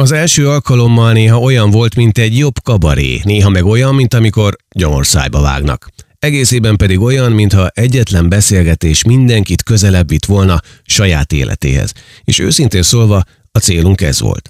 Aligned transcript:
Az 0.00 0.12
első 0.12 0.48
alkalommal 0.48 1.12
néha 1.12 1.38
olyan 1.38 1.70
volt, 1.70 1.94
mint 1.94 2.18
egy 2.18 2.38
jobb 2.38 2.54
kabaré, 2.62 3.20
néha 3.24 3.48
meg 3.48 3.64
olyan, 3.64 3.94
mint 3.94 4.14
amikor 4.14 4.56
gyomorszájba 4.74 5.40
vágnak. 5.40 5.88
Egészében 6.18 6.76
pedig 6.76 7.00
olyan, 7.00 7.32
mintha 7.32 7.68
egyetlen 7.74 8.28
beszélgetés 8.28 9.04
mindenkit 9.04 9.62
közelebb 9.62 10.08
vitt 10.08 10.24
volna 10.24 10.60
saját 10.84 11.32
életéhez. 11.32 11.92
És 12.24 12.38
őszintén 12.38 12.82
szólva, 12.82 13.22
a 13.52 13.58
célunk 13.58 14.00
ez 14.00 14.20
volt. 14.20 14.48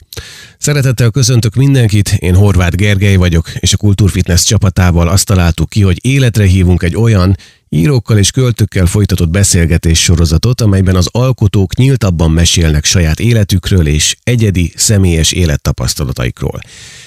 Szeretettel 0.59 1.11
köszöntök 1.11 1.55
mindenkit, 1.55 2.13
én 2.19 2.35
Horváth 2.35 2.77
Gergely 2.77 3.17
vagyok, 3.17 3.53
és 3.55 3.73
a 3.73 3.77
Kultúrfitness 3.77 4.45
csapatával 4.45 5.09
azt 5.09 5.27
találtuk 5.27 5.69
ki, 5.69 5.83
hogy 5.83 5.99
életre 6.01 6.45
hívunk 6.45 6.83
egy 6.83 6.97
olyan, 6.97 7.37
írókkal 7.73 8.19
és 8.19 8.31
költőkkel 8.31 8.87
folytatott 8.87 9.29
beszélgetés 9.29 10.03
sorozatot, 10.03 10.61
amelyben 10.61 10.97
az 10.97 11.09
alkotók 11.13 11.75
nyíltabban 11.75 12.31
mesélnek 12.31 12.85
saját 12.85 13.21
életükről 13.21 13.87
és 13.87 14.17
egyedi, 14.23 14.73
személyes 14.77 15.33
élettapasztalataikról. 15.33 16.61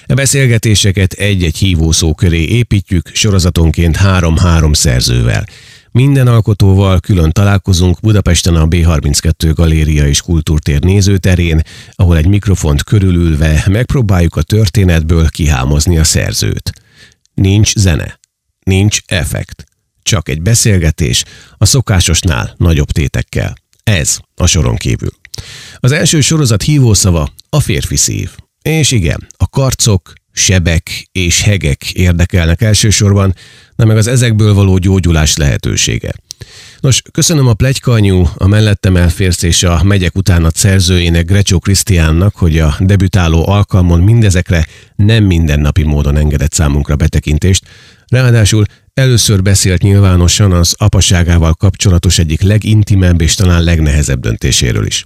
A 0.06 0.14
beszélgetéseket 0.14 1.14
egy-egy 1.14 1.58
hívószó 1.58 2.14
köré 2.14 2.44
építjük, 2.44 3.10
sorozatonként 3.14 3.96
három-három 3.96 4.74
szerzővel. 4.74 5.46
Minden 5.92 6.28
alkotóval 6.28 7.00
külön 7.00 7.32
találkozunk 7.32 8.00
Budapesten 8.00 8.56
a 8.56 8.68
B32 8.68 9.52
Galéria 9.56 10.08
és 10.08 10.22
Kultúrtér 10.22 10.84
nézőterén, 10.84 11.62
ahol 11.92 12.18
egy 12.18 12.28
mikrofont 12.28 12.84
körülülve 12.84 13.66
megpróbáljuk 13.70 14.36
a 14.36 14.42
történetből 14.42 15.30
kihámozni 15.30 15.98
a 15.98 16.04
szerzőt. 16.04 16.72
Nincs 17.34 17.74
zene, 17.76 18.20
nincs 18.64 19.00
effekt, 19.06 19.66
csak 20.04 20.30
egy 20.30 20.42
beszélgetés 20.42 21.24
a 21.58 21.66
szokásosnál 21.66 22.54
nagyobb 22.58 22.92
tétekkel. 22.92 23.56
Ez 23.84 24.20
a 24.36 24.46
soron 24.46 24.76
kívül. 24.76 25.12
Az 25.78 25.92
első 25.92 26.22
sorozat 26.22 26.62
hívószava 26.62 27.34
a 27.50 27.60
férfi 27.60 27.96
szív. 27.96 28.30
És 28.62 28.92
igen, 28.92 29.28
a 29.38 29.50
karcok, 29.50 30.14
sebek 30.32 31.08
és 31.12 31.42
hegek 31.42 31.92
érdekelnek 31.92 32.62
elsősorban, 32.62 33.36
de 33.76 33.86
meg 33.86 33.98
az 33.98 34.08
ezekből 34.08 34.54
való 34.54 34.78
gyógyulás 34.78 35.38
lehetősége. 35.38 36.14
Nos, 36.80 37.02
köszönöm 37.12 37.48
a 37.48 37.54
plegykanyú, 37.54 38.30
a 38.36 38.48
mellettem 38.48 38.96
elférsz 38.96 39.42
és 39.42 39.64
a 39.64 39.84
megyek 39.84 40.16
utánat 40.16 40.56
szerzőjének 40.56 41.26
Grecsó 41.26 41.60
Krisztiánnak, 41.60 42.36
hogy 42.36 42.60
a 42.60 42.76
debütáló 42.80 43.48
alkalmon 43.48 44.00
mindezekre 44.00 44.68
nem 44.96 45.24
mindennapi 45.24 45.84
módon 45.84 46.18
engedett 46.18 46.54
számunkra 46.54 46.96
betekintést, 46.96 47.66
ráadásul 48.08 48.66
először 48.94 49.42
beszélt 49.42 49.82
nyilvánosan 49.82 50.52
az 50.52 50.76
apaságával 50.78 51.54
kapcsolatos 51.54 52.18
egyik 52.18 52.42
legintimebb 52.42 53.22
és 53.22 53.36
talán 53.36 53.64
legnehezebb 53.64 54.20
döntéséről 54.20 54.86
is. 54.86 55.04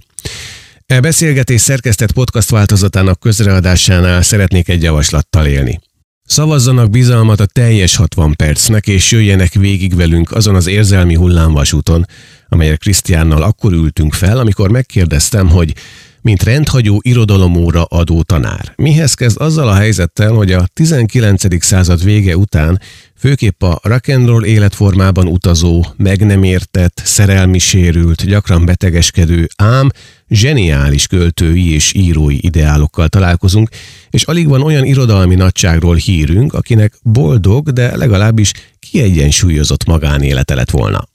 E 0.86 1.00
beszélgetés 1.00 1.60
szerkesztett 1.60 2.12
podcast 2.12 2.50
változatának 2.50 3.20
közreadásánál 3.20 4.22
szeretnék 4.22 4.68
egy 4.68 4.82
javaslattal 4.82 5.46
élni. 5.46 5.80
Szavazzanak 6.24 6.90
bizalmat 6.90 7.40
a 7.40 7.46
teljes 7.46 7.96
60 7.96 8.34
percnek, 8.36 8.86
és 8.86 9.10
jöjjenek 9.10 9.52
végig 9.52 9.96
velünk 9.96 10.32
azon 10.32 10.54
az 10.54 10.66
érzelmi 10.66 11.14
hullámvasúton, 11.14 12.06
amelyre 12.48 12.76
Krisztiánnal 12.76 13.42
akkor 13.42 13.72
ültünk 13.72 14.14
fel, 14.14 14.38
amikor 14.38 14.70
megkérdeztem, 14.70 15.48
hogy 15.48 15.74
mint 16.20 16.42
rendhagyó 16.42 17.00
irodalomóra 17.04 17.84
adó 17.84 18.22
tanár. 18.22 18.72
Mihez 18.76 19.14
kezd 19.14 19.40
azzal 19.40 19.68
a 19.68 19.74
helyzettel, 19.74 20.32
hogy 20.32 20.52
a 20.52 20.68
19. 20.74 21.64
század 21.64 22.04
vége 22.04 22.36
után 22.36 22.80
főképp 23.18 23.62
a 23.62 23.80
rock'n'roll 23.82 24.44
életformában 24.44 25.26
utazó, 25.26 25.86
meg 25.96 26.26
nem 26.26 26.42
értett, 26.42 27.00
szerelmi 27.04 27.58
sérült, 27.58 28.26
gyakran 28.26 28.64
betegeskedő, 28.64 29.48
ám 29.56 29.90
zseniális 30.28 31.06
költői 31.06 31.72
és 31.72 31.92
írói 31.94 32.38
ideálokkal 32.40 33.08
találkozunk, 33.08 33.68
és 34.10 34.22
alig 34.22 34.48
van 34.48 34.62
olyan 34.62 34.84
irodalmi 34.84 35.34
nagyságról 35.34 35.96
hírünk, 35.96 36.52
akinek 36.52 36.94
boldog, 37.02 37.70
de 37.70 37.96
legalábbis 37.96 38.52
kiegyensúlyozott 38.78 39.84
magánélete 39.84 40.54
lett 40.54 40.70
volna. 40.70 41.08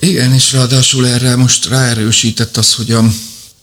Igen, 0.00 0.32
és 0.32 0.52
ráadásul 0.52 1.06
erre 1.06 1.36
most 1.36 1.68
ráerősített 1.68 2.56
az, 2.56 2.74
hogy 2.74 2.90
a 2.90 3.02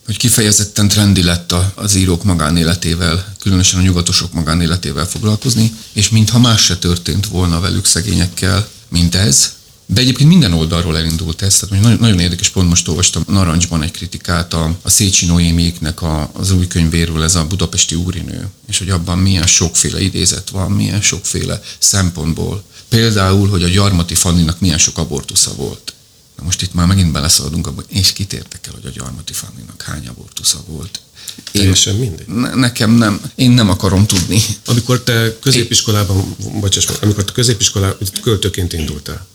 hogy 0.06 0.16
kifejezetten 0.16 0.88
trendi 0.88 1.22
lett 1.22 1.54
az 1.74 1.94
írók 1.94 2.24
magánéletével, 2.24 3.34
különösen 3.40 3.80
a 3.80 3.82
nyugatosok 3.82 4.32
magánéletével 4.32 5.06
foglalkozni, 5.06 5.72
és 5.92 6.08
mintha 6.08 6.38
más 6.38 6.64
se 6.64 6.76
történt 6.76 7.26
volna 7.26 7.60
velük 7.60 7.86
szegényekkel, 7.86 8.68
mint 8.88 9.14
ez. 9.14 9.54
De 9.86 10.00
egyébként 10.00 10.28
minden 10.28 10.52
oldalról 10.52 10.96
elindult 10.96 11.42
ez, 11.42 11.56
tehát 11.56 11.82
nagyon, 11.82 11.98
nagyon 12.00 12.18
érdekes, 12.18 12.48
pont 12.48 12.68
most 12.68 12.88
olvastam 12.88 13.24
Narancsban 13.28 13.82
egy 13.82 13.90
kritikát 13.90 14.54
a, 14.54 14.76
a 14.82 14.90
Szécsi 14.90 15.26
Noémiéknek 15.26 16.02
a, 16.02 16.30
az 16.32 16.50
új 16.50 16.66
könyvéről, 16.66 17.22
ez 17.22 17.34
a 17.34 17.46
budapesti 17.46 17.94
úrinő, 17.94 18.48
és 18.68 18.78
hogy 18.78 18.90
abban 18.90 19.18
milyen 19.18 19.46
sokféle 19.46 20.00
idézet 20.00 20.50
van, 20.50 20.70
milyen 20.70 21.00
sokféle 21.00 21.60
szempontból. 21.78 22.62
Például, 22.88 23.48
hogy 23.48 23.62
a 23.62 23.68
Gyarmati 23.68 24.14
Fanninak 24.14 24.60
milyen 24.60 24.78
sok 24.78 24.98
abortusza 24.98 25.54
volt 25.54 25.95
Na 26.36 26.44
most 26.44 26.62
itt 26.62 26.74
már 26.74 26.86
megint 26.86 27.12
beleszaladunk 27.12 27.66
abba, 27.66 27.82
és 27.88 28.12
kitértek 28.12 28.66
el, 28.66 28.72
hogy 28.72 28.86
a 28.86 28.90
Gyarmati 28.90 29.32
Fanninak 29.32 29.82
hány 29.82 30.08
abortusza 30.08 30.62
volt. 30.66 31.00
Én, 31.36 31.44
Teljesen 31.52 31.94
mindegy. 31.94 32.26
Ne, 32.26 32.54
nekem 32.54 32.90
nem, 32.90 33.20
én 33.34 33.50
nem 33.50 33.70
akarom 33.70 34.06
tudni. 34.06 34.42
Amikor 34.66 35.02
te 35.02 35.38
középiskolában, 35.38 36.36
én... 36.40 36.60
bocsáss 36.60 36.86
meg, 36.86 36.96
amikor 37.00 37.24
te 37.24 37.32
középiskolában 37.32 37.98
költőként 38.22 38.72
indultál, 38.72 39.26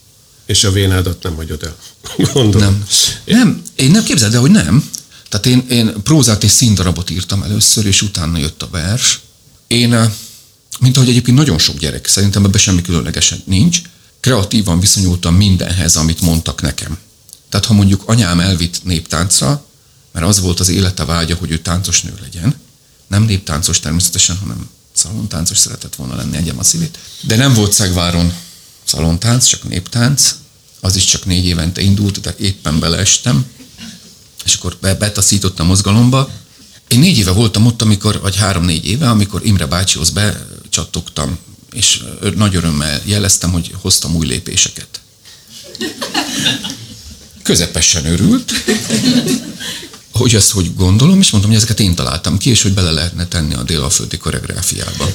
és 0.45 0.63
a 0.63 0.71
vénádat 0.71 1.23
nem 1.23 1.35
hagyod 1.35 1.63
el. 1.63 1.75
Gondolom. 2.33 2.67
Nem. 2.67 2.85
Én... 3.25 3.37
nem, 3.37 3.61
én 3.75 3.91
nem 3.91 4.03
képzeld 4.03 4.33
el, 4.33 4.39
hogy 4.39 4.51
nem. 4.51 4.89
Tehát 5.29 5.45
én, 5.45 5.65
én 5.69 5.93
prózát 6.03 6.43
és 6.43 6.51
színdarabot 6.51 7.09
írtam 7.09 7.43
először, 7.43 7.85
és 7.85 8.01
utána 8.01 8.37
jött 8.37 8.61
a 8.61 8.69
vers. 8.71 9.19
Én, 9.67 10.11
mint 10.79 10.97
ahogy 10.97 11.09
egyébként 11.09 11.37
nagyon 11.37 11.57
sok 11.57 11.77
gyerek, 11.77 12.07
szerintem 12.07 12.45
ebben 12.45 12.59
semmi 12.59 12.81
különlegesen 12.81 13.41
nincs, 13.45 13.81
kreatívan 14.21 14.79
viszonyultam 14.79 15.35
mindenhez, 15.35 15.95
amit 15.95 16.21
mondtak 16.21 16.61
nekem. 16.61 16.97
Tehát 17.49 17.65
ha 17.65 17.73
mondjuk 17.73 18.03
anyám 18.05 18.39
elvitt 18.39 18.83
néptáncra, 18.83 19.65
mert 20.11 20.25
az 20.25 20.39
volt 20.39 20.59
az 20.59 20.69
élete 20.69 21.05
vágya, 21.05 21.35
hogy 21.35 21.51
ő 21.51 21.59
táncos 21.59 22.01
nő 22.01 22.13
legyen, 22.21 22.55
nem 23.07 23.23
néptáncos 23.23 23.79
természetesen, 23.79 24.37
hanem 24.37 24.69
szalontáncos 24.93 25.57
szeretett 25.57 25.95
volna 25.95 26.15
lenni, 26.15 26.37
egyem 26.37 26.59
a 26.59 26.63
szívét. 26.63 26.97
De 27.21 27.35
nem 27.35 27.53
volt 27.53 27.73
Szegváron 27.73 28.33
szalontánc, 28.83 29.45
csak 29.45 29.63
néptánc, 29.63 30.35
az 30.79 30.95
is 30.95 31.05
csak 31.05 31.25
négy 31.25 31.45
évente 31.45 31.81
indult, 31.81 32.21
de 32.21 32.35
éppen 32.37 32.79
beleestem, 32.79 33.45
és 34.45 34.55
akkor 34.55 34.77
betaszítottam 34.81 35.67
mozgalomba. 35.67 36.29
Én 36.87 36.99
négy 36.99 37.17
éve 37.17 37.31
voltam 37.31 37.65
ott, 37.65 37.81
amikor, 37.81 38.21
vagy 38.21 38.35
három-négy 38.35 38.85
éve, 38.85 39.09
amikor 39.09 39.45
Imre 39.45 39.65
bácsihoz 39.65 40.09
becsattogtam 40.09 41.37
és 41.73 42.03
nagy 42.35 42.55
örömmel 42.55 43.01
jeleztem, 43.05 43.51
hogy 43.51 43.71
hoztam 43.81 44.15
új 44.15 44.27
lépéseket. 44.27 44.87
Közepesen 47.43 48.05
örült, 48.05 48.53
hogy 50.11 50.35
ezt 50.35 50.51
hogy 50.51 50.75
gondolom, 50.75 51.19
és 51.19 51.29
mondtam, 51.29 51.53
hogy 51.53 51.61
ezeket 51.61 51.79
én 51.79 51.95
találtam 51.95 52.37
ki, 52.37 52.49
és 52.49 52.61
hogy 52.61 52.73
bele 52.73 52.91
lehetne 52.91 53.27
tenni 53.27 53.53
a 53.53 53.63
délaföldi 53.63 54.17
koreográfiába. 54.17 55.11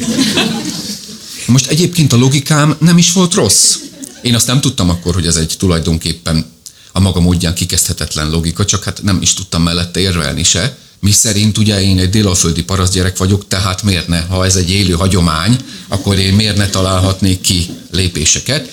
Most 1.47 1.67
egyébként 1.67 2.12
a 2.12 2.17
logikám 2.17 2.77
nem 2.81 2.99
is 2.99 3.12
volt 3.12 3.34
rossz. 3.34 3.77
Én 4.23 4.34
azt 4.34 4.47
nem 4.47 4.61
tudtam 4.61 4.91
akkor, 4.91 5.15
hogy 5.15 5.27
ez 5.27 5.37
egy 5.37 5.55
tulajdonképpen 5.59 6.47
a 6.93 7.00
maga 7.00 7.21
módján 7.21 7.55
kikezdhetetlen 7.55 8.31
logika, 8.31 8.65
csak 8.65 8.84
hát 8.84 9.03
nem 9.03 9.23
is 9.23 9.33
tudtam 9.34 9.62
mellette 9.62 10.00
érvelni 10.00 10.43
se 10.43 10.78
mi 11.00 11.10
szerint 11.10 11.58
ugye 11.58 11.82
én 11.82 11.98
egy 11.98 12.10
délaföldi 12.10 12.62
parasztgyerek 12.62 13.16
vagyok, 13.16 13.48
tehát 13.48 13.82
miért 13.82 14.08
ne, 14.08 14.20
ha 14.20 14.44
ez 14.44 14.56
egy 14.56 14.70
élő 14.70 14.92
hagyomány, 14.92 15.56
akkor 15.88 16.18
én 16.18 16.34
miért 16.34 16.56
ne 16.56 16.68
találhatnék 16.68 17.40
ki 17.40 17.68
lépéseket. 17.90 18.70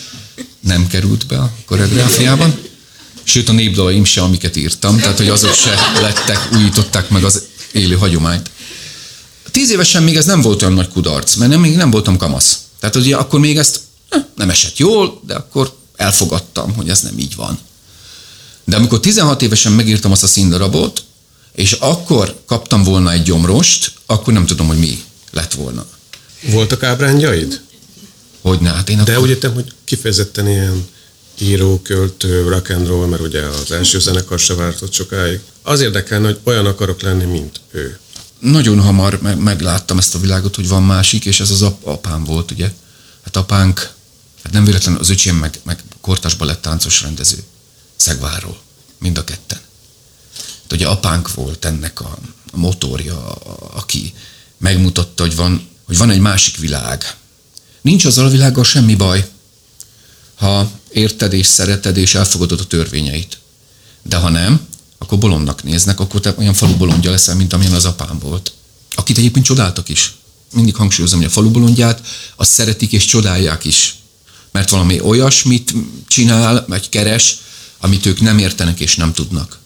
Nem 0.59 0.87
került 0.87 1.27
be 1.27 1.37
a 1.37 1.51
koreográfiában. 1.65 2.59
Sőt, 3.23 3.49
a 3.49 3.51
népdalaim 3.51 4.03
se, 4.03 4.21
amiket 4.21 4.55
írtam, 4.55 4.97
tehát 4.97 5.17
hogy 5.17 5.29
azok 5.29 5.53
se 5.53 5.75
lettek, 6.01 6.49
újították 6.53 7.09
meg 7.09 7.23
az 7.23 7.43
élő 7.71 7.95
hagyományt. 7.95 8.49
Tíz 9.51 9.71
évesen 9.71 10.03
még 10.03 10.15
ez 10.15 10.25
nem 10.25 10.41
volt 10.41 10.61
olyan 10.61 10.73
nagy 10.73 10.87
kudarc, 10.87 11.35
mert 11.35 11.51
nem, 11.51 11.59
még 11.59 11.75
nem 11.75 11.91
voltam 11.91 12.17
kamasz. 12.17 12.57
Tehát 12.79 12.95
ugye 12.95 13.15
akkor 13.15 13.39
még 13.39 13.57
ezt 13.57 13.79
eh, 14.09 14.23
nem 14.35 14.49
esett 14.49 14.77
jól, 14.77 15.21
de 15.25 15.35
akkor 15.35 15.75
elfogadtam, 15.95 16.73
hogy 16.73 16.89
ez 16.89 17.01
nem 17.01 17.17
így 17.17 17.35
van. 17.35 17.59
De 18.63 18.75
amikor 18.75 18.99
16 18.99 19.41
évesen 19.41 19.71
megírtam 19.71 20.11
azt 20.11 20.23
a 20.23 20.27
színdarabot, 20.27 21.03
és 21.55 21.71
akkor 21.71 22.41
kaptam 22.45 22.83
volna 22.83 23.11
egy 23.11 23.23
gyomrost, 23.23 23.93
akkor 24.05 24.33
nem 24.33 24.45
tudom, 24.45 24.67
hogy 24.67 24.77
mi 24.77 25.03
lett 25.31 25.53
volna. 25.53 25.85
Voltak 26.41 26.83
ábrányjaid? 26.83 27.61
ne, 28.59 28.69
hát 28.69 28.89
én 28.89 29.03
De 29.03 29.11
akkor... 29.11 29.23
úgy 29.23 29.29
értem, 29.29 29.53
hogy 29.53 29.73
kifejezetten 29.83 30.47
ilyen 30.47 30.87
író, 31.37 31.81
költő, 31.81 32.47
rock 32.47 32.69
and 32.69 32.87
roll, 32.87 33.07
mert 33.07 33.21
ugye 33.21 33.41
az 33.41 33.71
első 33.71 33.99
zenekar 33.99 34.39
se 34.39 34.53
vártott 34.53 34.93
sokáig. 34.93 35.39
Az 35.61 35.81
érdekelne, 35.81 36.25
hogy 36.25 36.39
olyan 36.43 36.65
akarok 36.65 37.01
lenni, 37.01 37.23
mint 37.23 37.61
ő. 37.71 37.99
Nagyon 38.39 38.81
hamar 38.81 39.21
meg, 39.21 39.37
megláttam 39.37 39.97
ezt 39.97 40.15
a 40.15 40.19
világot, 40.19 40.55
hogy 40.55 40.67
van 40.67 40.83
másik, 40.83 41.25
és 41.25 41.39
ez 41.39 41.49
az 41.49 41.61
ap- 41.61 41.85
apám 41.85 42.23
volt, 42.23 42.51
ugye. 42.51 42.71
Hát 43.23 43.35
apánk, 43.35 43.91
hát 44.43 44.53
nem 44.53 44.65
véletlenül 44.65 44.99
az 44.99 45.09
öcsém 45.09 45.35
meg, 45.35 45.59
meg 45.63 45.83
kortasba 46.01 46.45
lett 46.45 46.61
táncos 46.61 47.01
rendező. 47.01 47.37
Szegváról. 47.95 48.61
Mind 48.97 49.17
a 49.17 49.23
ketten 49.23 49.59
ugye 50.73 50.87
apánk 50.87 51.33
volt 51.33 51.65
ennek 51.65 52.01
a 52.01 52.17
motorja, 52.53 53.31
aki 53.73 54.13
megmutatta, 54.57 55.23
hogy 55.23 55.35
van, 55.35 55.67
hogy 55.85 55.97
van 55.97 56.09
egy 56.09 56.19
másik 56.19 56.57
világ. 56.57 57.15
Nincs 57.81 58.05
azzal 58.05 58.25
a 58.25 58.29
világgal 58.29 58.63
semmi 58.63 58.95
baj, 58.95 59.29
ha 60.35 60.71
érted 60.89 61.33
és 61.33 61.47
szereted 61.47 61.97
és 61.97 62.15
elfogadod 62.15 62.59
a 62.59 62.67
törvényeit. 62.67 63.37
De 64.01 64.15
ha 64.15 64.29
nem, 64.29 64.67
akkor 64.97 65.17
bolondnak 65.17 65.63
néznek, 65.63 65.99
akkor 65.99 66.19
te 66.19 66.33
olyan 66.37 66.53
falu 66.53 66.77
bolondja 66.77 67.11
leszel, 67.11 67.35
mint 67.35 67.53
amilyen 67.53 67.73
az 67.73 67.85
apám 67.85 68.19
volt. 68.19 68.51
Akit 68.95 69.17
egyébként 69.17 69.45
csodáltak 69.45 69.89
is. 69.89 70.15
Mindig 70.53 70.75
hangsúlyozom, 70.75 71.19
hogy 71.19 71.27
a 71.27 71.31
falu 71.31 71.51
bolondját 71.51 72.07
azt 72.35 72.51
szeretik 72.51 72.91
és 72.91 73.05
csodálják 73.05 73.65
is. 73.65 73.95
Mert 74.51 74.69
valami 74.69 74.99
olyasmit 74.99 75.73
csinál, 76.07 76.65
vagy 76.67 76.89
keres, 76.89 77.37
amit 77.79 78.05
ők 78.05 78.21
nem 78.21 78.37
értenek 78.37 78.79
és 78.79 78.95
nem 78.95 79.13
tudnak. 79.13 79.59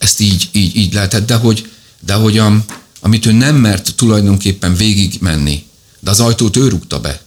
Ezt 0.00 0.20
így, 0.20 0.48
így, 0.52 0.76
így 0.76 0.92
lehetett, 0.92 1.26
de 1.26 1.34
hogy, 1.34 1.70
de 2.00 2.14
hogy 2.14 2.38
a, 2.38 2.64
amit 3.00 3.26
ő 3.26 3.32
nem 3.32 3.56
mert 3.56 3.94
tulajdonképpen 3.94 4.74
végig 4.74 5.16
menni, 5.20 5.66
de 5.98 6.10
az 6.10 6.20
ajtót 6.20 6.56
ő 6.56 6.68
rúgta 6.68 7.00
be. 7.00 7.22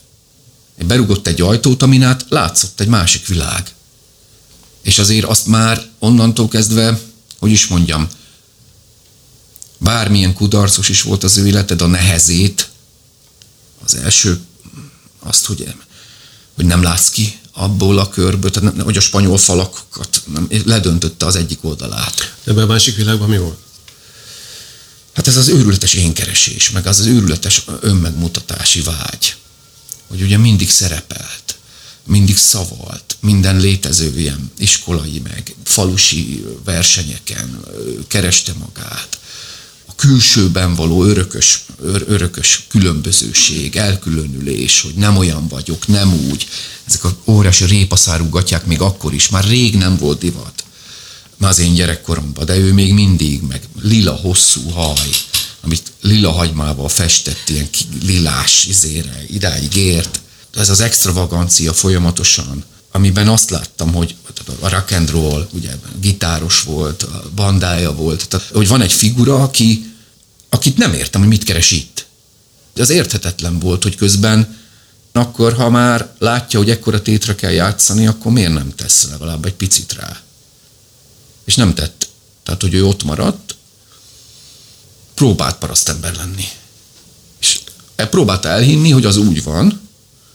Berugott 0.85 1.27
egy 1.27 1.41
ajtót, 1.41 1.83
amin 1.83 2.03
át 2.03 2.25
látszott 2.29 2.79
egy 2.79 2.87
másik 2.87 3.27
világ. 3.27 3.71
És 4.81 4.99
azért 4.99 5.25
azt 5.25 5.45
már 5.45 5.85
onnantól 5.99 6.47
kezdve, 6.47 6.99
hogy 7.39 7.51
is 7.51 7.67
mondjam, 7.67 8.07
bármilyen 9.77 10.33
kudarcos 10.33 10.89
is 10.89 11.01
volt 11.01 11.23
az 11.23 11.37
ő 11.37 11.47
életed, 11.47 11.81
a 11.81 11.87
nehezét, 11.87 12.69
az 13.83 13.95
első, 13.95 14.41
azt, 15.19 15.45
hogy, 15.45 15.75
hogy 16.55 16.65
nem 16.65 16.81
látsz 16.81 17.09
ki 17.09 17.39
abból 17.53 17.99
a 17.99 18.09
körből, 18.09 18.51
tehát 18.51 18.81
hogy 18.81 18.97
a 18.97 19.01
spanyol 19.01 19.37
falakat 19.37 20.23
nem, 20.33 20.47
ledöntötte 20.65 21.25
az 21.25 21.35
egyik 21.35 21.63
oldalát. 21.63 22.35
De 22.43 22.51
ebben 22.51 22.63
a 22.63 22.67
másik 22.67 22.95
világban 22.95 23.29
mi 23.29 23.37
volt? 23.37 23.57
Hát 25.13 25.27
ez 25.27 25.37
az 25.37 25.47
őrületes 25.47 25.93
énkeresés, 25.93 26.69
meg 26.69 26.87
az 26.87 26.99
az 26.99 27.05
őrületes 27.05 27.65
önmegmutatási 27.79 28.81
vágy, 28.81 29.35
hogy 30.07 30.21
ugye 30.21 30.37
mindig 30.37 30.69
szerepelt, 30.69 31.55
mindig 32.05 32.37
szavalt, 32.37 33.17
minden 33.19 33.59
létező 33.59 34.19
ilyen 34.19 34.51
iskolai 34.57 35.19
meg 35.19 35.55
falusi 35.63 36.45
versenyeken 36.63 37.59
kereste 38.07 38.53
magát. 38.53 39.19
Külsőben 40.03 40.75
való 40.75 41.03
örökös, 41.03 41.65
ör, 41.83 42.05
örökös 42.07 42.65
különbözőség, 42.69 43.75
elkülönülés, 43.75 44.81
hogy 44.81 44.93
nem 44.93 45.17
olyan 45.17 45.47
vagyok, 45.47 45.87
nem 45.87 46.13
úgy. 46.13 46.47
Ezek 46.85 47.03
a 47.03 47.15
óriási 47.25 47.65
répaszárú 47.65 48.29
gatyák 48.29 48.65
még 48.65 48.81
akkor 48.81 49.13
is, 49.13 49.29
már 49.29 49.43
rég 49.43 49.75
nem 49.75 49.97
volt 49.97 50.19
divat 50.19 50.63
már 51.37 51.51
az 51.51 51.59
én 51.59 51.73
gyerekkoromban, 51.73 52.45
de 52.45 52.57
ő 52.57 52.73
még 52.73 52.93
mindig, 52.93 53.41
meg 53.41 53.61
lila 53.81 54.11
hosszú 54.11 54.69
haj, 54.69 55.09
amit 55.61 55.91
lila 56.01 56.31
hagymával 56.31 56.89
festett, 56.89 57.49
ilyen 57.49 57.69
lilás 58.05 58.65
izére, 58.65 59.25
idáig 59.29 59.75
ért. 59.75 60.21
Ez 60.53 60.69
az 60.69 60.79
extravagancia 60.79 61.73
folyamatosan, 61.73 62.63
amiben 62.91 63.27
azt 63.27 63.49
láttam, 63.49 63.93
hogy 63.93 64.15
a 64.59 64.69
rock 64.69 64.91
and 64.91 65.09
roll, 65.09 65.47
ugye 65.51 65.75
gitáros 65.99 66.61
volt, 66.61 67.07
bandája 67.35 67.93
volt, 67.93 68.27
tehát, 68.27 68.49
hogy 68.53 68.67
van 68.67 68.81
egy 68.81 68.93
figura, 68.93 69.43
aki, 69.43 69.92
akit 70.53 70.77
nem 70.77 70.93
értem, 70.93 71.21
hogy 71.21 71.29
mit 71.29 71.43
keres 71.43 71.71
itt. 71.71 72.05
Az 72.75 72.89
érthetetlen 72.89 73.59
volt, 73.59 73.83
hogy 73.83 73.95
közben 73.95 74.61
akkor, 75.11 75.53
ha 75.53 75.69
már 75.69 76.15
látja, 76.19 76.59
hogy 76.59 76.69
ekkora 76.69 77.01
tétre 77.01 77.35
kell 77.35 77.51
játszani, 77.51 78.07
akkor 78.07 78.31
miért 78.31 78.53
nem 78.53 78.75
tesz 78.75 79.07
legalább 79.09 79.45
egy 79.45 79.53
picit 79.53 79.93
rá? 79.93 80.21
És 81.45 81.55
nem 81.55 81.73
tett. 81.73 82.07
Tehát, 82.43 82.61
hogy 82.61 82.73
ő 82.73 82.85
ott 82.85 83.03
maradt, 83.03 83.55
próbált 85.13 85.57
parasztember 85.57 86.15
lenni. 86.15 86.45
És 87.39 87.59
e 87.95 88.07
próbálta 88.07 88.49
elhinni, 88.49 88.89
hogy 88.89 89.05
az 89.05 89.17
úgy 89.17 89.43
van, 89.43 89.81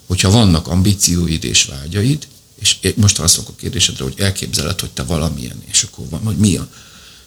hogyha 0.06 0.30
vannak 0.30 0.68
ambícióid 0.68 1.44
és 1.44 1.64
vágyaid, 1.64 2.26
és 2.60 2.78
most 2.96 3.16
válaszolok 3.16 3.48
a 3.48 3.60
kérdésedre, 3.60 4.04
hogy 4.04 4.20
elképzeled, 4.20 4.80
hogy 4.80 4.90
te 4.90 5.02
valamilyen, 5.02 5.62
és 5.70 5.82
akkor 5.82 6.08
van, 6.08 6.20
hogy 6.20 6.36
mi 6.36 6.56
a... 6.56 6.68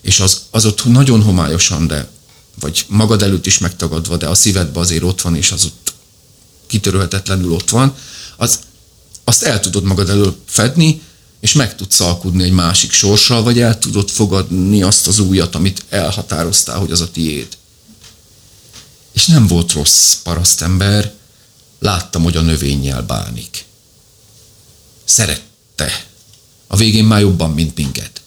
És 0.02 0.20
az, 0.20 0.42
az 0.50 0.66
ott 0.66 0.86
nagyon 0.86 1.24
homályosan, 1.24 1.88
de 1.88 2.10
vagy 2.62 2.86
magad 2.88 3.22
előtt 3.22 3.46
is 3.46 3.58
megtagadva, 3.58 4.18
de 4.18 4.28
a 4.28 4.36
szívedben 4.36 4.82
azért 4.84 5.04
ott 5.04 5.22
van, 5.22 5.36
és 5.36 5.52
az 5.52 5.66
ott 5.66 5.94
kitörölhetetlenül 6.68 7.52
ott 7.52 7.70
van, 7.70 7.96
az, 8.38 8.60
azt 9.24 9.44
el 9.44 9.60
tudod 9.60 9.84
magad 9.84 10.10
elől 10.10 10.38
fedni, 10.46 11.02
és 11.40 11.54
meg 11.54 11.76
tudsz 11.76 12.00
alkudni 12.00 12.44
egy 12.44 12.52
másik 12.52 12.92
sorssal, 12.92 13.44
vagy 13.44 13.60
el 13.60 13.80
tudod 13.80 14.10
fogadni 14.10 14.84
azt 14.84 15.08
az 15.08 15.20
újat, 15.20 15.56
amit 15.56 15.86
elhatároztál, 15.90 16.80
hogy 16.80 16.92
az 16.92 17.02
a 17.02 17.12
tiéd. 17.12 17.48
És 19.12 19.26
nem 19.26 19.48
volt 19.48 19.72
rossz 19.72 20.16
parasztember, 20.16 21.14
láttam, 21.80 22.24
hogy 22.24 22.38
a 22.38 22.42
növényjel 22.42 23.02
bánik. 23.02 23.66
Szerette. 25.04 26.06
A 26.68 26.76
végén 26.76 27.06
már 27.06 27.20
jobban, 27.20 27.52
mint 27.52 27.76
minket. 27.76 28.22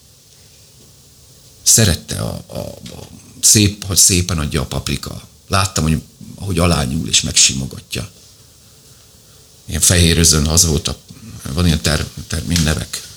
Szerette 1.63 2.21
a, 2.21 2.45
a, 2.47 2.59
a 2.59 3.07
szép, 3.44 3.85
hogy 3.85 3.96
szépen 3.96 4.38
adja 4.38 4.61
a 4.61 4.67
paprika. 4.67 5.29
Láttam, 5.49 5.85
hogy 5.85 6.02
ahogy 6.35 6.58
alányul 6.58 7.08
és 7.08 7.20
megsimogatja. 7.20 8.11
Ilyen 9.67 9.81
fehér 9.81 10.19
özön 10.19 10.46
az 10.46 10.64
volt 10.64 10.88
a 10.88 10.99
van 11.52 11.67
ilyen 11.67 11.82
ter, 11.82 12.06
termin 12.26 12.61
nevek. 12.62 13.08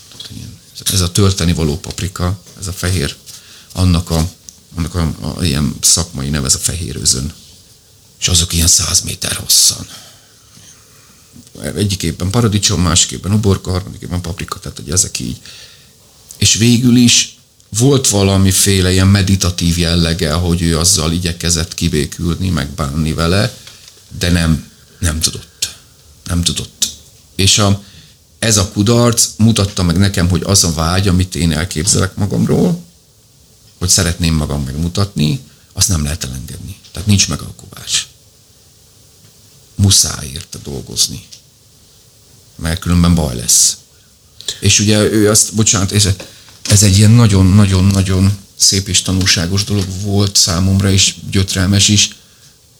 Ez 0.91 1.01
a 1.01 1.11
tölteni 1.11 1.53
való 1.53 1.77
paprika, 1.77 2.39
ez 2.59 2.67
a 2.67 2.73
fehér, 2.73 3.15
annak 3.71 4.09
a, 4.09 4.29
annak 4.75 4.95
a, 4.95 5.15
a, 5.21 5.37
a 5.37 5.43
ilyen 5.43 5.75
szakmai 5.81 6.29
neve, 6.29 6.45
ez 6.45 6.55
a 6.55 6.59
fehér 6.59 6.95
özön. 6.95 7.33
És 8.19 8.27
azok 8.27 8.53
ilyen 8.53 8.67
száz 8.67 9.01
méter 9.01 9.33
hosszan. 9.33 9.87
Egyik 11.75 12.03
évben 12.03 12.29
paradicsom, 12.29 12.81
másik 12.81 13.11
évben 13.11 13.31
uborka, 13.31 13.71
harmadik 13.71 14.01
évben 14.01 14.21
paprika, 14.21 14.59
tehát 14.59 14.77
hogy 14.77 14.91
ezek 14.91 15.19
így. 15.19 15.41
És 16.37 16.53
végül 16.53 16.95
is 16.95 17.36
volt 17.77 18.07
valamiféle 18.07 18.91
ilyen 18.91 19.07
meditatív 19.07 19.77
jellege, 19.77 20.33
hogy 20.33 20.61
ő 20.61 20.77
azzal 20.77 21.11
igyekezett 21.11 21.73
kibékülni, 21.73 22.49
megbánni 22.49 23.13
vele, 23.13 23.57
de 24.17 24.31
nem, 24.31 24.71
nem 24.99 25.19
tudott. 25.19 25.75
Nem 26.23 26.43
tudott. 26.43 26.87
És 27.35 27.57
a, 27.57 27.83
ez 28.39 28.57
a 28.57 28.71
kudarc 28.71 29.27
mutatta 29.37 29.83
meg 29.83 29.97
nekem, 29.97 30.29
hogy 30.29 30.41
az 30.45 30.63
a 30.63 30.73
vágy, 30.73 31.07
amit 31.07 31.35
én 31.35 31.51
elképzelek 31.51 32.15
magamról, 32.15 32.83
hogy 33.77 33.89
szeretném 33.89 34.33
magam 34.33 34.63
megmutatni, 34.63 35.39
azt 35.73 35.87
nem 35.87 36.03
lehet 36.03 36.23
elengedni. 36.23 36.75
Tehát 36.91 37.07
nincs 37.07 37.27
megalkovás. 37.29 38.07
Muszáj 39.75 40.27
érte 40.33 40.57
dolgozni. 40.63 41.25
Mert 42.55 42.79
különben 42.79 43.15
baj 43.15 43.35
lesz. 43.35 43.77
És 44.59 44.79
ugye 44.79 44.99
ő 44.99 45.29
azt, 45.29 45.53
bocsánat, 45.53 45.91
ez, 45.91 46.07
ez 46.69 46.83
egy 46.83 46.97
ilyen 46.97 47.11
nagyon-nagyon-nagyon 47.11 48.37
szép 48.55 48.87
és 48.87 49.01
tanulságos 49.01 49.63
dolog 49.63 49.85
volt 50.01 50.35
számomra, 50.35 50.91
és 50.91 51.15
gyötrelmes 51.31 51.87
is, 51.87 52.15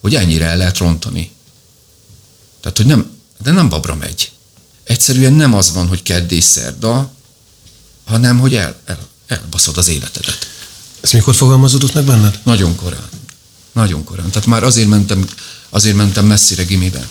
hogy 0.01 0.15
ennyire 0.15 0.45
el 0.45 0.57
lehet 0.57 0.77
rontani. 0.77 1.31
Tehát, 2.61 2.77
hogy 2.77 2.85
nem, 2.85 3.11
de 3.43 3.51
nem 3.51 3.69
babra 3.69 3.95
megy 3.95 4.31
egyszerűen 4.87 5.33
nem 5.33 5.53
az 5.53 5.73
van, 5.73 5.87
hogy 5.87 6.03
kedd 6.03 6.31
és 6.31 6.43
szerda, 6.43 7.11
hanem 8.05 8.39
hogy 8.39 8.55
el, 8.55 8.79
el, 8.85 8.99
elbaszod 9.27 9.77
az 9.77 9.87
életedet. 9.87 10.47
Ez 11.01 11.11
mikor 11.11 11.35
fogalmazódott 11.35 11.93
meg 11.93 12.03
benned? 12.03 12.39
Nagyon 12.43 12.75
korán. 12.75 13.09
Nagyon 13.71 14.03
korán. 14.03 14.29
Tehát 14.29 14.47
már 14.47 14.63
azért 14.63 14.87
mentem, 14.87 15.29
azért 15.69 15.95
mentem 15.95 16.25
messzire 16.25 16.63
gimibe. 16.63 17.07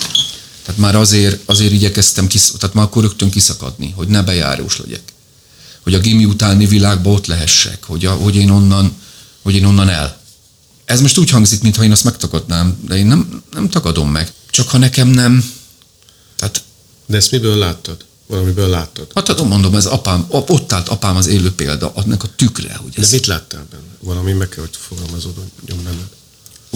Tehát 0.64 0.80
már 0.80 0.96
azért, 0.96 1.40
azért 1.44 1.72
igyekeztem, 1.72 2.26
kisz, 2.26 2.54
tehát 2.58 2.74
már 2.74 2.84
akkor 2.84 3.02
rögtön 3.02 3.30
kiszakadni, 3.30 3.90
hogy 3.96 4.08
ne 4.08 4.22
bejárós 4.22 4.78
legyek. 4.78 5.02
Hogy 5.86 5.94
a 5.94 5.98
gimi 5.98 6.24
utáni 6.24 6.66
világba 6.66 7.10
ott 7.10 7.26
lehessek, 7.26 7.84
hogy, 7.84 8.04
a, 8.04 8.12
hogy, 8.12 8.36
én 8.36 8.50
onnan, 8.50 8.92
hogy 9.42 9.54
én 9.54 9.64
onnan 9.64 9.88
el. 9.88 10.20
Ez 10.84 11.00
most 11.00 11.18
úgy 11.18 11.30
hangzik, 11.30 11.62
mintha 11.62 11.84
én 11.84 11.90
azt 11.90 12.04
megtagadnám, 12.04 12.78
de 12.86 12.96
én 12.96 13.06
nem, 13.06 13.42
nem 13.52 13.68
tagadom 13.68 14.10
meg. 14.10 14.32
Csak 14.50 14.68
ha 14.68 14.78
nekem 14.78 15.08
nem, 15.08 15.52
tehát 16.36 16.62
de 17.06 17.16
ezt 17.16 17.30
miből 17.30 17.56
láttad? 17.56 18.04
Valamiből 18.26 18.68
láttad? 18.68 19.10
Hát 19.14 19.24
tudom, 19.24 19.48
mondom, 19.48 19.74
ez 19.74 19.86
apám, 19.86 20.26
ott 20.28 20.72
állt 20.72 20.88
apám 20.88 21.16
az 21.16 21.26
élő 21.26 21.52
példa, 21.52 21.92
annak 21.94 22.22
a 22.22 22.28
tükre. 22.36 22.74
Hogy 22.74 22.92
ez... 22.96 23.10
De 23.10 23.16
mit 23.16 23.26
láttál 23.26 23.66
benne? 23.70 23.82
Valami 24.00 24.32
meg 24.32 24.48
kell, 24.48 24.64
hogy 24.64 24.76
fogalmazódjon 24.78 25.84
benned. 25.84 26.08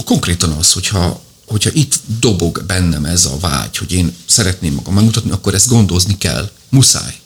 Konkrétan 0.05 0.51
az, 0.51 0.71
hogyha, 0.71 1.21
hogyha 1.45 1.69
itt 1.73 1.99
dobog 2.19 2.63
bennem 2.67 3.05
ez 3.05 3.25
a 3.25 3.37
vágy, 3.39 3.77
hogy 3.77 3.91
én 3.91 4.15
szeretném 4.25 4.73
magam 4.73 4.93
megmutatni, 4.93 5.31
akkor 5.31 5.53
ezt 5.53 5.67
gondozni 5.67 6.17
kell. 6.17 6.51
Muszáj. 6.69 7.20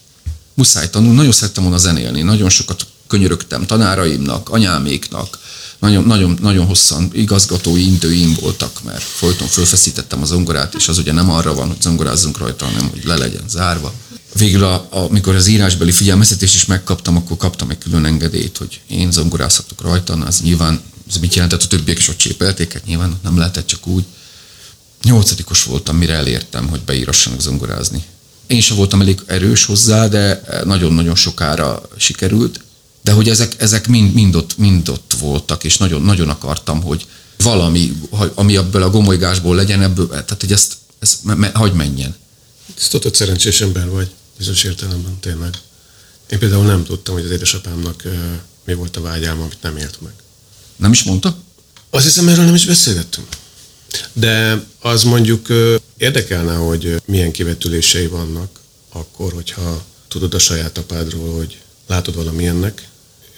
Muszáj 0.55 0.89
tanulni. 0.89 1.15
Nagyon 1.15 1.31
szerettem 1.31 1.63
volna 1.63 1.77
zenélni. 1.77 2.21
Nagyon 2.21 2.49
sokat 2.49 2.87
könyörögtem 3.07 3.65
tanáraimnak, 3.65 4.49
anyáméknak, 4.49 5.39
nagyon, 5.79 6.03
nagyon, 6.03 6.37
nagyon 6.41 6.65
hosszan 6.65 7.09
igazgatói 7.13 7.85
intőim 7.85 8.37
voltak, 8.41 8.83
mert 8.83 9.03
folyton 9.03 9.47
fölfeszítettem 9.47 10.21
az 10.21 10.27
zongorát, 10.27 10.73
és 10.75 10.87
az 10.87 10.97
ugye 10.97 11.11
nem 11.11 11.31
arra 11.31 11.53
van, 11.53 11.67
hogy 11.67 11.81
zongorázzunk 11.81 12.37
rajta, 12.37 12.65
hanem 12.65 12.89
hogy 12.89 13.03
le 13.03 13.15
legyen 13.15 13.43
zárva. 13.49 13.93
Végül, 14.33 14.63
a, 14.63 14.87
amikor 14.89 15.35
az 15.35 15.47
írásbeli 15.47 15.91
figyelmeztetést 15.91 16.55
is 16.55 16.65
megkaptam, 16.65 17.17
akkor 17.17 17.37
kaptam 17.37 17.69
egy 17.69 17.77
külön 17.77 18.05
engedélyt, 18.05 18.57
hogy 18.57 18.81
én 18.87 19.11
zongorázhatok 19.11 19.81
rajta, 19.81 20.13
az 20.13 20.41
nyilván 20.41 20.81
ez 21.09 21.17
mit 21.17 21.33
jelentett, 21.35 21.63
a 21.63 21.67
többiek 21.67 21.97
is 21.97 22.07
ott 22.07 22.17
csépelték, 22.17 22.73
hát 22.73 22.85
nyilván 22.85 23.19
nem 23.23 23.37
lehetett 23.37 23.67
csak 23.67 23.87
úgy. 23.87 24.03
Nyolcadikos 25.03 25.63
voltam, 25.63 25.97
mire 25.97 26.13
elértem, 26.13 26.67
hogy 26.67 26.81
beírassanak 26.81 27.41
zongorázni. 27.41 28.03
Én 28.47 28.61
sem 28.61 28.77
voltam 28.77 29.01
elég 29.01 29.21
erős 29.25 29.65
hozzá, 29.65 30.07
de 30.07 30.41
nagyon-nagyon 30.63 31.15
sokára 31.15 31.81
sikerült. 31.97 32.59
De 33.01 33.11
hogy 33.11 33.29
ezek, 33.29 33.61
ezek 33.61 33.87
mind, 33.87 34.13
mind, 34.13 34.35
ott, 34.35 34.57
mind 34.57 34.89
ott 34.89 35.15
voltak, 35.19 35.63
és 35.63 35.77
nagyon, 35.77 36.01
nagyon 36.01 36.29
akartam, 36.29 36.81
hogy 36.81 37.05
valami, 37.37 38.01
ami 38.33 38.57
ebből 38.57 38.83
a 38.83 38.89
gomolygásból 38.89 39.55
legyen, 39.55 39.81
ebből, 39.81 40.07
tehát 40.07 40.37
hogy 40.39 40.51
ezt, 40.51 40.73
ezt 40.99 41.23
me, 41.23 41.51
hagy 41.53 41.73
menjen. 41.73 42.15
Ezt 42.77 42.91
tudod, 42.91 43.15
szerencsés 43.15 43.61
ember 43.61 43.89
vagy, 43.89 44.09
bizonyos 44.37 44.63
értelemben 44.63 45.19
tényleg. 45.19 45.53
Én 46.29 46.39
például 46.39 46.65
nem 46.65 46.83
tudtam, 46.83 47.13
hogy 47.13 47.25
az 47.25 47.31
édesapámnak 47.31 48.03
mi 48.65 48.73
volt 48.73 48.97
a 48.97 49.01
vágyám, 49.01 49.41
amit 49.41 49.61
nem 49.61 49.77
élt 49.77 50.01
meg. 50.01 50.13
Nem 50.75 50.91
is 50.91 51.03
mondta? 51.03 51.37
Azt 51.89 52.03
hiszem, 52.03 52.27
erről 52.27 52.45
nem 52.45 52.55
is 52.55 52.65
beszélgettünk. 52.65 53.27
De 54.13 54.63
az 54.79 55.03
mondjuk 55.03 55.47
érdekelne, 55.97 56.53
hogy 56.53 57.01
milyen 57.05 57.31
kivetülései 57.31 58.07
vannak 58.07 58.59
akkor, 58.89 59.33
hogyha 59.33 59.85
tudod 60.07 60.33
a 60.33 60.39
saját 60.39 60.77
apádról, 60.77 61.35
hogy 61.37 61.61
látod 61.87 62.15
valamilyennek, 62.15 62.87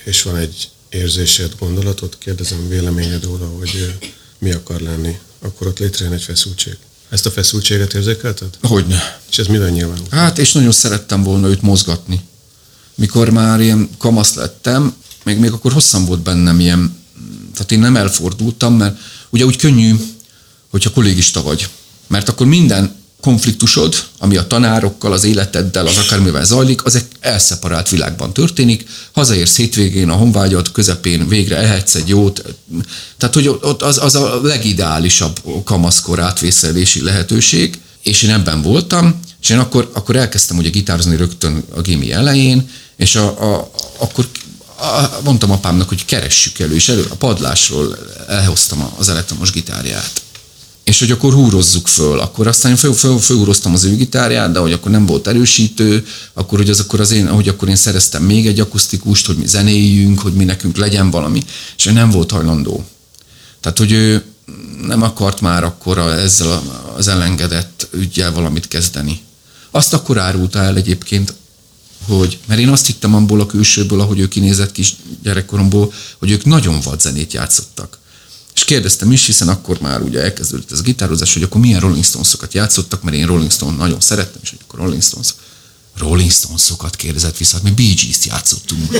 és 0.04 0.22
van 0.22 0.36
egy 0.36 0.70
érzésed, 0.90 1.52
gondolatod, 1.60 2.18
kérdezem 2.18 2.68
véleményed 2.70 3.24
róla, 3.24 3.46
hogy 3.58 3.94
mi 4.40 4.52
akar 4.52 4.82
lenni, 4.82 5.20
akkor 5.40 5.68
ott 5.68 5.80
létrejön 5.80 6.14
egy 6.14 6.22
feszültség. 6.22 6.78
Ezt 7.10 7.26
a 7.26 7.32
feszültséget 7.32 7.94
érzékelted? 7.94 8.58
Hogyne. 8.62 9.20
És 9.30 9.38
ez 9.38 9.48
miben 9.48 9.72
nyilván? 9.72 10.00
Hát, 10.10 10.38
és 10.38 10.52
nagyon 10.52 10.72
szerettem 10.72 11.24
volna 11.24 11.48
őt 11.48 11.62
mozgatni. 11.62 12.22
Mikor 12.96 13.30
már 13.30 13.62
ilyen 13.62 13.90
kamasz 13.98 14.34
lettem, 14.34 14.96
még, 15.24 15.38
még 15.38 15.52
akkor 15.52 15.72
hosszan 15.72 16.06
volt 16.06 16.20
bennem 16.20 16.60
ilyen, 16.60 16.98
tehát 17.54 17.72
én 17.72 17.80
nem 17.80 17.96
elfordultam, 17.96 18.74
mert 18.74 18.98
ugye 19.30 19.46
úgy 19.46 19.56
könnyű, 19.56 19.96
hogyha 20.78 20.92
kollégista 20.92 21.44
vagy. 21.44 21.68
Mert 22.08 22.30
akkor 22.30 22.48
minden 22.48 22.96
konfliktusod, 23.22 23.96
ami 24.20 24.38
a 24.38 24.48
tanárokkal, 24.48 25.12
az 25.12 25.24
életeddel, 25.24 25.88
az 25.88 25.98
akármivel 25.98 26.46
zajlik, 26.46 26.86
az 26.86 26.96
egy 26.96 27.06
elszeparált 27.20 27.90
világban 27.90 28.34
történik. 28.34 28.90
Hazaérsz 29.12 29.56
hétvégén, 29.56 30.10
a 30.10 30.16
honvágyad 30.16 30.72
közepén 30.72 31.28
végre 31.28 31.58
ehetsz 31.58 31.96
egy 31.96 32.08
jót. 32.08 32.56
Tehát, 33.18 33.36
hogy 33.36 33.48
ott 33.48 33.82
az, 33.82 33.98
az 33.98 34.16
a 34.16 34.40
legideálisabb 34.44 35.42
kamaszkor 35.64 36.20
átvészelési 36.20 37.04
lehetőség, 37.04 37.80
és 38.04 38.22
én 38.22 38.30
ebben 38.30 38.62
voltam, 38.62 39.20
és 39.42 39.50
én 39.50 39.60
akkor, 39.60 39.90
akkor 39.94 40.16
elkezdtem 40.16 40.58
ugye 40.58 40.70
gitározni 40.70 41.16
rögtön 41.16 41.64
a 41.76 41.82
gimi 41.82 42.12
elején, 42.12 42.70
és 42.96 43.16
a, 43.16 43.54
a, 43.54 43.72
akkor 43.98 44.28
a, 44.80 45.20
mondtam 45.24 45.52
apámnak, 45.52 45.88
hogy 45.88 46.06
keressük 46.06 46.60
elő, 46.60 46.76
és 46.76 46.90
elő 46.90 47.06
a 47.10 47.16
padlásról 47.16 47.98
elhoztam 48.28 48.92
az 48.98 49.10
elektromos 49.10 49.52
gitárját 49.52 50.22
és 50.88 51.00
hogy 51.00 51.12
akkor 51.12 51.34
húrozzuk 51.34 51.88
föl. 51.88 52.20
Akkor 52.20 52.48
aztán 52.48 52.76
föl, 52.76 52.94
föl, 52.94 53.20
fölhúroztam 53.20 53.74
az 53.74 53.84
ő 53.84 53.96
gitárját, 53.96 54.52
de 54.52 54.60
hogy 54.60 54.72
akkor 54.72 54.92
nem 54.92 55.06
volt 55.06 55.28
erősítő, 55.28 56.06
akkor 56.34 56.58
hogy 56.58 56.70
az 56.70 56.80
akkor 56.80 57.00
az 57.00 57.12
én, 57.12 57.28
hogy 57.28 57.48
akkor 57.48 57.68
én 57.68 57.76
szereztem 57.76 58.24
még 58.24 58.48
egy 58.48 58.60
akusztikust, 58.60 59.26
hogy 59.26 59.38
mi 59.38 59.48
zenéljünk, 59.48 60.20
hogy 60.20 60.34
mi 60.34 60.44
nekünk 60.44 60.78
legyen 60.78 61.12
valami, 61.12 61.44
és 61.78 61.86
ő 61.86 61.92
nem 61.92 62.10
volt 62.10 62.32
hajlandó. 62.32 62.86
Tehát, 63.62 63.78
hogy 63.78 63.92
ő 63.92 64.24
nem 64.86 65.02
akart 65.02 65.42
már 65.42 65.64
akkor 65.64 65.98
ezzel 65.98 66.64
az 66.96 67.08
elengedett 67.08 67.88
ügyjel 67.92 68.32
valamit 68.32 68.68
kezdeni. 68.68 69.22
Azt 69.72 69.94
akkor 69.94 70.18
árulta 70.18 70.60
el 70.60 70.76
egyébként, 70.76 71.34
hogy, 72.08 72.40
mert 72.46 72.60
én 72.60 72.70
azt 72.70 72.86
hittem 72.86 73.16
abból 73.16 73.42
a 73.42 73.46
külsőből, 73.46 74.02
ahogy 74.02 74.20
ő 74.20 74.28
kinézett 74.28 74.72
kis 74.72 74.96
gyerekkoromból, 75.24 75.94
hogy 76.18 76.32
ők 76.32 76.46
nagyon 76.46 76.80
vad 76.82 77.02
zenét 77.02 77.34
játszottak 77.34 77.98
és 78.58 78.64
kérdeztem 78.64 79.12
is, 79.12 79.26
hiszen 79.26 79.48
akkor 79.48 79.80
már 79.80 80.02
ugye 80.02 80.22
elkezdődött 80.22 80.72
ez 80.72 80.80
a 80.80 80.82
gitározás, 80.82 81.34
hogy 81.34 81.44
akkor 81.44 81.62
milyen 81.62 81.80
Rolling 81.80 82.04
Stones-okat 82.04 82.54
játszottak, 82.54 83.04
mert 83.04 83.18
én 83.18 83.26
Rolling 83.26 83.52
Stone 83.52 83.76
nagyon 83.76 84.00
szerettem, 84.00 84.42
és 84.44 84.54
akkor 84.62 84.80
Rolling 84.80 85.04
Stones 85.04 85.34
Rolling 85.98 86.32
Stones-okat 86.32 86.96
kérdezett 86.96 87.38
vissza, 87.38 87.56
hát 87.56 87.64
mi 87.64 87.72
Bee 87.72 87.94
Gees-t 87.94 88.26
játszottunk. 88.26 88.92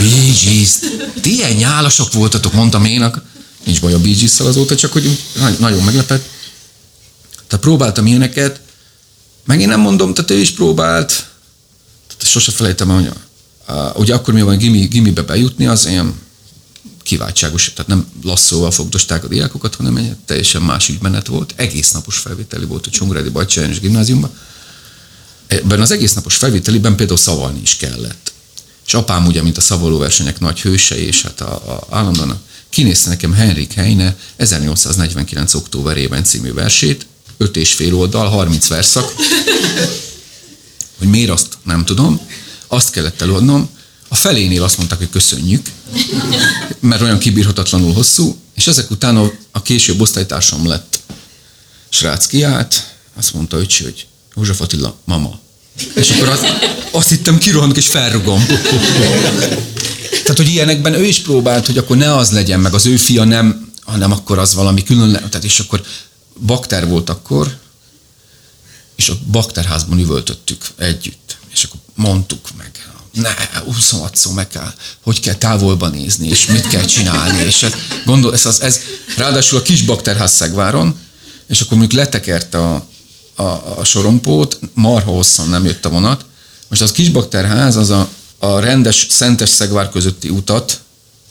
Bee 0.00 0.32
Gees-t. 0.44 0.80
Ti 1.20 1.34
ilyen 1.34 1.52
nyálasok 1.52 2.12
voltatok, 2.12 2.52
mondtam 2.52 2.84
én, 2.84 3.10
nincs 3.64 3.80
baj 3.80 3.92
a 3.92 3.98
Bee 3.98 4.14
Gees-szel 4.14 4.46
azóta, 4.46 4.76
csak 4.76 4.92
hogy 4.92 5.18
nagyon 5.58 5.82
meglepett. 5.82 6.28
Tehát 7.46 7.64
próbáltam 7.64 8.06
ilyeneket, 8.06 8.60
meg 9.44 9.60
én 9.60 9.68
nem 9.68 9.80
mondom, 9.80 10.14
tehát 10.14 10.30
ő 10.30 10.38
is 10.38 10.50
próbált, 10.50 11.08
tehát 12.06 12.32
sose 12.32 12.52
felejtem, 12.52 12.88
hogy 12.88 13.10
uh, 13.68 13.98
ugye 13.98 14.14
akkor 14.14 14.34
mi 14.34 14.42
van 14.42 14.58
gimi, 14.58 14.86
gimibe 14.86 15.22
bejutni, 15.22 15.66
az 15.66 15.86
ilyen 15.86 16.26
kiváltságos, 17.08 17.72
tehát 17.74 17.90
nem 17.90 18.06
lasszóval 18.22 18.70
fogdosták 18.70 19.24
a 19.24 19.28
diákokat, 19.28 19.74
hanem 19.74 19.96
egy 19.96 20.16
teljesen 20.24 20.62
más 20.62 20.88
ügymenet 20.88 21.26
volt. 21.26 21.52
Egész 21.56 21.90
napos 21.90 22.16
felvételi 22.16 22.64
volt 22.64 22.86
a 22.86 22.90
Csongrádi 22.90 23.28
Bajcsányos 23.28 23.80
gimnáziumban. 23.80 24.30
Ebben 25.46 25.80
az 25.80 25.90
egész 25.90 26.12
napos 26.12 26.36
felvételiben 26.36 26.96
például 26.96 27.18
szavalni 27.18 27.60
is 27.60 27.76
kellett. 27.76 28.32
És 28.86 28.94
apám 28.94 29.26
ugye, 29.26 29.42
mint 29.42 29.56
a 29.56 29.60
szavalóversenyek 29.60 30.40
nagy 30.40 30.60
hőse, 30.60 30.98
és 30.98 31.22
hát 31.22 31.40
a, 31.40 31.54
a 31.54 31.86
állandóan 31.90 32.40
kinézte 32.68 33.08
nekem 33.08 33.32
Henrik 33.32 33.72
Heine 33.72 34.16
1849. 34.36 35.54
októberében 35.54 36.24
című 36.24 36.52
versét, 36.52 37.06
öt 37.36 37.56
és 37.56 37.72
fél 37.72 37.94
oldal, 37.94 38.28
30 38.28 38.66
verszak. 38.66 39.12
Hogy 40.98 41.08
miért 41.08 41.30
azt 41.30 41.58
nem 41.62 41.84
tudom. 41.84 42.20
Azt 42.66 42.90
kellett 42.90 43.20
előadnom, 43.20 43.68
a 44.08 44.14
felénél 44.14 44.62
azt 44.62 44.76
mondták, 44.76 44.98
hogy 44.98 45.10
köszönjük, 45.10 45.66
mert 46.80 47.02
olyan 47.02 47.18
kibírhatatlanul 47.18 47.92
hosszú, 47.92 48.36
és 48.54 48.66
ezek 48.66 48.90
után 48.90 49.16
a, 49.16 49.32
a 49.50 49.62
később 49.62 50.00
osztálytársam 50.00 50.66
lett 50.66 50.98
srác 51.88 52.26
kiállt, 52.26 52.94
azt 53.16 53.34
mondta, 53.34 53.56
hogy, 53.56 53.76
hogy 53.76 54.06
József 54.36 54.60
Attila, 54.60 54.96
mama. 55.04 55.38
És 55.94 56.10
akkor 56.10 56.28
azt, 56.28 56.46
azt 56.90 57.08
hittem, 57.08 57.38
kirohanok 57.38 57.76
és 57.76 57.86
felrugom. 57.86 58.46
Tehát, 60.10 60.36
hogy 60.36 60.48
ilyenekben 60.48 60.94
ő 60.94 61.04
is 61.04 61.20
próbált, 61.20 61.66
hogy 61.66 61.78
akkor 61.78 61.96
ne 61.96 62.14
az 62.14 62.30
legyen, 62.30 62.60
meg 62.60 62.74
az 62.74 62.86
ő 62.86 62.96
fia 62.96 63.24
nem, 63.24 63.70
hanem 63.80 64.12
akkor 64.12 64.38
az 64.38 64.54
valami 64.54 64.82
külön, 64.82 65.12
tehát 65.12 65.44
és 65.44 65.58
akkor 65.58 65.82
bakter 66.46 66.88
volt 66.88 67.10
akkor, 67.10 67.58
és 68.96 69.08
a 69.08 69.18
bakterházban 69.30 69.98
üvöltöttük 69.98 70.66
együtt, 70.76 71.36
és 71.52 71.64
akkor 71.64 71.80
mondtuk 71.94 72.48
meg 72.56 72.88
ne, 73.20 73.34
26 73.64 74.16
szó 74.16 74.30
meg 74.30 74.48
kell, 74.48 74.72
hogy 75.02 75.20
kell 75.20 75.34
távolba 75.34 75.88
nézni, 75.88 76.28
és 76.28 76.46
mit 76.46 76.66
kell 76.66 76.84
csinálni, 76.84 77.42
és 77.42 77.62
ez, 77.62 77.72
gondol, 78.04 78.32
ez, 78.32 78.46
az, 78.46 78.60
ez 78.60 78.80
ráadásul 79.16 79.58
a 79.58 79.62
kis 79.62 79.82
bakterház 79.82 80.32
Szegváron, 80.32 80.98
és 81.46 81.60
akkor 81.60 81.78
mondjuk 81.78 82.00
letekerte 82.00 82.58
a, 82.58 82.86
a, 83.34 83.78
a 83.78 83.84
sorompót, 83.84 84.58
marha 84.74 85.10
hosszan 85.10 85.48
nem 85.48 85.64
jött 85.64 85.84
a 85.84 85.88
vonat, 85.88 86.24
most 86.68 86.82
az 86.82 86.92
kis 86.92 87.08
bakterház 87.08 87.76
az 87.76 87.90
a, 87.90 88.08
a 88.38 88.58
rendes 88.58 89.06
Szentes 89.10 89.48
Szegvár 89.48 89.90
közötti 89.90 90.28
utat, 90.28 90.80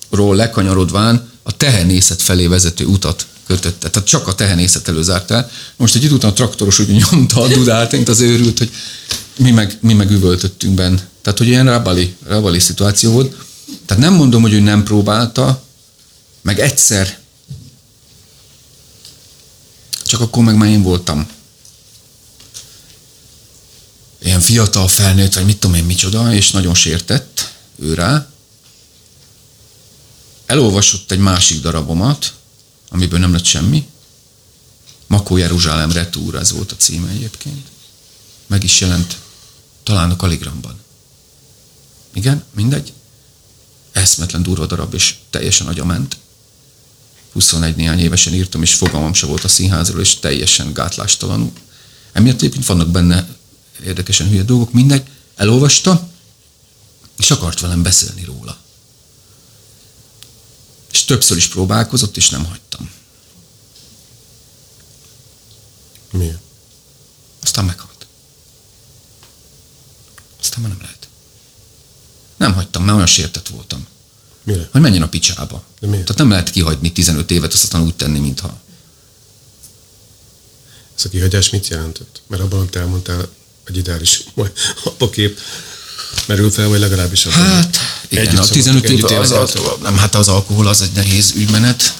ról 0.09 0.35
lekanyarodván 0.35 1.31
a 1.43 1.57
tehenészet 1.57 2.21
felé 2.21 2.47
vezető 2.47 2.85
utat 2.85 3.25
kötötte. 3.47 3.89
Tehát 3.89 4.07
csak 4.07 4.27
a 4.27 4.35
tehenészet 4.35 4.87
előzárt 4.87 5.31
el. 5.31 5.51
Most 5.75 5.95
egy 5.95 6.03
idő 6.03 6.13
után 6.13 6.31
a 6.31 6.33
traktoros 6.33 6.79
úgy 6.79 6.87
nyomta 6.87 7.41
a 7.41 7.47
dudát, 7.47 7.91
mint 7.91 8.09
az 8.09 8.19
őrült, 8.19 8.57
hogy 8.57 8.71
mi 9.37 9.51
meg, 9.51 9.77
mi 9.81 9.93
meg 9.93 10.11
üvöltöttünk 10.11 10.73
benne. 10.73 11.07
Tehát, 11.21 11.37
hogy 11.37 11.47
ilyen 11.47 11.65
rabali, 11.65 12.15
rabali 12.25 12.59
szituáció 12.59 13.11
volt. 13.11 13.35
Tehát 13.85 14.03
nem 14.03 14.13
mondom, 14.13 14.41
hogy 14.41 14.53
ő 14.53 14.59
nem 14.59 14.83
próbálta, 14.83 15.63
meg 16.41 16.59
egyszer, 16.59 17.19
csak 20.05 20.21
akkor 20.21 20.43
meg 20.43 20.55
már 20.55 20.69
én 20.69 20.81
voltam. 20.81 21.27
Ilyen 24.23 24.41
fiatal 24.41 24.87
felnőtt, 24.87 25.33
vagy 25.33 25.45
mit 25.45 25.57
tudom 25.59 25.75
én 25.75 25.83
micsoda, 25.83 26.33
és 26.33 26.51
nagyon 26.51 26.73
sértett 26.75 27.51
ő 27.79 27.93
rá. 27.93 28.27
Elolvasott 30.45 31.11
egy 31.11 31.19
másik 31.19 31.61
darabomat, 31.61 32.33
amiből 32.89 33.19
nem 33.19 33.31
lett 33.31 33.45
semmi. 33.45 33.87
Makó 35.07 35.37
Jeruzsálem 35.37 35.91
Retúr, 35.91 36.35
ez 36.35 36.51
volt 36.51 36.71
a 36.71 36.75
címe 36.75 37.09
egyébként. 37.09 37.67
Meg 38.47 38.63
is 38.63 38.79
jelent 38.79 39.17
talán 39.83 40.11
a 40.11 40.15
Kaligramban. 40.15 40.79
Igen, 42.13 42.43
mindegy. 42.55 42.93
Eszmetlen 43.91 44.43
durva 44.43 44.65
darab, 44.65 44.93
és 44.93 45.15
teljesen 45.29 45.67
agyament. 45.67 46.17
21 47.31 47.75
néhány 47.75 47.99
évesen 47.99 48.33
írtam, 48.33 48.61
és 48.61 48.73
fogalmam 48.73 49.13
se 49.13 49.25
volt 49.25 49.43
a 49.43 49.47
színházról, 49.47 50.01
és 50.01 50.19
teljesen 50.19 50.73
gátlástalanul. 50.73 51.51
Emiatt 52.11 52.35
egyébként 52.35 52.65
vannak 52.65 52.89
benne 52.89 53.27
érdekesen 53.85 54.27
hülye 54.27 54.43
dolgok, 54.43 54.71
mindegy. 54.71 55.03
Elolvasta, 55.35 56.09
és 57.17 57.31
akart 57.31 57.59
velem 57.59 57.83
beszélni 57.83 58.23
róla. 58.23 58.56
És 60.97 61.05
többször 61.05 61.37
is 61.37 61.47
próbálkozott, 61.47 62.17
és 62.17 62.29
nem 62.29 62.45
hagytam. 62.45 62.91
Miért? 66.11 66.39
Aztán 67.41 67.65
meghalt. 67.65 68.07
Aztán 70.39 70.61
már 70.61 70.69
nem 70.69 70.81
lehet. 70.81 71.07
Nem 72.37 72.53
hagytam, 72.53 72.83
mert 72.83 72.95
olyan 72.95 73.07
sértett 73.07 73.47
voltam. 73.47 73.87
Mire? 74.43 74.69
Hogy 74.71 74.81
menjen 74.81 75.01
a 75.01 75.07
picsába. 75.07 75.63
De 75.79 75.87
miért? 75.87 76.03
Tehát 76.03 76.21
nem 76.21 76.29
lehet 76.29 76.49
kihagyni 76.49 76.91
15 76.91 77.31
évet, 77.31 77.53
azt 77.53 77.63
aztán 77.63 77.81
úgy 77.81 77.95
tenni, 77.95 78.19
mintha. 78.19 78.59
Ez 80.97 81.05
a 81.05 81.09
kihagyás 81.09 81.49
mit 81.49 81.67
jelentett? 81.67 82.21
Mert 82.27 82.41
abban, 82.41 82.59
amit 82.59 82.75
elmondtál, 82.75 83.29
egy 83.63 83.77
ideális 83.77 84.23
apakép 84.83 85.39
merül 86.25 86.51
fel, 86.51 86.67
vagy 86.67 86.79
legalábbis 86.79 87.25
abban. 87.25 87.39
Hát, 87.39 87.77
igen, 88.07 88.27
Együtt 88.27 88.39
a 88.39 88.43
szoktuk 88.43 88.81
15 88.81 88.89
év, 88.89 89.19
az, 89.19 89.31
az, 89.31 89.53
nem, 89.81 89.97
hát 89.97 90.15
az 90.15 90.27
alkohol 90.27 90.67
az 90.67 90.81
egy 90.81 90.91
nehéz 90.95 91.33
ügymenet. 91.35 91.95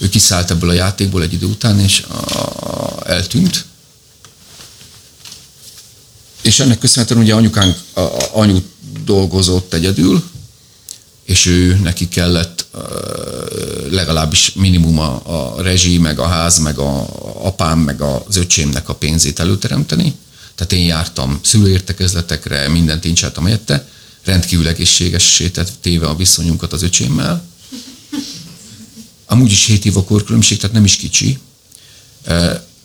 Ő 0.00 0.08
kiszállt 0.08 0.50
ebből 0.50 0.70
a 0.70 0.72
játékból 0.72 1.22
egy 1.22 1.32
idő 1.32 1.46
után, 1.46 1.80
és 1.80 2.00
a, 2.00 3.10
eltűnt. 3.10 3.64
És 6.42 6.60
ennek 6.60 6.78
köszönhetően 6.78 7.20
ugye 7.20 7.34
anyukánk, 7.34 7.76
a, 7.92 8.00
a, 8.00 8.30
anyu 8.32 8.58
dolgozott 9.04 9.74
egyedül, 9.74 10.30
és 11.24 11.46
ő 11.46 11.78
neki 11.82 12.08
kellett 12.08 12.66
ö, 12.72 13.90
legalábbis 13.90 14.52
minimum 14.52 14.98
a, 14.98 15.22
a 15.24 15.62
rezsi, 15.62 15.98
meg 15.98 16.18
a 16.18 16.26
ház, 16.26 16.58
meg 16.58 16.78
a, 16.78 17.00
a 17.00 17.46
apám, 17.46 17.78
meg 17.78 18.00
az 18.00 18.36
öcsémnek 18.36 18.88
a 18.88 18.94
pénzét 18.94 19.40
előteremteni. 19.40 20.14
Tehát 20.54 20.72
én 20.72 20.86
jártam 20.86 21.40
szülőértekezletekre, 21.42 22.68
mindent 22.68 23.04
én 23.04 23.14
csináltam 23.14 23.44
helyette, 23.44 23.86
rendkívül 24.24 24.68
egészségessé 24.68 25.50
téve 25.80 26.06
a 26.06 26.16
viszonyunkat 26.16 26.72
az 26.72 26.82
öcsémmel. 26.82 27.44
Amúgy 29.26 29.50
is 29.50 29.64
7 29.64 29.84
év 29.84 29.96
a 29.96 30.04
korkülönbség, 30.04 30.58
tehát 30.58 30.74
nem 30.74 30.84
is 30.84 30.96
kicsi. 30.96 31.38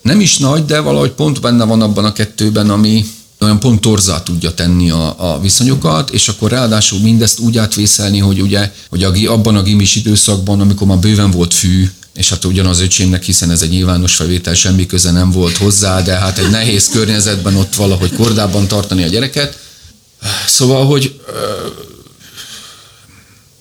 Nem 0.02 0.20
is 0.20 0.36
nagy, 0.36 0.64
de 0.64 0.80
valahogy 0.80 1.10
pont 1.10 1.40
benne 1.40 1.64
van 1.64 1.82
abban 1.82 2.04
a 2.04 2.12
kettőben, 2.12 2.70
ami 2.70 3.04
olyan 3.40 3.60
pont 3.60 3.80
torzá 3.80 4.22
tudja 4.22 4.54
tenni 4.54 4.90
a, 4.90 5.32
a 5.32 5.40
viszonyokat, 5.40 6.10
és 6.10 6.28
akkor 6.28 6.50
ráadásul 6.50 7.00
mindezt 7.00 7.38
úgy 7.38 7.58
átvészelni, 7.58 8.18
hogy 8.18 8.40
ugye, 8.40 8.72
hogy 8.88 9.04
a, 9.04 9.12
abban 9.32 9.56
a 9.56 9.62
gimis 9.62 9.96
időszakban, 9.96 10.60
amikor 10.60 10.86
már 10.86 10.98
bőven 10.98 11.30
volt 11.30 11.54
fű, 11.54 11.90
és 12.14 12.28
hát 12.28 12.44
ugyanaz 12.44 12.80
öcsémnek, 12.80 13.22
hiszen 13.22 13.50
ez 13.50 13.62
egy 13.62 13.70
nyilvános 13.70 14.14
felvétel, 14.14 14.54
semmi 14.54 14.86
köze 14.86 15.10
nem 15.10 15.30
volt 15.30 15.56
hozzá, 15.56 16.02
de 16.02 16.14
hát 16.14 16.38
egy 16.38 16.50
nehéz 16.50 16.88
környezetben 16.88 17.56
ott 17.56 17.74
valahogy 17.74 18.12
kordában 18.12 18.68
tartani 18.68 19.02
a 19.02 19.08
gyereket. 19.08 19.58
Szóval, 20.46 20.86
hogy 20.86 21.17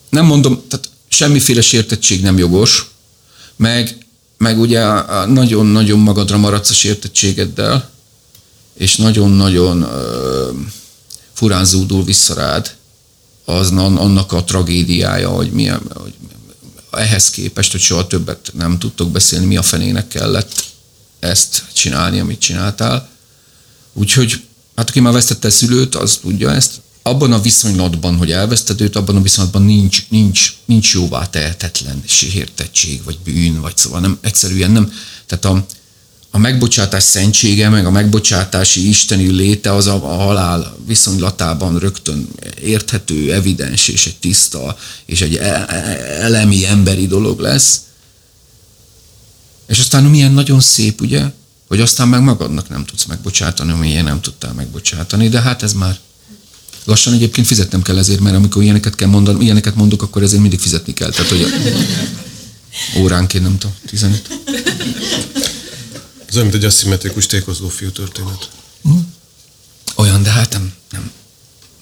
nem 0.10 0.26
mondom, 0.26 0.62
tehát 0.68 0.90
semmiféle 1.08 1.62
sértettség 1.62 2.22
nem 2.22 2.38
jogos, 2.38 2.90
meg, 3.56 3.98
meg 4.38 4.60
ugye 4.60 4.84
nagyon-nagyon 5.26 6.00
magadra 6.00 6.38
maradsz 6.38 6.70
a 6.70 6.74
sértettségeddel, 6.74 7.90
és 8.74 8.96
nagyon-nagyon 8.96 9.82
ö, 9.82 10.50
furán 11.34 11.66
zúdul 11.66 12.04
vissza 12.04 12.34
rád, 12.34 12.76
az 13.46 13.72
an- 13.72 14.00
annak 14.00 14.32
a 14.32 14.44
tragédiája, 14.44 15.30
hogy 15.30 15.52
milyen, 15.52 15.82
hogy 15.94 16.14
ehhez 16.92 17.30
képest, 17.30 17.72
hogy 17.72 17.82
soha 17.82 18.08
többet 18.08 18.52
nem 18.54 18.80
tudtok 18.80 19.12
beszélni, 19.12 19.46
mi 19.46 19.58
a 19.58 19.62
fenének 19.62 20.08
kellett 20.08 20.64
ezt 21.20 21.64
csinálni, 21.74 22.20
amit 22.20 22.40
csináltál. 22.40 23.10
Úgyhogy, 23.94 24.44
hát 24.76 24.90
aki 24.90 25.00
már 25.00 25.14
vesztette 25.14 25.50
szülőt, 25.50 25.96
az 25.96 26.20
tudja 26.22 26.54
ezt. 26.54 26.82
Abban 27.08 27.32
a 27.34 27.42
viszonylatban, 27.42 28.18
hogy 28.18 28.32
elveszted 28.32 28.82
őt, 28.82 28.96
abban 28.96 29.16
a 29.16 29.22
viszonylatban 29.22 29.62
nincs, 29.62 30.06
nincs, 30.10 30.54
nincs 30.66 30.94
jóvá 30.94 31.26
tehetetlen 31.26 32.04
sértettség, 32.06 33.04
vagy 33.04 33.18
bűn, 33.24 33.62
vagy 33.62 33.78
szóval 33.78 34.00
nem, 34.00 34.18
egyszerűen 34.22 34.72
nem. 34.72 34.92
Tehát 35.26 35.46
a, 35.46 35.66
a 36.32 36.38
megbocsátás 36.38 37.04
szentsége, 37.04 37.70
meg 37.70 37.86
a 37.86 37.92
megbocsátási 37.92 38.88
isteni 38.88 39.28
léte 39.28 39.74
az 39.74 39.88
a, 39.88 39.94
a 39.94 40.16
halál 40.16 40.78
viszonylatában 40.86 41.80
rögtön 41.80 42.28
érthető, 42.62 43.34
evidens, 43.34 43.88
és 43.88 44.06
egy 44.06 44.18
tiszta, 44.18 44.78
és 45.06 45.22
egy 45.22 45.36
e- 45.36 45.66
e- 45.68 46.24
elemi, 46.24 46.66
emberi 46.66 47.08
dolog 47.08 47.40
lesz. 47.40 47.82
És 49.68 49.80
aztán 49.80 50.04
milyen 50.04 50.32
nagyon 50.32 50.60
szép, 50.60 51.02
ugye, 51.02 51.24
hogy 51.68 51.82
aztán 51.82 52.08
meg 52.08 52.22
magadnak 52.22 52.70
nem 52.70 52.86
tudsz 52.86 53.06
megbocsátani, 53.06 53.72
amilyen 53.72 54.04
nem 54.04 54.22
tudtál 54.22 54.54
megbocsátani, 54.54 55.30
de 55.30 55.42
hát 55.42 55.64
ez 55.64 55.74
már 55.74 55.98
lassan 56.88 57.14
egyébként 57.14 57.48
fizetnem 57.48 57.82
kell 57.82 57.98
ezért, 57.98 58.20
mert 58.20 58.36
amikor 58.36 58.64
ilyeneket 58.64 58.96
kell 58.96 59.08
mondani, 59.08 59.44
ilyeneket 59.44 59.76
mondok, 59.76 60.02
akkor 60.02 60.24
ezért 60.24 60.42
mindig 60.42 60.60
fizetni 60.60 60.94
kell. 60.94 61.10
Tehát, 61.10 61.30
hogy 61.30 61.46
óránként 62.98 63.44
nem 63.44 63.58
tudom, 63.58 63.76
15. 63.86 64.28
Ez 66.26 66.36
olyan, 66.36 66.48
mint 66.48 66.54
egy 66.54 66.66
aszimmetrikus 66.66 67.26
tékozló 67.26 67.68
fiú 67.68 67.90
történet. 67.90 68.50
Olyan, 69.96 70.24
de 70.24 70.30
hát 70.30 70.52
nem, 70.52 70.74
nem. 70.92 71.12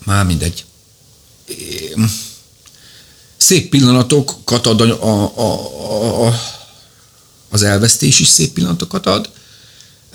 Már 0.04 0.26
mindegy. 0.26 0.66
Szép 3.38 3.70
pillanatokat 3.70 4.68
ad 4.68 4.82
a, 4.82 5.04
a, 5.04 5.32
a, 5.38 6.28
a, 6.28 6.42
az 7.50 7.64
elvesztés 7.64 8.20
is 8.20 8.28
szép 8.28 8.54
pillanatokat 8.54 9.06
ad, 9.06 9.30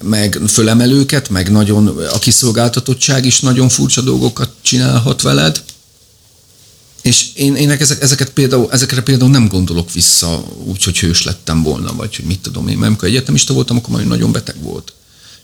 meg 0.03 0.41
fölemelőket, 0.49 1.29
meg 1.29 1.51
nagyon 1.51 1.87
a 1.87 2.19
kiszolgáltatottság 2.19 3.25
is 3.25 3.41
nagyon 3.41 3.69
furcsa 3.69 4.01
dolgokat 4.01 4.51
csinálhat 4.63 5.23
veled. 5.23 5.63
És 7.03 7.35
én, 7.35 7.57
én 7.57 7.71
ezek, 7.71 8.03
ezeket 8.03 8.31
például, 8.31 8.69
ezekre 8.71 9.03
például 9.03 9.31
nem 9.31 9.49
gondolok 9.49 9.93
vissza 9.93 10.45
úgy, 10.65 10.85
hogy 10.85 10.99
hős 10.99 11.23
lettem 11.23 11.63
volna, 11.63 11.95
vagy 11.95 12.17
hogy 12.17 12.25
mit 12.25 12.41
tudom 12.41 12.69
én. 12.69 12.77
Mert 12.77 12.89
amikor 12.89 13.09
egyetemista 13.09 13.53
voltam, 13.53 13.77
akkor 13.77 13.95
már 13.95 14.07
nagyon 14.07 14.33
beteg 14.33 14.63
volt. 14.63 14.93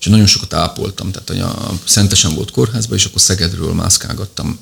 És 0.01 0.07
nagyon 0.07 0.27
sokat 0.27 0.55
ápoltam. 0.55 1.11
Tehát 1.11 1.29
hogy 1.29 1.41
a 1.41 1.73
Szentesen 1.85 2.35
volt 2.35 2.51
kórházban, 2.51 2.99
és 2.99 3.05
akkor 3.05 3.21
Szegedről 3.21 3.73
mászkálgattam. 3.73 4.59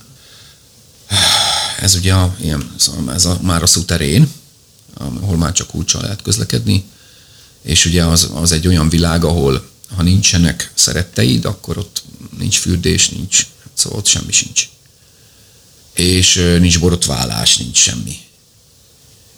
Ez 1.81 1.95
ugye 1.95 2.13
a, 2.13 2.37
ilyen, 2.41 2.71
szóval 2.77 3.15
ez 3.15 3.25
a, 3.25 3.39
már 3.43 3.63
a 3.63 3.67
szuterén, 3.67 4.31
ahol 5.21 5.37
már 5.37 5.53
csak 5.53 5.67
kulcsal 5.67 6.03
lehet 6.03 6.23
közlekedni. 6.23 6.85
És 7.63 7.85
ugye 7.85 8.05
az, 8.05 8.31
az 8.35 8.53
egy 8.53 8.67
olyan 8.67 8.89
világ, 8.89 9.25
ahol 9.25 9.73
ha 9.97 10.03
nincsenek 10.03 10.73
szeretteid, 10.75 11.45
akkor 11.45 11.79
ott 11.79 12.03
nincs 12.39 12.59
fürdés, 12.59 13.09
nincs, 13.09 13.47
szóval 13.75 13.99
ott 13.99 14.07
semmi 14.07 14.33
sincs 14.33 14.69
és 15.95 16.35
nincs 16.59 16.81
borotválás, 16.81 17.57
nincs 17.57 17.77
semmi. 17.77 18.17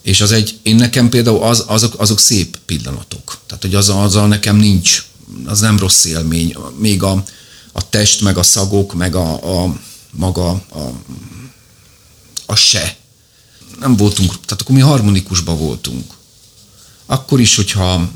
És 0.02 0.20
az 0.20 0.32
egy, 0.32 0.58
én 0.62 0.76
nekem 0.76 1.08
például 1.08 1.42
az, 1.42 1.64
azok, 1.66 2.00
azok 2.00 2.18
szép 2.18 2.58
pillanatok. 2.66 3.38
Tehát, 3.46 3.62
hogy 3.62 3.74
az, 3.74 3.88
azzal 3.88 4.28
nekem 4.28 4.56
nincs, 4.56 5.04
az 5.44 5.60
nem 5.60 5.78
rossz 5.78 6.04
élmény. 6.04 6.56
Még 6.78 7.02
a, 7.02 7.24
a 7.72 7.88
test, 7.88 8.20
meg 8.20 8.38
a 8.38 8.42
szagok, 8.42 8.94
meg 8.94 9.14
a, 9.14 9.62
a 9.62 9.80
maga, 10.10 10.48
a, 10.50 10.92
a 12.46 12.54
se. 12.54 12.96
Nem 13.80 13.96
voltunk, 13.96 14.30
tehát 14.30 14.60
akkor 14.60 14.74
mi 14.74 14.80
harmonikusban 14.80 15.58
voltunk. 15.58 16.14
Akkor 17.06 17.40
is, 17.40 17.56
hogyha 17.56 18.10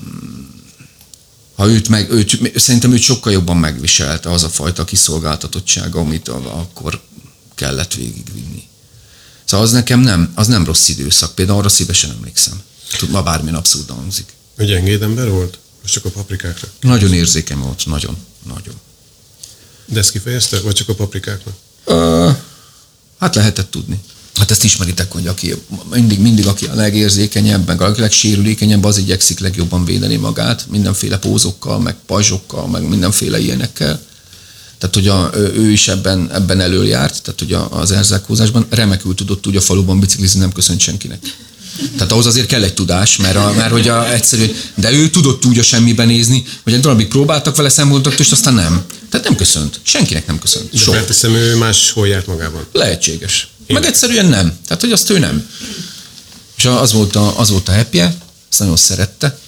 ha 1.60 1.68
őt 1.68 1.88
meg, 1.88 2.10
őt, 2.10 2.58
szerintem 2.58 2.92
őt 2.92 3.00
sokkal 3.00 3.32
jobban 3.32 3.56
megviselte 3.56 4.30
az 4.30 4.42
a 4.42 4.48
fajta 4.48 4.84
kiszolgáltatottsága, 4.84 6.00
amit 6.00 6.28
akkor 6.28 7.00
kellett 7.54 7.94
végigvinni. 7.94 8.68
Szóval 9.44 9.66
az 9.66 9.72
nekem 9.72 10.00
nem, 10.00 10.32
az 10.34 10.46
nem 10.46 10.64
rossz 10.64 10.88
időszak. 10.88 11.34
Például 11.34 11.58
arra 11.58 11.68
szívesen 11.68 12.10
emlékszem. 12.10 12.60
Tud, 12.98 13.10
ma 13.10 13.22
bármilyen 13.22 13.54
abszurdan 13.54 13.96
hangzik. 13.96 14.32
Egy 14.56 14.66
gyengéd 14.66 15.02
ember 15.02 15.30
volt? 15.30 15.58
Most 15.82 15.94
csak 15.94 16.04
a 16.04 16.10
paprikákra. 16.10 16.68
Nagyon 16.80 17.12
érzékeny 17.12 17.58
volt, 17.58 17.86
nagyon, 17.86 18.16
nagyon. 18.46 18.74
De 19.86 19.98
ezt 19.98 20.10
kifejezte? 20.10 20.60
Vagy 20.60 20.74
csak 20.74 20.88
a 20.88 20.94
paprikáknak? 20.94 21.54
Ö, 21.84 22.30
hát 23.18 23.34
lehetett 23.34 23.70
tudni. 23.70 24.00
Hát 24.40 24.50
ezt 24.50 24.64
ismeritek, 24.64 25.12
hogy 25.12 25.26
aki 25.26 25.54
mindig, 25.90 26.20
mindig 26.20 26.46
aki 26.46 26.64
a 26.64 26.74
legérzékenyebb, 26.74 27.66
meg 27.66 27.80
a 27.80 27.94
legsérülékenyebb, 27.96 28.84
az 28.84 28.98
igyekszik 28.98 29.38
legjobban 29.38 29.84
védeni 29.84 30.16
magát, 30.16 30.66
mindenféle 30.70 31.18
pózokkal, 31.18 31.80
meg 31.80 31.96
pajzsokkal, 32.06 32.68
meg 32.68 32.88
mindenféle 32.88 33.40
ilyenekkel. 33.40 34.00
Tehát, 34.78 34.94
hogy 34.94 35.08
a, 35.08 35.30
ő 35.54 35.70
is 35.70 35.88
ebben, 35.88 36.30
ebben 36.32 36.60
előjárt, 36.60 37.22
tehát, 37.22 37.40
hogy 37.40 37.52
a, 37.52 37.80
az 37.80 37.90
erzsákhozásban 37.90 38.66
remekül 38.70 39.14
tudott 39.14 39.46
úgy 39.46 39.56
a 39.56 39.60
faluban 39.60 40.00
biciklizni, 40.00 40.40
nem 40.40 40.52
köszönt 40.52 40.80
senkinek. 40.80 41.18
Tehát 41.96 42.12
ahhoz 42.12 42.26
azért 42.26 42.46
kell 42.46 42.62
egy 42.62 42.74
tudás, 42.74 43.16
mert, 43.16 43.36
a, 43.36 43.52
mert 43.56 43.70
hogy 43.70 43.88
a, 43.88 44.12
egyszerű, 44.12 44.54
de 44.74 44.92
ő 44.92 45.10
tudott 45.10 45.44
úgy 45.44 45.58
a 45.58 45.62
semmiben 45.62 46.06
nézni, 46.06 46.44
hogy 46.62 46.72
egy 46.72 46.80
darabig 46.80 47.08
próbáltak 47.08 47.56
vele 47.56 47.68
szemkontaktust, 47.68 48.32
aztán 48.32 48.54
nem. 48.54 48.84
Tehát 49.10 49.26
nem 49.26 49.36
köszönt. 49.36 49.80
Senkinek 49.82 50.26
nem 50.26 50.38
köszönt. 50.38 50.70
De 50.70 50.78
Soha. 50.78 50.96
felteszem, 50.96 51.34
ő 51.34 51.56
máshol 51.56 52.08
járt 52.08 52.26
magában. 52.26 52.66
Lehetséges. 52.72 53.48
Meg 53.72 53.84
egyszerűen 53.84 54.26
nem. 54.26 54.58
Tehát, 54.66 54.80
hogy 54.82 54.92
azt 54.92 55.10
ő 55.10 55.18
nem. 55.18 55.50
És 56.56 56.64
az 56.64 56.92
volt 56.92 57.16
a, 57.16 57.38
az 57.38 57.50
volt 57.50 57.68
a 57.68 57.74
happy 57.74 58.00
azt 58.00 58.58
nagyon 58.58 58.76
szerette, 58.76 59.38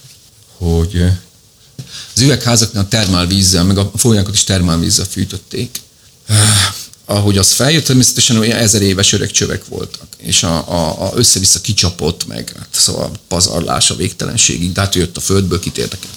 hogy 0.57 1.03
az 2.15 2.21
üvegházaknál 2.21 2.89
termálvízzel, 2.89 3.65
meg 3.65 3.79
a 3.79 3.91
folyákat 3.97 4.35
is 4.35 4.45
termálvízzel 4.45 5.07
fűtötték. 5.11 5.81
Eh, 6.27 6.37
Ahogy 7.05 7.39
az 7.39 7.53
feljött, 7.53 7.85
természetesen 7.85 8.37
olyan 8.37 8.59
ezer 8.59 8.83
éves 8.83 9.13
öreg 9.13 9.31
csövek 9.31 9.67
voltak, 9.67 10.07
és 10.17 10.43
a, 10.43 10.69
a, 10.69 11.03
a 11.03 11.13
össze-vissza 11.15 11.61
kicsapott, 11.61 12.27
meg 12.27 12.53
hát 12.59 12.69
szóval 12.71 13.11
pazarlás 13.29 13.91
a 13.91 13.95
végtelenségig, 13.97 14.73
de 14.73 14.81
hát 14.81 14.97
ő 14.97 15.01
jött 15.01 15.17
a 15.17 15.21
földből, 15.21 15.61
kit 15.61 15.79
érdekel. 15.79 16.11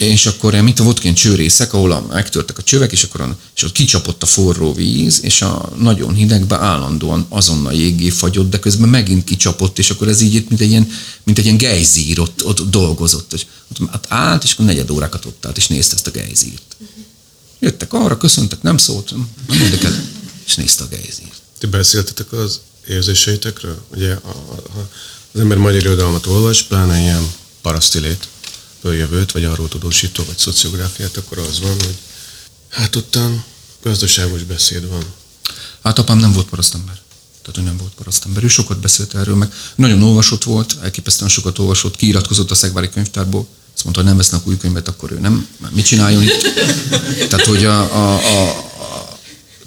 És 0.00 0.26
akkor 0.26 0.54
mint 0.54 0.80
a 0.80 0.94
ilyen 1.02 1.14
csőrészek, 1.14 1.72
ahol 1.72 1.92
a, 1.92 2.06
megtörtek 2.08 2.58
a 2.58 2.62
csövek, 2.62 2.92
és 2.92 3.02
akkor 3.02 3.36
és 3.56 3.62
ott 3.62 3.72
kicsapott 3.72 4.22
a 4.22 4.26
forró 4.26 4.72
víz, 4.72 5.20
és 5.22 5.42
a 5.42 5.72
nagyon 5.78 6.14
hidegbe 6.14 6.56
állandóan 6.56 7.26
azonnal 7.28 7.72
jégé 7.72 8.10
fagyott, 8.10 8.50
de 8.50 8.58
közben 8.58 8.88
megint 8.88 9.24
kicsapott, 9.24 9.78
és 9.78 9.90
akkor 9.90 10.08
ez 10.08 10.20
így 10.20 10.44
mint 10.48 10.60
egy 10.60 10.70
ilyen, 10.70 10.90
mint 11.22 11.38
egy 11.38 11.44
ilyen 11.44 11.56
gejzír 11.56 12.20
ott, 12.20 12.44
ott 12.44 12.70
dolgozott. 12.70 13.32
És 13.32 13.46
ott 13.70 13.90
hát 13.90 14.06
állt, 14.08 14.42
és 14.42 14.52
akkor 14.52 14.64
negyed 14.64 14.90
órákat 14.90 15.24
ott 15.24 15.46
állt, 15.46 15.56
és 15.56 15.66
nézte 15.66 15.94
ezt 15.94 16.06
a 16.06 16.10
gejzírt. 16.10 16.76
Jöttek 17.58 17.92
arra, 17.92 18.16
köszöntek, 18.16 18.62
nem 18.62 18.76
szólt, 18.76 19.10
nem 19.10 19.60
érdekel, 19.60 20.04
és 20.46 20.54
nézte 20.54 20.84
a 20.84 20.88
gejzírt. 20.88 21.40
Ti 21.58 21.66
beszéltetek 21.66 22.32
az 22.32 22.60
érzéseitekről? 22.88 23.82
Ugye 23.94 24.12
a, 24.12 24.28
a, 24.28 24.88
az 25.32 25.40
ember 25.40 25.58
magyar 25.58 25.80
irodalmat 25.80 26.26
olvas, 26.26 26.62
pláne 26.62 27.00
ilyen 27.00 27.32
parasztilét, 27.62 28.28
följövőt, 28.80 29.32
vagy 29.32 29.44
arról 29.44 29.68
tudósító, 29.68 30.24
vagy 30.24 30.38
szociográfiát, 30.38 31.16
akkor 31.16 31.38
az 31.38 31.60
van, 31.60 31.70
hogy 31.70 31.96
hát 32.68 32.96
ottan 32.96 33.44
gazdaságos 33.82 34.42
beszéd 34.42 34.88
van. 34.88 35.04
Hát 35.82 35.98
apám 35.98 36.18
nem 36.18 36.32
volt 36.32 36.48
parasztember. 36.48 37.00
Tehát 37.42 37.58
ő 37.58 37.62
nem 37.62 37.76
volt 37.76 37.92
parasztember. 37.92 38.44
Ő 38.44 38.48
sokat 38.48 38.78
beszélt 38.78 39.14
erről, 39.14 39.36
meg 39.36 39.52
nagyon 39.74 40.02
olvasott 40.02 40.44
volt, 40.44 40.76
elképesztően 40.82 41.30
sokat 41.30 41.58
olvasott, 41.58 41.96
kiiratkozott 41.96 42.50
a 42.50 42.54
Szegvári 42.54 42.88
könyvtárból, 42.88 43.46
azt 43.74 43.84
mondta, 43.84 44.00
hogy 44.00 44.10
nem 44.10 44.16
vesznek 44.16 44.46
új 44.46 44.56
könyvet, 44.56 44.88
akkor 44.88 45.12
ő 45.12 45.18
nem, 45.18 45.48
mit 45.70 45.84
csináljon 45.84 46.22
itt. 46.22 46.42
Tehát, 47.28 47.46
hogy 47.46 47.64
a, 47.64 47.80
a, 47.80 48.14
a, 48.14 48.48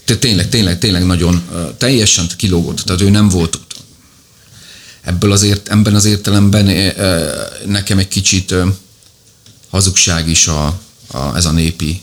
a 0.06 0.18
tényleg, 0.20 0.50
tényleg, 0.50 0.80
tényleg 0.80 1.06
nagyon 1.06 1.44
teljesen 1.78 2.28
kilógott, 2.38 2.80
tehát 2.80 3.02
ő 3.02 3.10
nem 3.10 3.30
volt 3.30 3.60
ebből 5.02 5.32
az 5.32 5.44
ért, 5.44 5.70
ebben 5.70 5.96
az 5.96 6.06
értelemben 6.06 6.94
nekem 7.66 7.98
egy 7.98 8.08
kicsit 8.08 8.56
hazugság 9.74 10.30
is 10.30 10.48
a, 10.48 10.80
a, 11.08 11.36
ez 11.36 11.46
a 11.46 11.52
népi. 11.52 12.02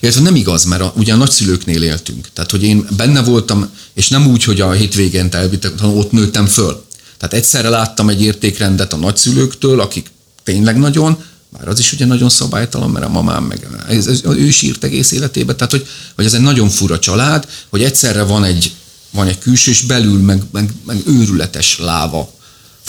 Illetve 0.00 0.20
nem 0.20 0.34
igaz, 0.34 0.64
mert 0.64 0.82
a, 0.82 0.92
ugye 0.96 1.12
a 1.12 1.16
nagyszülőknél 1.16 1.82
éltünk. 1.82 2.28
Tehát, 2.32 2.50
hogy 2.50 2.62
én 2.62 2.88
benne 2.96 3.22
voltam, 3.22 3.70
és 3.94 4.08
nem 4.08 4.26
úgy, 4.26 4.44
hogy 4.44 4.60
a 4.60 4.72
hétvégén 4.72 5.28
elvittek, 5.30 5.78
hanem 5.78 5.96
ott 5.96 6.12
nőttem 6.12 6.46
föl. 6.46 6.84
Tehát 7.16 7.34
egyszerre 7.34 7.68
láttam 7.68 8.08
egy 8.08 8.22
értékrendet 8.22 8.92
a 8.92 8.96
nagyszülőktől, 8.96 9.80
akik 9.80 10.10
tényleg 10.42 10.78
nagyon, 10.78 11.24
már 11.48 11.68
az 11.68 11.78
is 11.78 11.92
ugye 11.92 12.06
nagyon 12.06 12.28
szabálytalan, 12.28 12.90
mert 12.90 13.04
a 13.04 13.08
mamám 13.08 13.44
meg 13.44 13.66
ez, 13.88 14.06
ez, 14.06 14.22
ő 14.24 14.50
sírt 14.50 14.84
egész 14.84 15.10
életében, 15.10 15.56
tehát 15.56 15.72
hogy, 15.72 15.86
hogy 16.14 16.24
ez 16.24 16.34
egy 16.34 16.40
nagyon 16.40 16.68
fura 16.68 16.98
család, 16.98 17.48
hogy 17.68 17.82
egyszerre 17.82 18.22
van 18.22 18.44
egy, 18.44 18.74
van 19.10 19.26
egy 19.26 19.38
külső, 19.38 19.70
és 19.70 19.82
belül 19.82 20.20
meg, 20.20 20.42
meg, 20.50 20.72
meg 20.86 21.02
őrületes 21.06 21.78
láva 21.78 22.36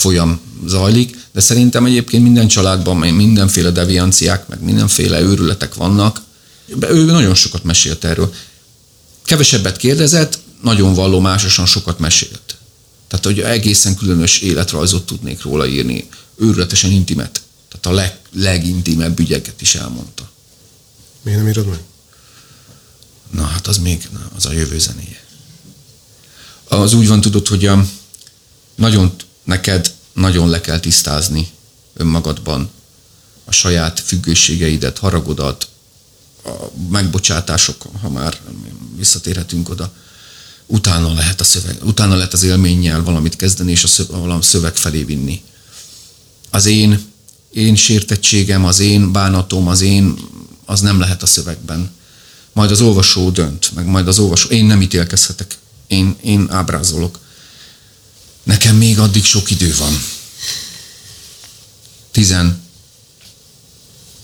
folyam 0.00 0.40
zajlik, 0.66 1.16
de 1.32 1.40
szerintem 1.40 1.84
egyébként 1.84 2.22
minden 2.22 2.48
családban 2.48 2.96
mindenféle 2.96 3.70
devianciák, 3.70 4.48
meg 4.48 4.62
mindenféle 4.62 5.20
őrületek 5.20 5.74
vannak. 5.74 6.20
Ő 6.80 7.04
nagyon 7.04 7.34
sokat 7.34 7.64
mesélt 7.64 8.04
erről. 8.04 8.34
Kevesebbet 9.24 9.76
kérdezett, 9.76 10.38
nagyon 10.62 10.94
vallomásosan 10.94 11.66
sokat 11.66 11.98
mesélt. 11.98 12.56
Tehát, 13.08 13.24
hogy 13.24 13.40
egészen 13.40 13.96
különös 13.96 14.38
életrajzot 14.38 15.06
tudnék 15.06 15.42
róla 15.42 15.66
írni, 15.66 16.08
őrületesen 16.36 16.90
intimet. 16.90 17.42
Tehát 17.68 17.86
a 17.86 18.00
leg, 18.00 18.18
legintimebb 18.32 19.18
ügyeket 19.18 19.60
is 19.60 19.74
elmondta. 19.74 20.30
Miért 21.22 21.38
nem 21.38 21.48
írod 21.48 21.66
meg? 21.66 21.80
Na 23.30 23.42
hát 23.42 23.66
az 23.66 23.78
még, 23.78 24.08
na, 24.12 24.30
az 24.36 24.46
a 24.46 24.52
jövő 24.52 24.78
zenéje. 24.78 25.24
Az 26.68 26.92
úgy 26.92 27.08
van 27.08 27.20
tudod, 27.20 27.48
hogy 27.48 27.66
a, 27.66 27.86
nagyon 28.74 29.12
neked 29.44 29.94
nagyon 30.12 30.48
le 30.48 30.60
kell 30.60 30.80
tisztázni 30.80 31.48
önmagadban 31.94 32.70
a 33.44 33.52
saját 33.52 34.00
függőségeidet, 34.00 34.98
haragodat, 34.98 35.68
a 36.44 36.50
megbocsátások, 36.90 37.84
ha 38.00 38.08
már 38.08 38.40
visszatérhetünk 38.96 39.68
oda, 39.68 39.92
utána 40.66 41.12
lehet, 41.12 41.40
a 41.40 41.44
szöveg, 41.44 41.78
utána 41.84 42.14
lehet 42.14 42.32
az 42.32 42.42
élménnyel 42.42 43.02
valamit 43.02 43.36
kezdeni, 43.36 43.70
és 43.70 43.84
a 43.84 43.86
szöveg, 43.86 44.20
valami 44.20 44.42
szöveg 44.42 44.76
felé 44.76 45.02
vinni. 45.02 45.42
Az 46.50 46.66
én, 46.66 47.12
én 47.52 47.74
sértettségem, 47.74 48.64
az 48.64 48.78
én 48.78 49.12
bánatom, 49.12 49.68
az 49.68 49.80
én, 49.80 50.18
az 50.64 50.80
nem 50.80 51.00
lehet 51.00 51.22
a 51.22 51.26
szövegben. 51.26 51.90
Majd 52.52 52.70
az 52.70 52.80
olvasó 52.80 53.30
dönt, 53.30 53.74
meg 53.74 53.86
majd 53.86 54.08
az 54.08 54.18
olvasó, 54.18 54.48
én 54.48 54.64
nem 54.64 54.82
ítélkezhetek, 54.82 55.58
én, 55.86 56.16
én 56.22 56.46
ábrázolok. 56.50 57.18
Nekem 58.42 58.76
még 58.76 58.98
addig 58.98 59.24
sok 59.24 59.50
idő 59.50 59.74
van. 59.76 59.92
Tizen 62.10 62.68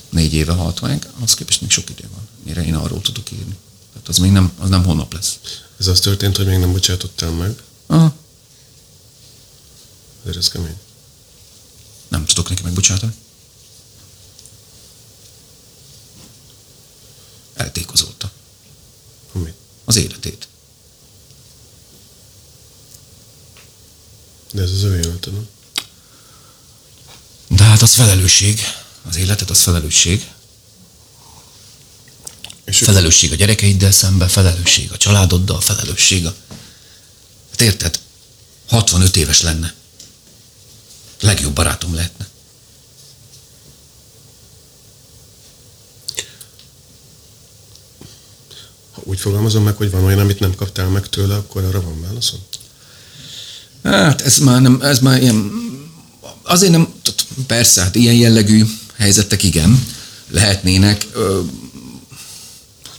négy 0.08 0.34
éve 0.34 0.52
halt 0.52 0.80
meg, 0.80 1.08
az 1.22 1.34
képest 1.34 1.60
még 1.60 1.70
sok 1.70 1.90
idő 1.90 2.08
van, 2.12 2.28
mire 2.44 2.64
én 2.64 2.74
arról 2.74 3.00
tudok 3.00 3.30
írni. 3.30 3.56
Tehát 3.92 4.08
az 4.08 4.18
még 4.18 4.30
nem, 4.30 4.52
az 4.58 4.68
nem 4.68 4.84
holnap 4.84 5.12
lesz. 5.12 5.38
Ez 5.78 5.86
az 5.86 6.00
történt, 6.00 6.36
hogy 6.36 6.46
még 6.46 6.58
nem 6.58 6.72
bocsátottál 6.72 7.30
meg? 7.30 7.62
Aha. 7.86 8.14
Ezért 10.20 10.36
ez 10.36 10.48
kemény. 10.48 10.78
Nem 12.08 12.26
tudok 12.26 12.48
neki 12.48 12.62
megbocsátani. 12.62 13.12
Eltékozolta. 17.54 18.30
Amit? 19.32 19.54
Az 19.84 19.96
életét. 19.96 20.48
De 24.52 24.62
ez 24.62 24.70
az 24.70 24.82
ő 24.82 24.98
élete, 24.98 25.30
nem? 25.30 25.48
De 27.48 27.64
hát 27.64 27.82
az 27.82 27.94
felelősség. 27.94 28.60
Az 29.08 29.16
életet 29.16 29.50
az 29.50 29.60
felelősség. 29.60 30.30
És 32.64 32.78
Felelősség 32.78 33.32
a 33.32 33.34
gyerekeiddel 33.34 33.92
szemben, 33.92 34.28
felelősség 34.28 34.92
a 34.92 34.96
családoddal, 34.96 35.60
felelősség 35.60 36.26
a... 36.26 36.34
Hát 37.50 37.60
érted? 37.60 38.00
65 38.68 39.16
éves 39.16 39.40
lenne. 39.40 39.74
Legjobb 41.20 41.52
barátom 41.52 41.94
lehetne. 41.94 42.28
Ha 48.92 49.02
úgy 49.04 49.20
fogalmazom 49.20 49.62
meg, 49.62 49.76
hogy 49.76 49.90
van 49.90 50.04
olyan, 50.04 50.18
amit 50.18 50.40
nem 50.40 50.54
kaptál 50.54 50.88
meg 50.88 51.08
tőle, 51.08 51.34
akkor 51.34 51.64
arra 51.64 51.80
van 51.80 52.00
válaszom? 52.00 52.40
Hát 53.86 54.20
ez 54.20 54.38
már 54.38 54.60
nem, 54.60 54.78
ez 54.82 54.98
már 54.98 55.22
ilyen, 55.22 55.50
azért 56.42 56.72
nem, 56.72 56.88
persze, 57.46 57.82
hát 57.82 57.94
ilyen 57.94 58.14
jellegű 58.14 58.64
helyzetek 58.96 59.42
igen, 59.42 59.84
lehetnének. 60.30 61.06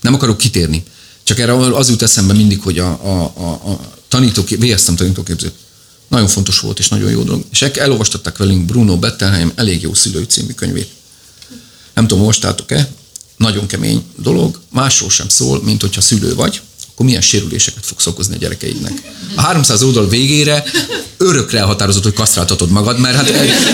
Nem 0.02 0.14
akarok 0.14 0.38
kitérni. 0.38 0.84
Csak 1.24 1.40
erre 1.40 1.76
az 1.76 1.90
jut 1.90 2.02
eszembe 2.02 2.34
mindig, 2.34 2.62
hogy 2.62 2.80
a, 2.80 2.90
a, 2.90 3.32
a, 3.36 3.72
a 3.72 3.94
tanítók, 4.08 4.50
végeztem 4.50 4.96
tanítóképzőt. 4.96 5.54
Nagyon 6.08 6.28
fontos 6.28 6.60
volt, 6.60 6.80
és 6.80 6.88
nagyon 6.88 7.12
jó 7.12 7.24
dolog. 7.24 7.44
És 7.52 7.62
elolvastatták 7.62 8.38
velünk 8.38 8.66
Bruno 8.66 8.98
Bettelheim 8.98 9.52
elég 9.56 9.82
jó 9.82 9.94
szülő 9.94 10.24
című 10.24 10.52
könyvét. 10.52 10.90
Nem 11.94 12.08
tudom, 12.08 12.20
olvastátok-e? 12.20 12.90
Nagyon 13.38 13.68
kemény 13.68 14.04
dolog. 14.16 14.62
Másról 14.70 15.10
sem 15.10 15.30
szól, 15.30 15.64
mint 15.64 15.82
hogyha 15.82 16.02
szülő 16.02 16.36
vagy, 16.36 16.62
akkor 16.98 17.10
milyen 17.10 17.26
sérüléseket 17.26 17.86
fogsz 17.86 18.06
okozni 18.06 18.36
a 18.36 18.38
gyerekeidnek. 18.38 19.02
A 19.36 19.42
300 19.42 19.84
oldal 19.84 20.10
végére 20.10 20.64
örökre 21.18 21.60
elhatározott, 21.60 22.04
hogy 22.04 22.14
kasztráltatod 22.14 22.70
magad, 22.70 23.00
mert 23.00 23.16
hát 23.16 23.32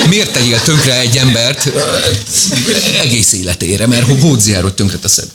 miért 0.09 0.33
tegyél 0.33 0.61
tönkre 0.61 0.99
egy 0.99 1.17
embert 1.17 1.65
eh, 1.65 2.99
egész 3.01 3.33
életére, 3.33 3.87
mert 3.87 4.21
hódziáról 4.21 4.73
tönkre 4.73 4.97
teszed. 4.97 5.31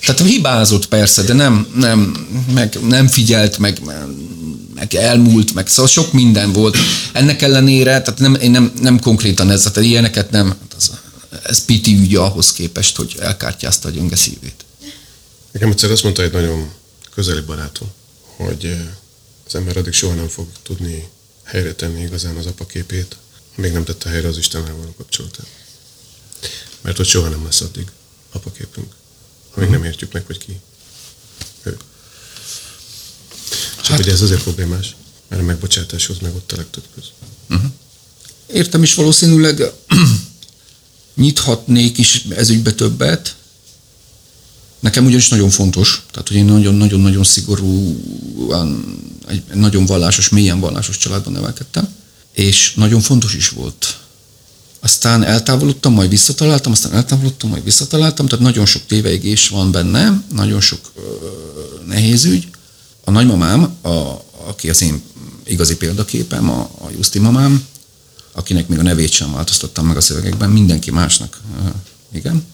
Tehát 0.00 0.22
hibázott 0.22 0.86
persze, 0.86 1.22
de 1.22 1.32
nem, 1.32 1.66
nem, 1.74 2.26
meg 2.54 2.78
nem 2.88 3.08
figyelt, 3.08 3.58
meg, 3.58 3.80
meg 4.74 4.94
elmúlt, 4.94 5.54
meg 5.54 5.68
szóval 5.68 5.90
sok 5.90 6.12
minden 6.12 6.52
volt. 6.52 6.76
Ennek 7.12 7.42
ellenére, 7.42 8.02
tehát 8.02 8.18
nem, 8.18 8.34
én 8.34 8.50
nem, 8.50 8.72
nem 8.80 9.00
konkrétan 9.00 9.50
ez, 9.50 9.62
tehát 9.62 9.88
ilyeneket 9.88 10.30
nem, 10.30 10.48
hát 10.48 10.74
ez, 10.76 10.90
ez 11.42 11.64
piti 11.64 11.94
ügye 11.94 12.18
ahhoz 12.18 12.52
képest, 12.52 12.96
hogy 12.96 13.16
elkártyázta 13.20 13.88
a 13.88 13.90
gyönge 13.90 14.16
szívét. 14.16 14.64
Nekem 15.52 15.70
egyszer 15.70 15.90
azt 15.90 16.02
mondta 16.02 16.22
egy 16.22 16.32
nagyon 16.32 16.80
közeli 17.14 17.40
barátom, 17.40 17.92
hogy 18.20 18.76
az 19.46 19.54
ember 19.54 19.76
addig 19.76 19.92
soha 19.92 20.14
nem 20.14 20.28
fog 20.28 20.48
tudni 20.62 21.08
helyre 21.42 21.74
tenni 21.74 22.02
igazán 22.02 22.36
az 22.36 22.46
apaképét, 22.46 23.16
még 23.54 23.72
nem 23.72 23.84
tette 23.84 24.08
helyre 24.08 24.28
az 24.28 24.38
Istennel 24.38 24.74
való 24.74 24.94
kapcsolatát. 24.96 25.46
Mert 26.80 26.96
hogy 26.96 27.06
soha 27.06 27.28
nem 27.28 27.44
lesz 27.44 27.60
addig 27.60 27.90
apaképünk, 28.32 28.94
amíg 29.54 29.68
nem 29.68 29.84
értjük 29.84 30.12
meg, 30.12 30.26
hogy 30.26 30.38
ki 30.38 30.60
ő. 31.62 31.76
Csak 33.76 33.86
hát, 33.86 33.96
hogy 33.96 34.08
ez 34.08 34.22
azért 34.22 34.42
problémás, 34.42 34.96
mert 35.28 35.42
a 35.42 35.44
megbocsátáshoz 35.44 36.18
meg 36.18 36.34
ott 36.34 36.52
a 36.52 36.56
legtöbb 36.56 36.84
köz. 36.94 37.04
Értem 38.46 38.82
is 38.82 38.94
valószínűleg 38.94 39.62
nyithatnék 41.14 41.98
is 41.98 42.24
ezügybe 42.28 42.72
többet. 42.72 43.36
Nekem 44.82 45.04
ugyanis 45.04 45.28
nagyon 45.28 45.50
fontos, 45.50 46.02
tehát 46.10 46.28
hogy 46.28 46.36
én 46.36 46.44
nagyon-nagyon-nagyon 46.44 47.24
szigorúan, 47.24 48.98
egy 49.28 49.42
nagyon 49.54 49.86
vallásos, 49.86 50.28
mélyen 50.28 50.60
vallásos 50.60 50.96
családban 50.96 51.32
nevelkedtem, 51.32 51.88
és 52.32 52.74
nagyon 52.74 53.00
fontos 53.00 53.34
is 53.34 53.48
volt 53.48 53.96
aztán 54.84 55.22
eltávolodtam, 55.22 55.92
majd 55.92 56.08
visszataláltam, 56.10 56.72
aztán 56.72 56.92
eltávolodtam, 56.92 57.50
majd 57.50 57.64
visszataláltam, 57.64 58.26
tehát 58.26 58.44
nagyon 58.44 58.66
sok 58.66 58.86
téveigés 58.86 59.48
van 59.48 59.70
benne, 59.70 60.22
nagyon 60.32 60.60
sok 60.60 60.92
ö, 60.96 61.00
nehéz 61.86 62.24
ügy. 62.24 62.48
A 63.04 63.10
nagymamám, 63.10 63.62
a, 63.82 63.88
aki 64.46 64.70
az 64.70 64.82
én 64.82 65.02
igazi 65.44 65.76
példaképem, 65.76 66.50
a, 66.50 66.60
a 66.60 66.90
Justi 66.96 67.18
mamám, 67.18 67.66
akinek 68.32 68.68
még 68.68 68.78
a 68.78 68.82
nevét 68.82 69.10
sem 69.10 69.32
változtattam 69.32 69.86
meg 69.86 69.96
a 69.96 70.00
szövegekben, 70.00 70.50
mindenki 70.50 70.90
másnak, 70.90 71.40
ö, 71.64 71.68
igen. 72.12 72.46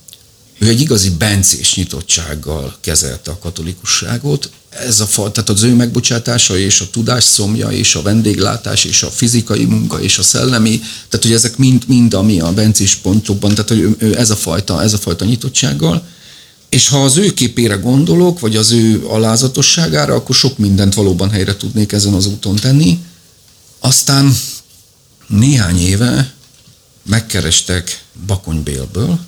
Ő 0.59 0.68
egy 0.68 0.81
igazi 0.81 1.11
bencés 1.11 1.75
nyitottsággal 1.75 2.77
kezelte 2.81 3.31
a 3.31 3.38
katolikusságot, 3.38 4.51
ez 4.68 5.01
a 5.01 5.07
tehát 5.07 5.49
az 5.49 5.62
ő 5.62 5.75
megbocsátása 5.75 6.59
és 6.59 6.81
a 6.81 6.90
tudás 6.90 7.25
szomja 7.25 7.71
és 7.71 7.94
a 7.94 8.03
vendéglátás 8.03 8.85
és 8.85 9.03
a 9.03 9.11
fizikai 9.11 9.64
munka 9.64 10.01
és 10.01 10.18
a 10.18 10.23
szellemi, 10.23 10.79
tehát 11.09 11.27
hogy 11.27 11.33
ezek 11.33 11.57
mind, 11.57 11.83
mind 11.87 12.14
ami 12.14 12.40
a 12.40 12.53
bencés 12.53 12.94
pontokban, 12.94 13.51
tehát 13.51 13.68
hogy 13.68 13.81
ő, 13.81 13.97
ő 13.99 14.18
ez, 14.18 14.31
a 14.31 14.37
fajta, 14.37 14.83
ez 14.83 14.92
a 14.92 14.99
fajta 14.99 15.25
nyitottsággal, 15.25 16.07
és 16.68 16.88
ha 16.88 17.05
az 17.05 17.16
ő 17.16 17.33
képére 17.33 17.75
gondolok, 17.75 18.40
vagy 18.40 18.57
az 18.57 18.71
ő 18.73 19.07
alázatosságára, 19.07 20.14
akkor 20.14 20.35
sok 20.35 20.59
mindent 20.59 20.94
valóban 20.94 21.31
helyre 21.31 21.57
tudnék 21.57 21.92
ezen 21.92 22.14
az 22.14 22.27
úton 22.27 22.57
tenni. 22.57 22.99
Aztán 23.79 24.37
néhány 25.27 25.81
éve 25.81 26.35
megkerestek 27.03 28.05
Bakonybélből, 28.27 29.18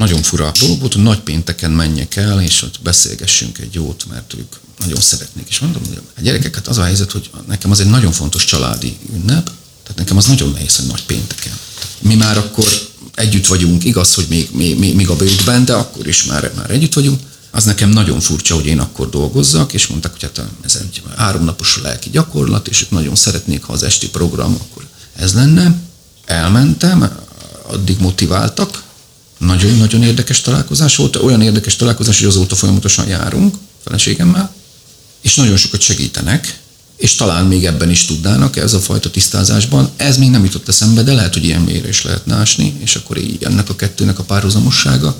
nagyon 0.00 0.22
fura 0.22 0.52
dolog 0.60 0.78
volt, 0.80 0.92
hogy 0.92 1.02
nagy 1.02 1.20
pénteken 1.20 1.70
menjek 1.70 2.16
el, 2.16 2.42
és 2.42 2.62
ott 2.62 2.80
beszélgessünk 2.82 3.58
egy 3.58 3.74
jót, 3.74 4.04
mert 4.10 4.34
ők 4.34 4.54
nagyon 4.78 5.00
szeretnék. 5.00 5.48
És 5.48 5.58
mondom, 5.58 5.82
hogy 5.88 6.00
a 6.16 6.20
gyerekeket 6.20 6.66
az 6.66 6.78
a 6.78 6.82
helyzet, 6.82 7.10
hogy 7.10 7.30
nekem 7.48 7.70
az 7.70 7.80
egy 7.80 7.86
nagyon 7.86 8.12
fontos 8.12 8.44
családi 8.44 8.96
ünnep, 9.14 9.44
tehát 9.82 9.96
nekem 9.96 10.16
az 10.16 10.26
nagyon 10.26 10.50
nehéz, 10.50 10.76
hogy 10.76 10.86
nagy 10.86 11.04
pénteken. 11.04 11.52
Mi 11.98 12.14
már 12.14 12.38
akkor 12.38 12.68
együtt 13.14 13.46
vagyunk, 13.46 13.84
igaz, 13.84 14.14
hogy 14.14 14.26
még, 14.28 14.48
még, 14.52 14.94
még 14.94 15.08
a 15.08 15.16
bőtben, 15.16 15.64
de 15.64 15.72
akkor 15.72 16.06
is 16.06 16.24
már, 16.24 16.52
már 16.56 16.70
együtt 16.70 16.94
vagyunk. 16.94 17.20
Az 17.50 17.64
nekem 17.64 17.90
nagyon 17.90 18.20
furcsa, 18.20 18.54
hogy 18.54 18.66
én 18.66 18.80
akkor 18.80 19.10
dolgozzak, 19.10 19.72
és 19.72 19.86
mondták, 19.86 20.12
hogy 20.12 20.22
hát 20.22 20.46
ez 20.64 20.74
egy 20.74 21.02
háromnapos 21.16 21.78
lelki 21.82 22.10
gyakorlat, 22.10 22.68
és 22.68 22.82
ők 22.82 22.90
nagyon 22.90 23.16
szeretnék, 23.16 23.62
ha 23.62 23.72
az 23.72 23.82
esti 23.82 24.08
program, 24.08 24.54
akkor 24.54 24.86
ez 25.16 25.34
lenne. 25.34 25.74
Elmentem, 26.24 27.10
addig 27.66 27.98
motiváltak, 27.98 28.88
nagyon-nagyon 29.40 30.02
érdekes 30.02 30.40
találkozás 30.40 30.96
volt, 30.96 31.16
olyan 31.16 31.42
érdekes 31.42 31.76
találkozás, 31.76 32.18
hogy 32.18 32.28
azóta 32.28 32.54
folyamatosan 32.54 33.08
járunk 33.08 33.54
feleségemmel, 33.84 34.54
és 35.20 35.34
nagyon 35.34 35.56
sokat 35.56 35.80
segítenek, 35.80 36.58
és 36.96 37.14
talán 37.14 37.46
még 37.46 37.64
ebben 37.64 37.90
is 37.90 38.04
tudnának, 38.04 38.56
ez 38.56 38.72
a 38.72 38.80
fajta 38.80 39.10
tisztázásban. 39.10 39.90
Ez 39.96 40.16
még 40.16 40.30
nem 40.30 40.44
jutott 40.44 40.68
eszembe, 40.68 41.02
de 41.02 41.12
lehet, 41.12 41.32
hogy 41.32 41.44
ilyen 41.44 41.60
mélyre 41.60 41.88
is 41.88 42.02
lehetne 42.02 42.34
ásni, 42.34 42.76
és 42.82 42.94
akkor 42.94 43.16
így 43.16 43.42
ennek 43.42 43.68
a 43.68 43.76
kettőnek 43.76 44.18
a 44.18 44.22
párhuzamossága. 44.22 45.16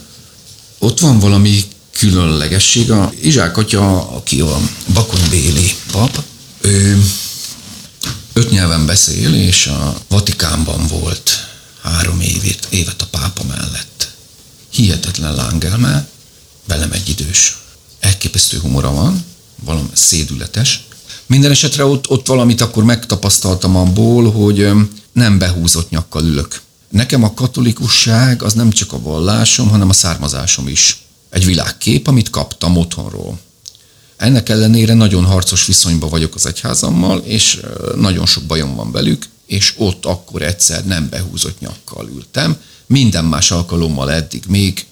Ott 0.79 1.01
van 1.01 1.19
valami 1.19 1.65
különlegesség. 1.93 2.91
A 2.91 3.13
Izsák 3.23 3.57
atya, 3.57 4.11
aki 4.11 4.41
a 4.41 4.61
Bakonybéli 4.93 5.75
pap, 5.93 6.23
ő 6.61 7.05
öt 8.33 8.51
nyelven 8.51 8.87
beszél, 8.87 9.35
és 9.35 9.67
a 9.67 10.01
Vatikánban 10.09 10.87
volt 10.87 11.49
három 11.83 12.21
évét, 12.21 12.67
évet 12.71 13.03
a 13.03 13.07
pápa 13.07 13.45
mellett. 13.45 14.10
Hihetetlen 14.71 15.35
lángelme, 15.35 16.09
velem 16.67 16.93
egy 16.93 17.09
idős. 17.09 17.59
Elképesztő 18.01 18.59
humora 18.59 18.93
van, 18.93 19.25
valami 19.65 19.89
szédületes. 19.93 20.85
Minden 21.27 21.51
esetre 21.51 21.85
ott, 21.85 22.11
ott 22.11 22.27
valamit 22.27 22.61
akkor 22.61 22.85
megtapasztaltam 22.85 23.77
abból, 23.77 24.33
hogy 24.33 24.71
nem 25.13 25.39
behúzott 25.39 25.91
nyakkal 25.91 26.25
ülök. 26.25 26.61
Nekem 26.89 27.23
a 27.23 27.35
katolikusság 27.35 28.43
az 28.43 28.53
nem 28.53 28.71
csak 28.71 28.93
a 28.93 29.01
vallásom, 29.01 29.69
hanem 29.69 29.89
a 29.89 29.93
származásom 29.93 30.69
is. 30.69 31.03
Egy 31.31 31.45
világkép, 31.45 32.07
amit 32.07 32.31
kaptam 32.31 32.77
otthonról. 32.77 33.39
Ennek 34.17 34.49
ellenére 34.49 34.95
nagyon 34.95 35.25
harcos 35.25 35.67
viszonyban 35.67 36.11
vagyok 36.11 36.35
az 36.35 36.47
egyházammal, 36.47 37.19
és 37.19 37.61
nagyon 37.97 38.27
sok 38.27 38.43
bajom 38.43 38.75
van 38.75 38.93
velük, 38.93 39.29
és 39.47 39.75
ott 39.77 40.07
akkor 40.07 40.43
egyszer 40.43 40.85
nem 40.85 41.09
behúzott 41.09 41.61
nyakkal 41.61 42.09
ültem. 42.09 42.57
Minden 42.91 43.25
más 43.25 43.51
alkalommal 43.51 44.13
eddig 44.13 44.45
még, 44.49 44.87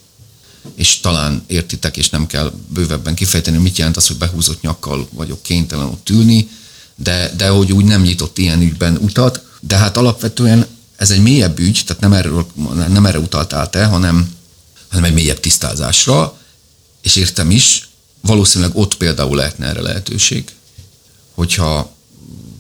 és 0.75 1.01
talán 1.01 1.45
értitek, 1.47 1.97
és 1.97 2.11
nem 2.11 2.27
kell 2.27 2.53
bővebben 2.69 3.15
kifejteni, 3.15 3.59
mit 3.59 3.79
jelent 3.79 3.97
az, 3.97 4.07
hogy 4.07 4.17
behúzott 4.17 4.61
nyakkal 4.61 5.09
vagyok 5.13 5.43
kénytelen 5.43 5.87
ott 5.87 6.11
ülni, 6.11 6.49
de, 6.95 7.33
de 7.37 7.49
hogy 7.49 7.73
úgy 7.73 7.85
nem 7.85 8.03
nyitott 8.03 8.39
ilyen 8.39 8.61
ügyben 8.61 8.97
utat, 8.97 9.43
de 9.61 9.77
hát 9.77 9.97
alapvetően 9.97 10.67
ez 10.97 11.11
egy 11.11 11.23
mélyebb 11.23 11.59
ügy, 11.59 11.83
tehát 11.87 12.03
nem, 12.03 12.13
erről, 12.13 12.47
nem 12.89 13.07
erre 13.07 13.19
utaltál 13.19 13.71
te, 13.71 13.85
hanem, 13.85 14.35
hanem 14.89 15.05
egy 15.05 15.15
mélyebb 15.15 15.41
tisztázásra, 15.41 16.39
és 17.03 17.17
értem 17.17 17.51
is, 17.51 17.89
valószínűleg 18.21 18.77
ott 18.77 18.97
például 18.97 19.37
lehetne 19.37 19.67
erre 19.67 19.81
lehetőség, 19.81 20.51
hogyha 21.35 21.93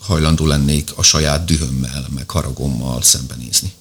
hajlandó 0.00 0.46
lennék 0.46 0.90
a 0.94 1.02
saját 1.02 1.44
dühömmel, 1.44 2.06
meg 2.14 2.30
haragommal 2.30 3.02
szembenézni. 3.02 3.72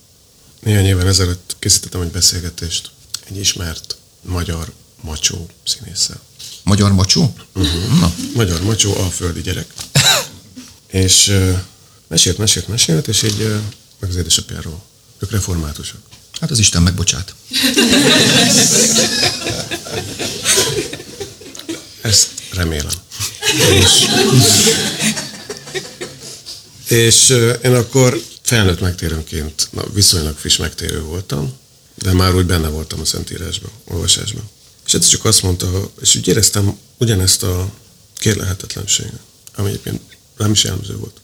Néhány 0.60 0.86
éven 0.86 1.08
ezelőtt 1.08 1.56
készítettem 1.60 2.02
egy 2.02 2.12
beszélgetést 2.12 2.92
egy 3.30 3.38
ismert 3.38 3.98
magyar 4.22 4.72
macsó 5.02 5.50
színésszel. 5.66 6.22
Magyar 6.64 6.92
macsó? 6.94 7.34
Uh-huh. 7.54 8.00
Na. 8.00 8.14
Magyar 8.34 8.62
macsó, 8.62 8.98
alföldi 8.98 9.42
gyerek. 9.42 9.74
és 10.88 11.28
uh, 11.28 11.58
mesélt, 12.08 12.38
mesélt, 12.38 12.68
mesélt, 12.68 13.08
és 13.08 13.24
így 13.24 13.42
uh, 13.42 13.62
meg 14.00 14.10
az 14.10 14.16
édesapjáról. 14.16 14.84
Ők 15.20 15.32
reformátusok. 15.32 16.00
Hát 16.40 16.52
az 16.52 16.60
Isten 16.60 16.82
megbocsát. 16.82 17.34
Ezt 22.02 22.28
remélem. 22.52 22.92
És, 23.82 24.08
és 26.88 27.30
én 27.64 27.74
akkor 27.74 28.22
felnőtt 28.48 28.80
megtérőnként, 28.80 29.68
na, 29.72 29.84
viszonylag 29.94 30.38
friss 30.38 30.58
megtérő 30.58 31.02
voltam, 31.02 31.54
de 31.96 32.14
már 32.14 32.36
úgy 32.36 32.46
benne 32.46 32.68
voltam 32.68 33.00
a 33.00 33.06
Szentírásban, 33.06 33.72
olvasásban. 33.84 34.50
És 34.86 34.94
ez 34.94 35.08
csak 35.08 35.26
azt 35.26 35.42
mondta, 35.42 35.92
és 36.02 36.16
úgy 36.16 36.28
éreztem 36.28 36.78
ugyanezt 36.98 37.44
a 37.44 37.74
kérlehetetlenséget, 38.18 39.20
ami 39.56 39.70
egyébként 39.70 40.02
nem 40.38 40.52
is 40.52 40.64
jellemző 40.64 40.98
volt. 40.98 41.22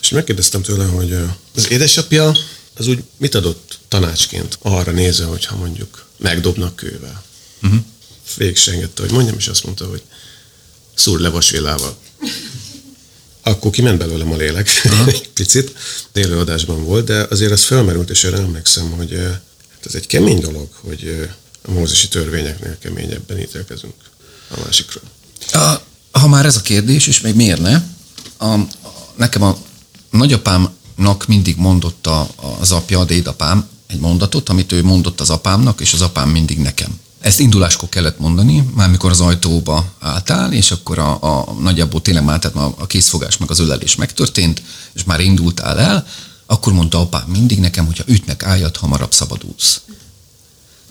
És 0.00 0.08
megkérdeztem 0.08 0.62
tőle, 0.62 0.84
hogy 0.84 1.16
az 1.54 1.70
édesapja 1.70 2.36
az 2.76 2.86
úgy 2.86 3.02
mit 3.16 3.34
adott 3.34 3.78
tanácsként 3.88 4.58
arra 4.62 4.92
nézve, 4.92 5.24
hogyha 5.24 5.56
mondjuk 5.56 6.06
megdobnak 6.16 6.76
kővel. 6.76 7.24
Uh-huh. 7.62 7.80
Végig 8.36 8.58
engedte, 8.66 9.02
hogy 9.02 9.12
mondjam, 9.12 9.36
és 9.38 9.48
azt 9.48 9.64
mondta, 9.64 9.86
hogy 9.86 10.02
szúr 10.94 11.20
le 11.20 11.28
vasvillával. 11.28 11.96
Akkor 13.44 13.70
kiment 13.70 13.98
belőlem 13.98 14.32
a 14.32 14.36
lélek 14.36 14.68
egy 15.06 15.28
picit. 15.28 15.74
Élőadásban 16.12 16.84
volt, 16.84 17.04
de 17.04 17.26
azért 17.30 17.52
ez 17.52 17.64
felmerült, 17.64 18.10
és 18.10 18.24
erre 18.24 18.36
emlékszem, 18.36 18.90
hogy 18.90 19.12
hát 19.72 19.86
ez 19.86 19.94
egy 19.94 20.06
kemény 20.06 20.40
dolog, 20.40 20.68
hogy 20.80 21.30
a 21.62 21.70
mózesi 21.70 22.08
törvényeknél 22.08 22.78
keményebben 22.78 23.38
ítélkezünk 23.38 23.94
a 24.48 24.60
másikról. 24.64 25.04
A, 25.52 25.74
ha 26.18 26.28
már 26.28 26.46
ez 26.46 26.56
a 26.56 26.60
kérdés, 26.60 27.06
és 27.06 27.20
még 27.20 27.34
miért 27.34 27.60
ne? 27.60 27.82
A, 28.36 28.44
a, 28.46 28.66
nekem 29.16 29.42
a 29.42 29.58
nagyapámnak 30.10 31.26
mindig 31.26 31.56
mondott 31.56 32.06
a, 32.06 32.28
az 32.60 32.72
apja, 32.72 32.98
a 32.98 33.04
dédapám 33.04 33.68
egy 33.86 33.98
mondatot, 33.98 34.48
amit 34.48 34.72
ő 34.72 34.82
mondott 34.82 35.20
az 35.20 35.30
apámnak, 35.30 35.80
és 35.80 35.92
az 35.92 36.00
apám 36.00 36.28
mindig 36.28 36.58
nekem. 36.58 37.00
Ezt 37.24 37.40
induláskor 37.40 37.88
kellett 37.88 38.18
mondani, 38.18 38.70
már 38.74 38.90
mikor 38.90 39.10
az 39.10 39.20
ajtóba 39.20 39.92
álltál, 40.00 40.52
és 40.52 40.70
akkor 40.70 40.98
a, 40.98 41.18
a 41.22 41.52
nagyjából 41.60 42.02
tényleg 42.02 42.24
már, 42.24 42.38
tehát 42.38 42.72
a 42.78 42.86
készfogás 42.86 43.36
meg 43.36 43.50
az 43.50 43.58
ölelés 43.58 43.94
megtörtént, 43.94 44.62
és 44.92 45.04
már 45.04 45.20
indultál 45.20 45.80
el, 45.80 46.06
akkor 46.46 46.72
mondta 46.72 47.00
apám 47.00 47.28
mindig 47.28 47.58
nekem, 47.58 47.86
hogyha 47.86 48.04
ütnek 48.06 48.42
álljat, 48.42 48.76
hamarabb 48.76 49.12
szabadulsz. 49.12 49.80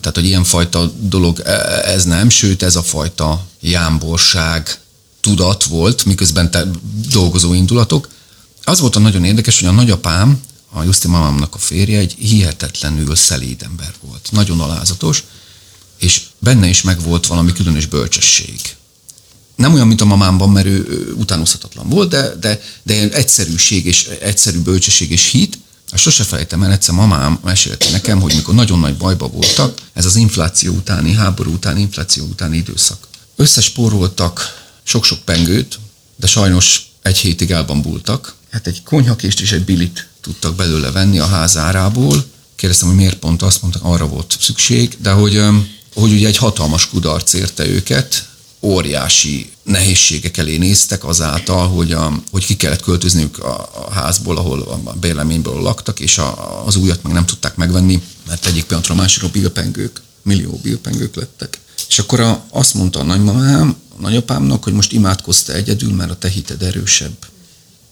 Tehát, 0.00 0.16
hogy 0.16 0.24
ilyenfajta 0.24 0.92
dolog 1.00 1.40
e, 1.40 1.50
ez 1.84 2.04
nem, 2.04 2.28
sőt 2.28 2.62
ez 2.62 2.76
a 2.76 2.82
fajta 2.82 3.46
jámborság 3.60 4.78
tudat 5.20 5.64
volt, 5.64 6.04
miközben 6.04 6.50
te 6.50 6.66
dolgozó 7.10 7.52
indulatok. 7.52 8.08
Az 8.64 8.80
volt 8.80 8.96
a 8.96 9.00
nagyon 9.00 9.24
érdekes, 9.24 9.60
hogy 9.60 9.68
a 9.68 9.72
nagyapám, 9.72 10.40
a 10.72 10.82
Justi 10.82 11.08
mamámnak 11.08 11.54
a 11.54 11.58
férje 11.58 11.98
egy 11.98 12.14
hihetetlenül 12.18 13.14
szelíd 13.14 13.62
ember 13.62 13.94
volt. 14.00 14.28
Nagyon 14.32 14.60
alázatos, 14.60 15.24
és 15.98 16.22
benne 16.38 16.66
is 16.66 16.82
megvolt 16.82 17.26
valami 17.26 17.52
különös 17.52 17.86
bölcsesség. 17.86 18.60
Nem 19.56 19.74
olyan, 19.74 19.86
mint 19.86 20.00
a 20.00 20.04
mamámban, 20.04 20.50
mert 20.50 20.66
ő, 20.66 21.12
utánozhatatlan 21.16 21.88
volt, 21.88 22.08
de, 22.08 22.34
de, 22.40 22.60
de 22.82 23.08
egyszerűség 23.10 23.86
és 23.86 24.04
egyszerű 24.04 24.58
bölcsesség 24.58 25.10
és 25.10 25.30
hit, 25.30 25.58
azt 25.90 26.02
sose 26.02 26.24
felejtem 26.24 26.62
el, 26.62 26.72
egyszer 26.72 26.94
mamám 26.94 27.38
mesélte 27.42 27.90
nekem, 27.90 28.20
hogy 28.20 28.34
mikor 28.34 28.54
nagyon 28.54 28.78
nagy 28.78 28.96
bajba 28.96 29.28
voltak, 29.28 29.78
ez 29.92 30.04
az 30.04 30.16
infláció 30.16 30.74
utáni, 30.74 31.12
háború 31.12 31.52
utáni, 31.52 31.80
infláció 31.80 32.24
utáni 32.24 32.56
időszak. 32.56 33.08
Összespóroltak 33.36 34.62
sok-sok 34.82 35.18
pengőt, 35.18 35.78
de 36.16 36.26
sajnos 36.26 36.86
egy 37.02 37.18
hétig 37.18 37.50
elbambultak. 37.50 38.34
Hát 38.50 38.66
egy 38.66 38.82
konyhakést 38.82 39.40
és 39.40 39.52
egy 39.52 39.64
bilit 39.64 40.08
tudtak 40.20 40.54
belőle 40.54 40.90
venni 40.90 41.18
a 41.18 41.26
házárából, 41.26 42.24
Kérdeztem, 42.56 42.88
hogy 42.88 42.96
miért 42.96 43.18
pont 43.18 43.42
azt 43.42 43.62
mondta, 43.62 43.80
arra 43.82 44.06
volt 44.06 44.36
szükség, 44.40 44.96
de 45.00 45.10
hogy, 45.10 45.42
hogy 45.94 46.12
ugye 46.12 46.26
egy 46.26 46.36
hatalmas 46.36 46.88
kudarc 46.88 47.32
érte 47.32 47.66
őket, 47.66 48.28
óriási 48.64 49.50
nehézségek 49.62 50.36
elé 50.36 50.56
néztek 50.56 51.04
azáltal, 51.04 51.68
hogy, 51.68 51.92
a, 51.92 52.22
hogy 52.30 52.44
ki 52.44 52.56
kellett 52.56 52.82
költözniük 52.82 53.38
a, 53.38 53.68
a 53.86 53.92
házból, 53.92 54.36
ahol 54.36 54.82
a 54.84 54.92
bérleményből 54.92 55.60
laktak, 55.60 56.00
és 56.00 56.18
a, 56.18 56.66
az 56.66 56.76
újat 56.76 57.02
meg 57.02 57.12
nem 57.12 57.26
tudták 57.26 57.56
megvenni, 57.56 58.02
mert 58.26 58.46
egyik 58.46 58.64
pillanatra 58.64 58.94
a 58.94 58.96
másikra 58.96 59.28
bilpengők, 59.28 60.02
millió 60.22 60.60
bilpengők 60.62 61.14
lettek. 61.14 61.58
És 61.88 61.98
akkor 61.98 62.20
a, 62.20 62.44
azt 62.50 62.74
mondta 62.74 62.98
a 63.00 63.04
nagymamám, 63.04 63.76
a 63.98 64.00
nagyapámnak, 64.00 64.64
hogy 64.64 64.72
most 64.72 64.92
imádkozta 64.92 65.52
egyedül, 65.52 65.92
mert 65.92 66.10
a 66.10 66.16
te 66.16 66.28
hited 66.28 66.62
erősebb. 66.62 67.16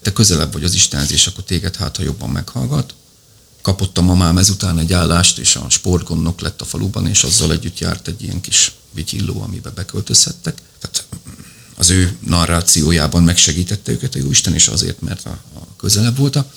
Te 0.01 0.13
közelebb 0.13 0.53
vagy 0.53 0.63
az 0.63 0.73
Istenhez, 0.73 1.11
és 1.11 1.27
akkor 1.27 1.43
téged 1.43 1.75
hát, 1.75 1.97
ha 1.97 2.03
jobban 2.03 2.29
meghallgat. 2.29 2.93
Kapott 3.63 3.97
a 3.97 4.01
mamám 4.01 4.37
ezután 4.37 4.79
egy 4.79 4.93
állást, 4.93 5.37
és 5.37 5.55
a 5.55 5.69
sportgondnok 5.69 6.41
lett 6.41 6.61
a 6.61 6.65
faluban, 6.65 7.07
és 7.07 7.23
azzal 7.23 7.51
együtt 7.51 7.79
járt 7.79 8.07
egy 8.07 8.23
ilyen 8.23 8.41
kis 8.41 8.71
vigyilló, 8.93 9.41
amibe 9.41 9.69
beköltözhettek. 9.69 10.61
Tehát 10.79 11.05
az 11.77 11.89
ő 11.89 12.17
narrációjában 12.19 13.23
megsegítette 13.23 13.91
őket 13.91 14.15
a 14.15 14.17
Jóisten, 14.17 14.53
és 14.53 14.67
azért, 14.67 15.01
mert 15.01 15.25
a, 15.25 15.37
a 15.55 15.75
közelebb 15.77 16.17
volt 16.17 16.35
a 16.35 16.51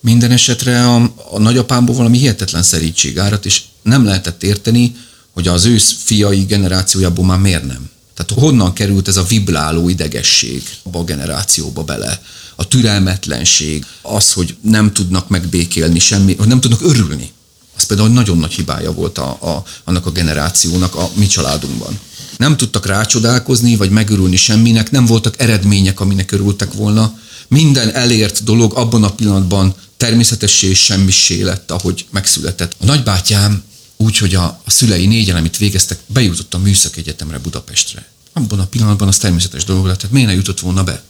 minden 0.00 0.30
esetre 0.30 0.86
a, 0.86 1.14
a 1.30 1.38
nagyapámból 1.38 1.94
valami 1.94 2.18
hihetetlen 2.18 2.62
szerítség 2.62 3.18
árat, 3.18 3.46
és 3.46 3.62
nem 3.82 4.04
lehetett 4.04 4.42
érteni, 4.42 4.96
hogy 5.32 5.48
az 5.48 5.64
ő 5.64 5.78
fiai 5.78 6.44
generációjából 6.44 7.24
már 7.24 7.38
miért 7.38 7.64
nem. 7.64 7.90
Tehát 8.14 8.42
honnan 8.42 8.72
került 8.72 9.08
ez 9.08 9.16
a 9.16 9.22
vibráló 9.24 9.88
idegesség 9.88 10.62
abba 10.82 10.98
a 10.98 11.04
generációba 11.04 11.84
bele? 11.84 12.22
A 12.54 12.68
türelmetlenség, 12.68 13.86
az, 14.02 14.32
hogy 14.32 14.56
nem 14.60 14.92
tudnak 14.92 15.28
megbékélni 15.28 15.98
semmi, 15.98 16.34
hogy 16.34 16.48
nem 16.48 16.60
tudnak 16.60 16.82
örülni. 16.82 17.32
Az 17.76 17.84
például 17.84 18.08
nagyon 18.08 18.38
nagy 18.38 18.52
hibája 18.52 18.92
volt 18.92 19.18
a, 19.18 19.28
a, 19.30 19.64
annak 19.84 20.06
a 20.06 20.10
generációnak 20.10 20.94
a 20.94 21.10
mi 21.14 21.26
családunkban. 21.26 21.98
Nem 22.36 22.56
tudtak 22.56 22.86
rácsodálkozni, 22.86 23.76
vagy 23.76 23.90
megörülni 23.90 24.36
semminek, 24.36 24.90
nem 24.90 25.06
voltak 25.06 25.40
eredmények, 25.40 26.00
aminek 26.00 26.32
örültek 26.32 26.72
volna. 26.72 27.18
Minden 27.48 27.94
elért 27.94 28.44
dolog 28.44 28.76
abban 28.76 29.04
a 29.04 29.12
pillanatban 29.12 29.74
természetessé 29.96 30.68
és 30.68 30.84
semmissé 30.84 31.42
lett, 31.42 31.70
ahogy 31.70 32.06
megszületett. 32.10 32.76
A 32.80 32.84
nagybátyám 32.84 33.62
úgy, 33.96 34.18
hogy 34.18 34.34
a, 34.34 34.44
a 34.64 34.70
szülei 34.70 35.06
négyen, 35.06 35.36
amit 35.36 35.58
végeztek, 35.58 35.98
bejutott 36.06 36.54
a 36.54 36.58
Műszaki 36.58 37.00
Egyetemre 37.00 37.38
Budapestre. 37.38 38.06
Abban 38.32 38.60
a 38.60 38.66
pillanatban 38.66 39.08
az 39.08 39.18
természetes 39.18 39.64
dolog 39.64 39.86
lett, 39.86 39.98
tehát 39.98 40.14
miért 40.14 40.28
ne 40.28 40.34
jutott 40.34 40.60
volna 40.60 40.82
be? 40.82 41.02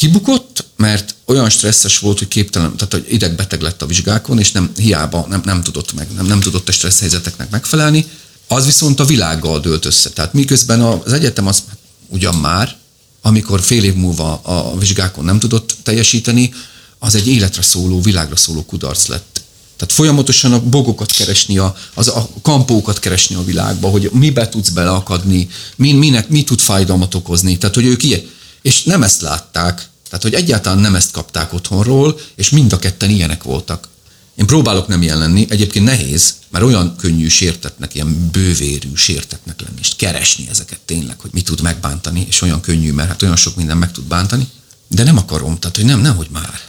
Kibukott, 0.00 0.64
mert 0.76 1.14
olyan 1.24 1.50
stresszes 1.50 1.98
volt, 1.98 2.18
hogy 2.18 2.28
képtelen, 2.28 2.76
tehát 2.76 2.92
hogy 2.92 3.06
idegbeteg 3.08 3.60
lett 3.60 3.82
a 3.82 3.86
vizsgákon, 3.86 4.38
és 4.38 4.52
nem 4.52 4.70
hiába 4.76 5.26
nem, 5.28 5.40
nem 5.44 5.62
tudott 5.62 5.92
meg, 5.92 6.08
nem, 6.14 6.26
nem 6.26 6.40
tudott 6.40 6.68
a 6.68 6.72
stressz 6.72 7.00
helyzeteknek 7.00 7.50
megfelelni. 7.50 8.06
Az 8.48 8.64
viszont 8.64 9.00
a 9.00 9.04
világgal 9.04 9.60
dőlt 9.60 9.84
össze. 9.84 10.10
Tehát 10.10 10.32
miközben 10.32 10.80
az 10.80 11.12
egyetem 11.12 11.46
az 11.46 11.62
ugyan 12.08 12.34
már, 12.34 12.76
amikor 13.22 13.60
fél 13.60 13.84
év 13.84 13.94
múlva 13.94 14.34
a 14.34 14.78
vizsgákon 14.78 15.24
nem 15.24 15.38
tudott 15.38 15.76
teljesíteni, 15.82 16.54
az 16.98 17.14
egy 17.14 17.28
életre 17.28 17.62
szóló, 17.62 18.00
világra 18.00 18.36
szóló 18.36 18.64
kudarc 18.64 19.06
lett. 19.06 19.42
Tehát 19.76 19.94
folyamatosan 19.94 20.52
a 20.52 20.60
bogokat 20.60 21.10
keresni, 21.10 21.58
a, 21.58 21.76
az 21.94 22.08
a 22.08 22.28
kampókat 22.42 22.98
keresni 22.98 23.34
a 23.34 23.44
világba, 23.44 23.88
hogy 23.88 24.10
mibe 24.12 24.48
tudsz 24.48 24.68
beleakadni, 24.68 25.48
min, 25.76 25.96
minek, 25.96 26.28
mi 26.28 26.44
tud 26.44 26.60
fájdalmat 26.60 27.14
okozni. 27.14 27.58
Tehát, 27.58 27.74
hogy 27.74 27.86
ők 27.86 28.02
ilyen. 28.02 28.38
És 28.62 28.82
nem 28.82 29.02
ezt 29.02 29.20
látták, 29.20 29.88
tehát, 30.08 30.24
hogy 30.24 30.34
egyáltalán 30.34 30.78
nem 30.78 30.94
ezt 30.94 31.10
kapták 31.10 31.52
otthonról, 31.52 32.20
és 32.34 32.50
mind 32.50 32.72
a 32.72 32.78
ketten 32.78 33.10
ilyenek 33.10 33.42
voltak. 33.42 33.88
Én 34.34 34.46
próbálok 34.46 34.86
nem 34.86 35.02
ilyen 35.02 35.18
lenni, 35.18 35.46
egyébként 35.48 35.84
nehéz, 35.84 36.34
mert 36.48 36.64
olyan 36.64 36.96
könnyű 36.96 37.28
sértetnek, 37.28 37.94
ilyen 37.94 38.30
bővérű 38.32 38.94
sértetnek 38.94 39.60
lenni, 39.60 39.78
és 39.80 39.92
keresni 39.96 40.48
ezeket 40.50 40.78
tényleg, 40.84 41.20
hogy 41.20 41.30
mi 41.32 41.42
tud 41.42 41.60
megbántani, 41.60 42.24
és 42.28 42.42
olyan 42.42 42.60
könnyű, 42.60 42.92
mert 42.92 43.08
hát 43.08 43.22
olyan 43.22 43.36
sok 43.36 43.56
minden 43.56 43.76
meg 43.76 43.92
tud 43.92 44.04
bántani, 44.04 44.48
de 44.88 45.02
nem 45.02 45.16
akarom, 45.16 45.58
tehát 45.58 45.76
hogy 45.76 45.84
nem, 45.84 46.00
nem, 46.00 46.16
hogy 46.16 46.28
már. 46.30 46.60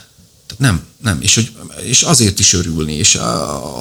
Tehát 0.46 0.58
nem, 0.58 0.82
nem. 1.02 1.20
És, 1.20 1.34
hogy, 1.34 1.52
és 1.82 2.02
azért 2.02 2.38
is 2.38 2.52
örülni. 2.52 2.92
És 2.92 3.14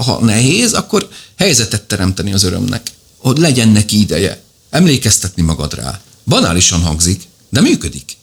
ha 0.05 0.19
nehéz, 0.21 0.73
akkor 0.73 1.09
helyzetet 1.37 1.81
teremteni 1.81 2.33
az 2.33 2.43
örömnek. 2.43 2.91
Hogy 3.17 3.37
legyen 3.37 3.69
neki 3.69 3.99
ideje. 3.99 4.41
Emlékeztetni 4.69 5.41
magad 5.41 5.73
rá. 5.73 6.01
Banálisan 6.25 6.81
hangzik, 6.81 7.27
de 7.51 7.61
működik. 7.61 8.17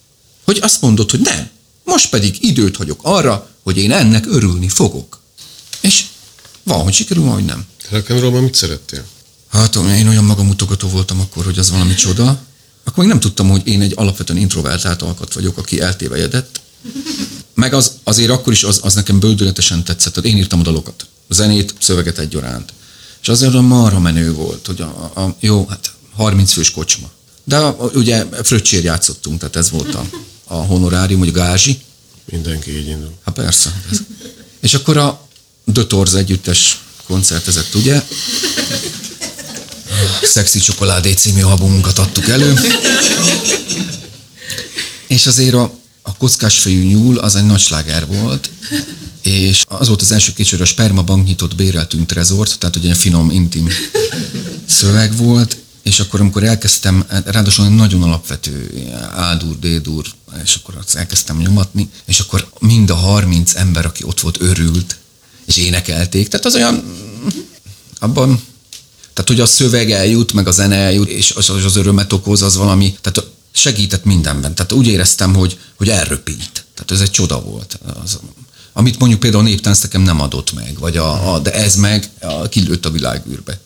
Hogy 0.44 0.58
azt 0.62 0.80
mondod, 0.80 1.10
hogy 1.10 1.20
nem. 1.20 1.48
Most 1.84 2.10
pedig 2.10 2.36
időt 2.40 2.76
hagyok 2.76 3.00
arra, 3.02 3.50
hogy 3.62 3.76
én 3.76 3.92
ennek 3.92 4.26
örülni 4.26 4.68
fogok. 4.68 5.20
És 5.80 6.04
van, 6.62 6.82
hogy 6.82 6.92
sikerül, 6.92 7.22
van, 7.24 7.32
hogy 7.32 7.44
nem. 7.44 7.66
Rock'n'rollban 7.90 8.42
mit 8.42 8.54
szerettél? 8.54 9.04
Hát 9.50 9.74
én 9.76 10.08
olyan 10.08 10.24
magamutogató 10.24 10.88
voltam 10.88 11.20
akkor, 11.20 11.44
hogy 11.44 11.58
az 11.58 11.70
valami 11.70 11.94
csoda. 11.94 12.40
Akkor 12.84 12.98
még 13.04 13.12
nem 13.12 13.20
tudtam, 13.20 13.48
hogy 13.48 13.66
én 13.66 13.80
egy 13.80 13.92
alapvetően 13.96 14.38
introvertált 14.38 15.02
alkat 15.02 15.34
vagyok, 15.34 15.58
aki 15.58 15.80
eltévejedett. 15.80 16.60
Meg 17.54 17.72
az, 17.74 17.92
azért 18.04 18.30
akkor 18.30 18.52
is 18.52 18.64
az, 18.64 18.80
az 18.82 18.94
nekem 18.94 19.20
bődületesen 19.20 19.84
tetszett. 19.84 20.12
Tehát 20.12 20.30
én 20.30 20.36
írtam 20.36 20.60
a 20.60 20.62
dalokat, 20.62 21.06
a 21.28 21.34
zenét, 21.34 21.74
szöveget 21.80 22.18
egyaránt. 22.18 22.72
És 23.22 23.28
azért 23.28 23.54
a 23.54 23.60
marha 23.60 24.00
menő 24.00 24.32
volt, 24.32 24.66
hogy 24.66 24.80
a, 24.80 25.12
a, 25.14 25.36
jó, 25.40 25.66
hát 25.66 25.92
30 26.14 26.52
fős 26.52 26.70
kocsma. 26.70 27.10
De 27.48 27.56
a, 27.56 27.66
a, 27.66 27.90
ugye 27.94 28.26
fröccsér 28.42 28.84
játszottunk, 28.84 29.38
tehát 29.38 29.56
ez 29.56 29.70
volt 29.70 29.94
a, 29.94 30.10
a 30.44 30.54
honorárium, 30.54 31.18
vagy 31.18 31.28
a 31.28 31.32
gázsi. 31.32 31.80
Mindenki 32.24 32.78
így 32.78 32.86
indul. 32.86 33.12
Hát 33.24 33.34
persze. 33.34 33.82
Ez. 33.90 33.98
És 34.60 34.74
akkor 34.74 34.96
a 34.96 35.28
The 35.72 35.84
Torz 35.84 36.14
együttes 36.14 36.80
koncertezett, 37.06 37.74
ugye? 37.74 38.02
Szexi 40.22 40.58
Csokoládé 40.58 41.12
című 41.12 41.42
albumunkat 41.42 41.98
adtuk 41.98 42.28
elő. 42.28 42.54
És 45.06 45.26
azért 45.26 45.54
a, 45.54 45.72
a 46.02 46.16
kockásfejű 46.16 46.82
nyúl 46.82 47.18
az 47.18 47.34
egy 47.34 47.46
nagy 47.46 47.60
sláger 47.60 48.06
volt, 48.06 48.50
és 49.22 49.64
az 49.68 49.86
volt 49.88 50.02
az 50.02 50.12
első 50.12 50.32
kicsit, 50.32 50.60
a 50.60 50.64
spermabank 50.64 51.26
nyitott 51.26 51.54
béreltünk 51.54 52.06
trezort, 52.06 52.58
tehát 52.58 52.76
ugye 52.76 52.94
finom, 52.94 53.30
intim 53.30 53.68
szöveg 54.66 55.16
volt, 55.16 55.56
és 55.88 56.00
akkor 56.00 56.20
amikor 56.20 56.42
elkezdtem, 56.42 57.04
ráadásul 57.24 57.68
nagyon 57.68 58.02
alapvető, 58.02 58.84
ádur, 59.14 59.58
dédur, 59.58 60.06
és 60.42 60.54
akkor 60.54 60.76
azt 60.76 60.96
elkezdtem 60.96 61.38
nyomatni, 61.38 61.88
és 62.04 62.20
akkor 62.20 62.48
mind 62.58 62.90
a 62.90 62.94
30 62.94 63.54
ember, 63.54 63.86
aki 63.86 64.04
ott 64.04 64.20
volt, 64.20 64.40
örült, 64.40 64.96
és 65.44 65.56
énekelték. 65.56 66.28
Tehát 66.28 66.46
az 66.46 66.54
olyan, 66.54 66.96
abban, 67.98 68.42
tehát 69.12 69.30
hogy 69.30 69.40
a 69.40 69.46
szöveg 69.46 69.90
eljut, 69.90 70.32
meg 70.32 70.46
a 70.46 70.50
zene 70.50 70.76
eljut, 70.76 71.08
és 71.08 71.30
az, 71.30 71.50
az 71.50 71.76
örömet 71.76 72.12
okoz, 72.12 72.42
az 72.42 72.56
valami, 72.56 72.96
tehát 73.00 73.30
segített 73.52 74.04
mindenben. 74.04 74.54
Tehát 74.54 74.72
úgy 74.72 74.86
éreztem, 74.86 75.34
hogy, 75.34 75.58
hogy 75.76 75.88
elröpít. 75.88 76.64
Tehát 76.74 76.90
ez 76.90 77.00
egy 77.00 77.10
csoda 77.10 77.40
volt. 77.40 77.78
Az, 78.04 78.18
amit 78.72 78.98
mondjuk 78.98 79.20
például 79.20 79.42
a 79.42 79.46
néptánc 79.46 79.80
nekem 79.82 80.02
nem 80.02 80.20
adott 80.20 80.52
meg, 80.52 80.78
vagy 80.78 80.96
a, 80.96 81.34
a, 81.34 81.38
de 81.38 81.52
ez 81.52 81.76
meg 81.76 82.10
a, 82.20 82.48
kilőtt 82.48 82.86
a 82.86 82.90
világűrbe. 82.90 83.60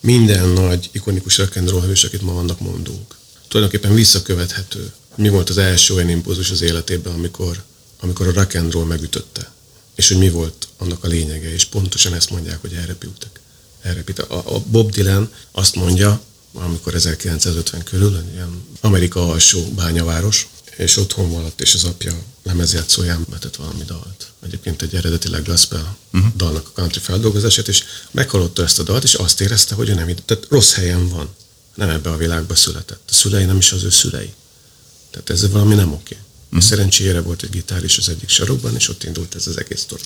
Minden 0.00 0.48
nagy, 0.48 0.88
ikonikus 0.92 1.38
rock'n'roll 1.38 1.82
hős, 1.84 2.04
akit 2.04 2.22
ma 2.22 2.32
vannak 2.32 2.60
mondunk, 2.60 3.16
tulajdonképpen 3.48 3.94
visszakövethető. 3.94 4.92
Mi 5.14 5.28
volt 5.28 5.50
az 5.50 5.58
első 5.58 5.94
olyan 5.94 6.08
impulzus 6.08 6.50
az 6.50 6.62
életében, 6.62 7.12
amikor, 7.12 7.62
amikor 8.00 8.26
a 8.26 8.32
rock'n'roll 8.32 8.86
megütötte? 8.86 9.52
És 9.94 10.08
hogy 10.08 10.18
mi 10.18 10.30
volt 10.30 10.68
annak 10.78 11.04
a 11.04 11.08
lényege, 11.08 11.52
és 11.52 11.64
pontosan 11.64 12.14
ezt 12.14 12.30
mondják, 12.30 12.60
hogy 12.60 12.72
elrepültek. 12.72 13.40
Elrepültek. 13.82 14.30
A, 14.30 14.54
a 14.54 14.62
Bob 14.66 14.90
Dylan 14.90 15.32
azt 15.52 15.74
mondja, 15.74 16.20
amikor 16.52 16.94
1950 16.94 17.82
körül, 17.82 18.16
egy 18.16 18.32
ilyen 18.32 18.64
Amerika 18.80 19.28
alsó 19.28 19.64
bányaváros, 19.76 20.48
és 20.80 20.96
otthon 20.96 21.30
valatt, 21.30 21.60
és 21.60 21.74
az 21.74 21.84
apja 21.84 22.22
lemezjátszóján 22.42 23.26
betett 23.30 23.56
valami 23.56 23.84
dalt. 23.84 24.32
Egyébként 24.44 24.82
egy 24.82 24.94
eredetileg 24.94 25.44
gospel 25.44 25.96
uh-huh. 26.12 26.30
dalnak 26.36 26.68
a 26.68 26.70
country 26.80 27.00
feldolgozását, 27.00 27.68
és 27.68 27.84
meghallotta 28.10 28.62
ezt 28.62 28.78
a 28.78 28.82
dalt, 28.82 29.02
és 29.02 29.14
azt 29.14 29.40
érezte, 29.40 29.74
hogy 29.74 29.88
ő 29.88 29.94
nem 29.94 30.14
tehát 30.24 30.46
rossz 30.48 30.72
helyen 30.72 31.08
van. 31.08 31.28
Nem 31.74 31.88
ebbe 31.88 32.10
a 32.10 32.16
világba 32.16 32.54
született. 32.54 33.08
A 33.08 33.12
szülei 33.12 33.44
nem 33.44 33.56
is 33.56 33.72
az 33.72 33.84
ő 33.84 33.90
szülei. 33.90 34.32
Tehát 35.10 35.30
ez 35.30 35.50
valami 35.50 35.74
nem 35.74 35.92
oké. 35.92 36.16
Uh-huh. 36.46 36.60
Szerencsére 36.62 37.20
volt 37.20 37.42
egy 37.42 37.50
gitár 37.50 37.84
is 37.84 37.98
az 37.98 38.08
egyik 38.08 38.28
sarokban, 38.28 38.74
és 38.74 38.88
ott 38.88 39.04
indult 39.04 39.34
ez 39.34 39.46
az 39.46 39.58
egész 39.58 39.84
tor. 39.84 40.00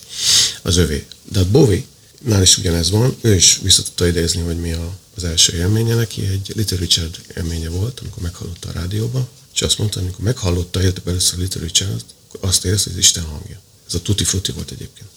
Az 0.61 0.77
övé. 0.77 1.05
De 1.31 1.39
a 1.39 1.49
Bowie, 1.49 1.83
nál 2.21 2.41
is 2.41 2.57
ugyanez 2.57 2.89
van, 2.89 3.15
ő 3.21 3.35
is 3.35 3.59
vissza 3.61 3.83
tudta 3.83 4.07
idézni, 4.07 4.41
hogy 4.41 4.59
mi 4.59 4.71
a 4.71 4.97
az 5.17 5.23
első 5.23 5.53
élménye 5.53 5.95
neki 5.95 6.25
egy 6.25 6.51
Little 6.55 6.77
Richard 6.77 7.19
élménye 7.37 7.69
volt, 7.69 7.99
amikor 7.99 8.23
meghallotta 8.23 8.69
a 8.69 8.71
rádióba, 8.71 9.29
és 9.55 9.61
azt 9.61 9.77
mondta, 9.77 9.99
amikor 9.99 10.23
meghallotta 10.23 10.81
életében 10.81 11.13
először 11.13 11.39
Little 11.39 11.61
Richard, 11.61 12.03
akkor 12.27 12.49
azt 12.49 12.65
érezte, 12.65 12.89
hogy 12.89 12.99
az 12.99 13.05
Isten 13.05 13.23
hangja. 13.23 13.61
Ez 13.87 13.93
a 13.93 14.01
Tutti 14.01 14.23
Frutti 14.23 14.51
volt 14.51 14.71
egyébként, 14.71 15.09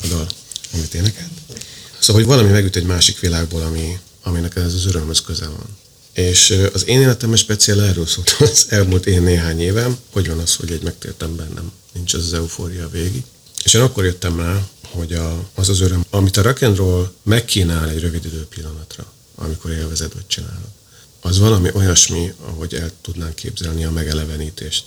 a 0.00 0.06
dal, 0.06 0.28
amit 0.72 0.94
énekelt. 0.94 1.30
Szóval, 1.98 2.22
hogy 2.22 2.30
valami 2.30 2.50
megüt 2.50 2.76
egy 2.76 2.84
másik 2.84 3.20
világból, 3.20 3.62
ami, 3.62 3.98
aminek 4.22 4.56
ez 4.56 4.74
az 4.74 4.86
örömhöz 4.86 5.20
közel 5.20 5.50
van. 5.50 5.76
És 6.12 6.68
az 6.72 6.86
én 6.86 7.00
életemben 7.00 7.38
speciál 7.38 7.82
erről 7.82 8.06
szólt 8.06 8.36
az 8.38 8.66
elmúlt 8.68 9.06
én 9.06 9.22
néhány 9.22 9.60
évem, 9.60 9.98
hogy 10.10 10.28
van 10.28 10.38
az, 10.38 10.54
hogy 10.54 10.70
egy 10.70 10.82
megtért 10.82 11.22
emberben 11.22 11.54
nem 11.54 11.72
nincs 11.92 12.14
az, 12.14 12.24
az 12.24 12.32
eufória 12.32 12.88
végig. 12.88 13.22
És 13.64 13.74
én 13.74 13.80
akkor 13.80 14.04
jöttem 14.04 14.40
rá, 14.40 14.68
hogy 14.90 15.12
a, 15.12 15.50
az 15.54 15.68
az 15.68 15.80
öröm, 15.80 16.04
amit 16.10 16.36
a 16.36 16.42
rock 16.42 16.66
megkínál 17.22 17.88
egy 17.88 18.00
rövid 18.00 18.24
idő 18.24 18.46
pillanatra, 18.46 19.12
amikor 19.34 19.70
élvezed 19.70 20.12
vagy 20.12 20.26
csinálod, 20.26 20.70
az 21.26 21.38
valami 21.38 21.70
olyasmi, 21.72 22.32
ahogy 22.40 22.74
el 22.74 22.90
tudnánk 23.00 23.34
képzelni 23.34 23.84
a 23.84 23.90
megelevenítést 23.90 24.84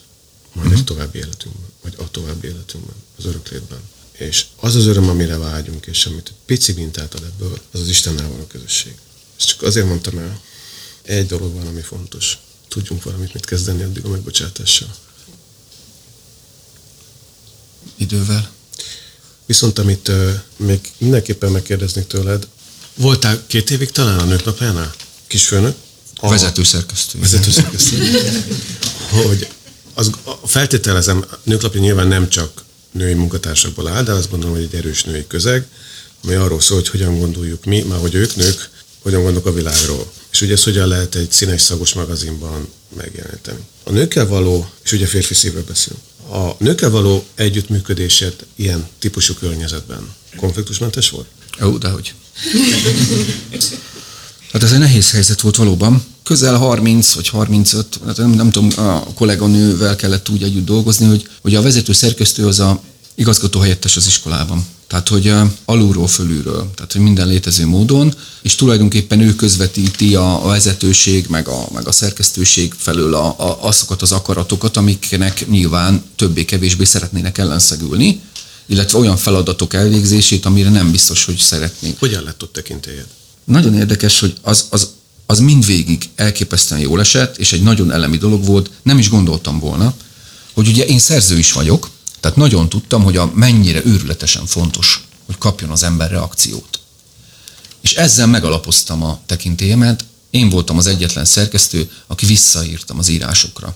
majd 0.53 0.65
uh-huh. 0.67 0.79
egy 0.79 0.85
további 0.85 1.17
életünkben, 1.17 1.69
vagy 1.81 1.93
a 1.97 2.11
további 2.11 2.47
életünkben, 2.47 2.95
az 3.17 3.25
öröklétben. 3.25 3.79
És 4.11 4.45
az 4.55 4.75
az 4.75 4.85
öröm, 4.85 5.09
amire 5.09 5.37
vágyunk, 5.37 5.85
és 5.85 6.05
amit 6.05 6.27
egy 6.27 6.35
pici 6.45 6.73
mintát 6.73 7.13
ad 7.13 7.23
ebből, 7.23 7.59
az 7.71 7.79
az 7.79 7.87
Istennel 7.87 8.29
való 8.29 8.43
közösség. 8.43 8.95
Ezt 9.37 9.47
csak 9.47 9.61
azért 9.61 9.87
mondtam 9.87 10.17
el, 10.17 10.41
egy 11.01 11.25
dolog 11.25 11.53
van, 11.53 11.67
ami 11.67 11.81
fontos. 11.81 12.37
Tudjunk 12.67 13.03
valamit 13.03 13.33
mit 13.33 13.45
kezdeni 13.45 13.83
addig 13.83 14.05
a 14.05 14.09
megbocsátással. 14.09 14.95
Idővel. 17.95 18.51
Viszont 19.45 19.79
amit 19.79 20.07
uh, 20.07 20.33
még 20.57 20.91
mindenképpen 20.97 21.51
megkérdeznék 21.51 22.07
tőled, 22.07 22.47
voltál 22.95 23.43
két 23.47 23.69
évig 23.69 23.91
talán 23.91 24.19
a 24.19 24.23
nők 24.23 24.45
napjánál? 24.45 24.95
Kisfőnök? 25.27 25.75
A 26.19 26.29
vezetőszerkesztő. 26.29 27.19
Vezetőszerkesztő. 27.19 27.97
hogy 29.27 29.47
az, 29.93 30.11
feltételezem, 30.45 31.25
a 31.31 31.35
nőklapja 31.43 31.79
nyilván 31.79 32.07
nem 32.07 32.29
csak 32.29 32.63
női 32.91 33.13
munkatársakból 33.13 33.87
áll, 33.87 34.03
de 34.03 34.11
azt 34.11 34.29
gondolom, 34.29 34.55
hogy 34.55 34.63
egy 34.63 34.75
erős 34.75 35.03
női 35.03 35.27
közeg, 35.27 35.67
ami 36.23 36.33
arról 36.33 36.61
szól, 36.61 36.77
hogy 36.77 36.89
hogyan 36.89 37.19
gondoljuk 37.19 37.65
mi, 37.65 37.81
már 37.81 37.99
hogy 37.99 38.13
ők 38.13 38.35
nők, 38.35 38.69
hogyan 38.99 39.21
gondolok 39.21 39.47
a 39.47 39.53
világról. 39.53 40.11
És 40.31 40.41
ugye 40.41 40.53
ezt 40.53 40.63
hogyan 40.63 40.87
lehet 40.87 41.15
egy 41.15 41.31
színes 41.31 41.61
szagos 41.61 41.93
magazinban 41.93 42.67
megjeleníteni. 42.95 43.59
A 43.83 43.91
nőkkel 43.91 44.27
való, 44.27 44.69
és 44.83 44.91
ugye 44.91 45.05
férfi 45.05 45.33
szívről 45.33 45.63
beszélünk, 45.63 46.01
a 46.29 46.55
nőkkel 46.63 46.89
való 46.89 47.25
együttműködésed 47.35 48.33
ilyen 48.55 48.87
típusú 48.99 49.33
környezetben 49.33 50.13
konfliktusmentes 50.35 51.09
volt? 51.09 51.27
Ó, 51.63 51.77
dehogy. 51.77 52.13
Hát 54.51 54.63
ez 54.63 54.71
egy 54.71 54.79
nehéz 54.79 55.11
helyzet 55.11 55.41
volt 55.41 55.55
valóban. 55.55 56.03
Közel 56.23 56.57
30 56.57 57.13
vagy 57.13 57.27
35, 57.27 57.99
hát 58.05 58.17
nem, 58.17 58.29
nem 58.29 58.51
tudom, 58.51 58.85
a 58.85 59.13
kolléganővel 59.13 59.95
kellett 59.95 60.29
úgy 60.29 60.43
együtt 60.43 60.65
dolgozni, 60.65 61.05
hogy, 61.05 61.27
hogy 61.41 61.55
a 61.55 61.61
vezető 61.61 61.93
szerkesztő 61.93 62.47
az 62.47 62.59
a 62.59 62.81
igazgató 63.15 63.59
helyettes 63.59 63.97
az 63.97 64.07
iskolában. 64.07 64.65
Tehát, 64.87 65.07
hogy 65.07 65.33
alulról 65.65 66.07
fölülről, 66.07 66.71
tehát, 66.75 66.91
hogy 66.91 67.01
minden 67.01 67.27
létező 67.27 67.65
módon, 67.65 68.15
és 68.41 68.55
tulajdonképpen 68.55 69.19
ő 69.19 69.35
közvetíti 69.35 70.15
a 70.15 70.41
vezetőség, 70.43 71.25
meg 71.27 71.47
a, 71.47 71.67
meg 71.73 71.87
a 71.87 71.91
szerkesztőség 71.91 72.73
felől 72.77 73.13
a, 73.13 73.25
a, 73.25 73.57
azokat 73.61 74.01
az 74.01 74.11
akaratokat, 74.11 74.77
amiknek 74.77 75.49
nyilván 75.49 76.03
többé-kevésbé 76.15 76.83
szeretnének 76.83 77.37
ellenszegülni, 77.37 78.21
illetve 78.65 78.97
olyan 78.97 79.17
feladatok 79.17 79.73
elvégzését, 79.73 80.45
amire 80.45 80.69
nem 80.69 80.91
biztos, 80.91 81.25
hogy 81.25 81.37
szeretnénk. 81.37 81.99
Hogyan 81.99 82.23
lett 82.23 82.43
ott 82.43 82.53
tekintélyed? 82.53 83.07
Nagyon 83.49 83.73
érdekes, 83.73 84.19
hogy 84.19 84.35
az, 84.41 84.65
az, 84.69 84.89
az 85.25 85.39
mindvégig 85.39 86.09
elképesztően 86.15 86.81
jól 86.81 86.99
esett, 86.99 87.37
és 87.37 87.53
egy 87.53 87.61
nagyon 87.61 87.91
elemi 87.91 88.17
dolog 88.17 88.45
volt, 88.45 88.71
nem 88.83 88.97
is 88.97 89.09
gondoltam 89.09 89.59
volna, 89.59 89.93
hogy 90.53 90.67
ugye 90.67 90.85
én 90.85 90.99
szerző 90.99 91.37
is 91.37 91.51
vagyok, 91.51 91.89
tehát 92.19 92.37
nagyon 92.37 92.69
tudtam, 92.69 93.03
hogy 93.03 93.17
a 93.17 93.31
mennyire 93.33 93.85
őrületesen 93.85 94.45
fontos, 94.45 95.03
hogy 95.25 95.37
kapjon 95.37 95.69
az 95.69 95.83
ember 95.83 96.11
reakciót. 96.11 96.79
És 97.81 97.93
ezzel 97.93 98.27
megalapoztam 98.27 99.03
a 99.03 99.19
tekintélyemet, 99.25 100.05
én 100.29 100.49
voltam 100.49 100.77
az 100.77 100.87
egyetlen 100.87 101.25
szerkesztő, 101.25 101.91
aki 102.07 102.25
visszaírtam 102.25 102.99
az 102.99 103.07
írásokra. 103.07 103.75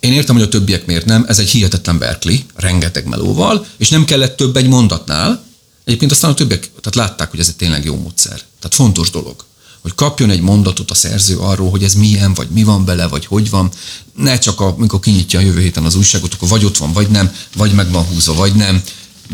Én 0.00 0.12
értem, 0.12 0.34
hogy 0.34 0.44
a 0.44 0.48
többiek 0.48 0.86
miért 0.86 1.06
nem, 1.06 1.24
ez 1.28 1.38
egy 1.38 1.50
hihetetlen 1.50 1.98
Berkeley, 1.98 2.38
rengeteg 2.54 3.06
melóval, 3.06 3.66
és 3.76 3.88
nem 3.88 4.04
kellett 4.04 4.36
több 4.36 4.56
egy 4.56 4.68
mondatnál. 4.68 5.44
Egyébként 5.90 6.12
aztán 6.12 6.30
a 6.30 6.34
többiek 6.34 6.70
tehát 6.80 7.08
látták, 7.08 7.30
hogy 7.30 7.40
ez 7.40 7.48
egy 7.48 7.56
tényleg 7.56 7.84
jó 7.84 7.96
módszer. 7.96 8.40
Tehát 8.60 8.74
fontos 8.74 9.10
dolog 9.10 9.44
hogy 9.80 9.94
kapjon 9.94 10.30
egy 10.30 10.40
mondatot 10.40 10.90
a 10.90 10.94
szerző 10.94 11.36
arról, 11.36 11.70
hogy 11.70 11.84
ez 11.84 11.94
milyen, 11.94 12.34
vagy 12.34 12.48
mi 12.48 12.62
van 12.62 12.84
bele, 12.84 13.06
vagy 13.06 13.26
hogy 13.26 13.50
van. 13.50 13.70
Ne 14.16 14.38
csak 14.38 14.60
amikor 14.60 15.00
kinyitja 15.00 15.38
a 15.38 15.42
jövő 15.42 15.60
héten 15.60 15.84
az 15.84 15.94
újságot, 15.94 16.34
akkor 16.34 16.48
vagy 16.48 16.64
ott 16.64 16.76
van, 16.76 16.92
vagy 16.92 17.08
nem, 17.08 17.34
vagy 17.56 17.72
meg 17.72 17.90
van 17.90 18.04
húzva, 18.04 18.34
vagy 18.34 18.54
nem, 18.54 18.82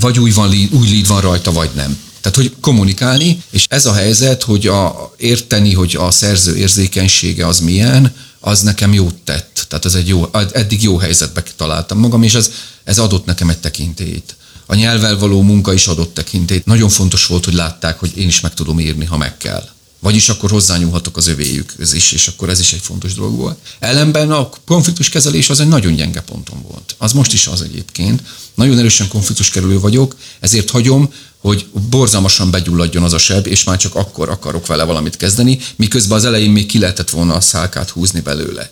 vagy 0.00 0.18
új, 0.18 0.30
van, 0.30 0.48
új 0.70 0.88
lead 0.88 1.06
van 1.06 1.20
rajta, 1.20 1.52
vagy 1.52 1.70
nem. 1.74 1.98
Tehát, 2.20 2.36
hogy 2.36 2.54
kommunikálni, 2.60 3.42
és 3.50 3.66
ez 3.68 3.86
a 3.86 3.92
helyzet, 3.92 4.42
hogy 4.42 4.66
a, 4.66 5.12
érteni, 5.16 5.74
hogy 5.74 5.96
a 5.96 6.10
szerző 6.10 6.56
érzékenysége 6.56 7.46
az 7.46 7.60
milyen, 7.60 8.14
az 8.40 8.60
nekem 8.60 8.92
jót 8.92 9.14
tett. 9.14 9.66
Tehát 9.68 9.84
ez 9.84 9.94
egy 9.94 10.08
jó, 10.08 10.28
eddig 10.52 10.82
jó 10.82 10.96
helyzetbe 10.96 11.42
találtam 11.56 11.98
magam, 11.98 12.22
és 12.22 12.34
ez, 12.34 12.50
ez 12.84 12.98
adott 12.98 13.24
nekem 13.24 13.48
egy 13.48 13.58
tekintélyt. 13.58 14.36
A 14.66 14.74
nyelvvel 14.74 15.18
való 15.18 15.42
munka 15.42 15.72
is 15.72 15.86
adott 15.86 16.14
tekintélyt. 16.14 16.64
Nagyon 16.64 16.88
fontos 16.88 17.26
volt, 17.26 17.44
hogy 17.44 17.54
látták, 17.54 17.98
hogy 17.98 18.12
én 18.16 18.28
is 18.28 18.40
meg 18.40 18.54
tudom 18.54 18.80
írni, 18.80 19.04
ha 19.04 19.16
meg 19.16 19.36
kell. 19.36 19.68
Vagyis 19.98 20.28
akkor 20.28 20.50
hozzányúlhatok 20.50 21.16
az 21.16 21.26
övéjükhöz 21.26 21.92
is, 21.92 22.12
és 22.12 22.28
akkor 22.28 22.48
ez 22.48 22.60
is 22.60 22.72
egy 22.72 22.80
fontos 22.80 23.14
dolog 23.14 23.36
volt. 23.36 23.58
Ellenben 23.78 24.30
a 24.30 24.48
konfliktuskezelés 24.66 25.50
az 25.50 25.60
egy 25.60 25.68
nagyon 25.68 25.94
gyenge 25.94 26.20
ponton 26.20 26.62
volt. 26.62 26.94
Az 26.98 27.12
most 27.12 27.32
is 27.32 27.46
az 27.46 27.62
egyébként. 27.62 28.22
Nagyon 28.54 28.78
erősen 28.78 29.08
konfliktuskerülő 29.08 29.80
vagyok, 29.80 30.16
ezért 30.40 30.70
hagyom, 30.70 31.12
hogy 31.38 31.66
borzalmasan 31.90 32.50
begyulladjon 32.50 33.02
az 33.02 33.12
a 33.12 33.18
seb, 33.18 33.46
és 33.46 33.64
már 33.64 33.76
csak 33.76 33.94
akkor 33.94 34.28
akarok 34.28 34.66
vele 34.66 34.84
valamit 34.84 35.16
kezdeni, 35.16 35.58
miközben 35.76 36.16
az 36.16 36.24
elején 36.24 36.50
még 36.50 36.66
ki 36.66 36.78
lehetett 36.78 37.10
volna 37.10 37.34
a 37.34 37.40
szálkát 37.40 37.90
húzni 37.90 38.20
belőle. 38.20 38.70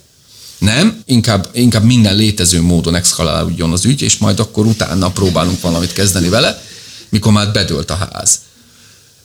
Nem, 0.64 1.02
inkább, 1.06 1.48
inkább 1.52 1.84
minden 1.84 2.16
létező 2.16 2.62
módon 2.62 2.94
exhalálódjon 2.94 3.72
az 3.72 3.84
ügy, 3.84 4.02
és 4.02 4.16
majd 4.16 4.40
akkor 4.40 4.66
utána 4.66 5.10
próbálunk 5.10 5.60
valamit 5.60 5.92
kezdeni 5.92 6.28
vele, 6.28 6.62
mikor 7.08 7.32
már 7.32 7.52
bedőlt 7.52 7.90
a 7.90 8.08
ház. 8.12 8.38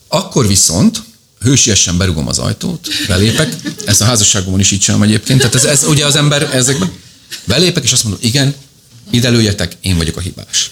Akkor 0.07 0.47
viszont 0.47 1.03
hősiesen 1.41 1.97
berugom 1.97 2.27
az 2.27 2.39
ajtót, 2.39 2.87
belépek, 3.07 3.55
ezt 3.85 4.01
a 4.01 4.05
házasságomon 4.05 4.59
is 4.59 4.71
így 4.71 4.81
sem 4.81 5.01
egyébként, 5.01 5.39
tehát 5.39 5.55
ez, 5.55 5.63
ez 5.63 5.83
ugye 5.83 6.05
az 6.05 6.15
ember 6.15 6.49
ezekben, 6.53 6.91
belépek, 7.45 7.83
és 7.83 7.91
azt 7.91 8.03
mondom, 8.03 8.21
igen, 8.23 8.55
ide 9.09 9.29
lőjetek, 9.29 9.77
én 9.81 9.97
vagyok 9.97 10.17
a 10.17 10.21
hibás. 10.21 10.71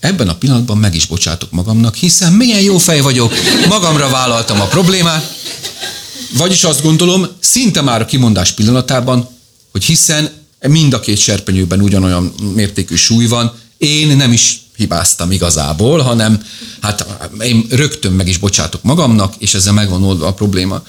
Ebben 0.00 0.28
a 0.28 0.34
pillanatban 0.34 0.78
meg 0.78 0.94
is 0.94 1.06
bocsátok 1.06 1.50
magamnak, 1.50 1.94
hiszen 1.94 2.32
milyen 2.32 2.60
jó 2.60 2.78
fej 2.78 3.00
vagyok, 3.00 3.34
magamra 3.68 4.08
vállaltam 4.08 4.60
a 4.60 4.66
problémát, 4.66 5.34
vagyis 6.36 6.64
azt 6.64 6.82
gondolom, 6.82 7.26
szinte 7.40 7.80
már 7.80 8.00
a 8.00 8.04
kimondás 8.04 8.52
pillanatában, 8.52 9.28
hogy 9.72 9.84
hiszen 9.84 10.30
mind 10.60 10.92
a 10.92 11.00
két 11.00 11.18
serpenyőben 11.18 11.80
ugyanolyan 11.80 12.34
mértékű 12.54 12.94
súly 12.94 13.26
van, 13.26 13.52
én 13.76 14.16
nem 14.16 14.32
is 14.32 14.62
hibáztam 14.76 15.30
igazából, 15.30 16.00
hanem 16.00 16.44
hát 16.80 17.06
én 17.40 17.66
rögtön 17.70 18.12
meg 18.12 18.28
is 18.28 18.38
bocsátok 18.38 18.82
magamnak, 18.82 19.34
és 19.38 19.54
ezzel 19.54 19.72
megvan 19.72 20.04
oldva 20.04 20.26
a 20.26 20.34
probléma. 20.34 20.82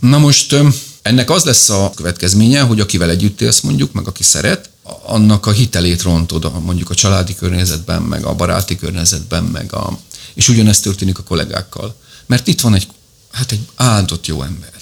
Na 0.00 0.18
most 0.18 0.56
ennek 1.02 1.30
az 1.30 1.44
lesz 1.44 1.68
a 1.68 1.92
következménye, 1.94 2.60
hogy 2.60 2.80
akivel 2.80 3.10
együtt 3.10 3.40
élsz 3.40 3.60
mondjuk, 3.60 3.92
meg 3.92 4.06
aki 4.06 4.22
szeret, 4.22 4.70
annak 5.06 5.46
a 5.46 5.50
hitelét 5.50 6.02
rontod 6.02 6.62
mondjuk 6.64 6.90
a 6.90 6.94
családi 6.94 7.34
környezetben, 7.34 8.02
meg 8.02 8.24
a 8.24 8.34
baráti 8.34 8.76
környezetben, 8.76 9.44
meg 9.44 9.72
a... 9.72 9.98
És 10.34 10.48
ugyanezt 10.48 10.82
történik 10.82 11.18
a 11.18 11.22
kollégákkal. 11.22 11.94
Mert 12.26 12.46
itt 12.46 12.60
van 12.60 12.74
egy, 12.74 12.86
hát 13.38 13.52
egy 13.52 13.68
áldott 13.76 14.26
jó 14.26 14.42
ember. 14.42 14.72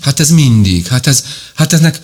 Hát 0.00 0.20
ez 0.20 0.30
mindig, 0.30 0.86
hát 0.86 1.06
ez, 1.06 1.24
hát 1.54 1.72
eznek 1.72 2.00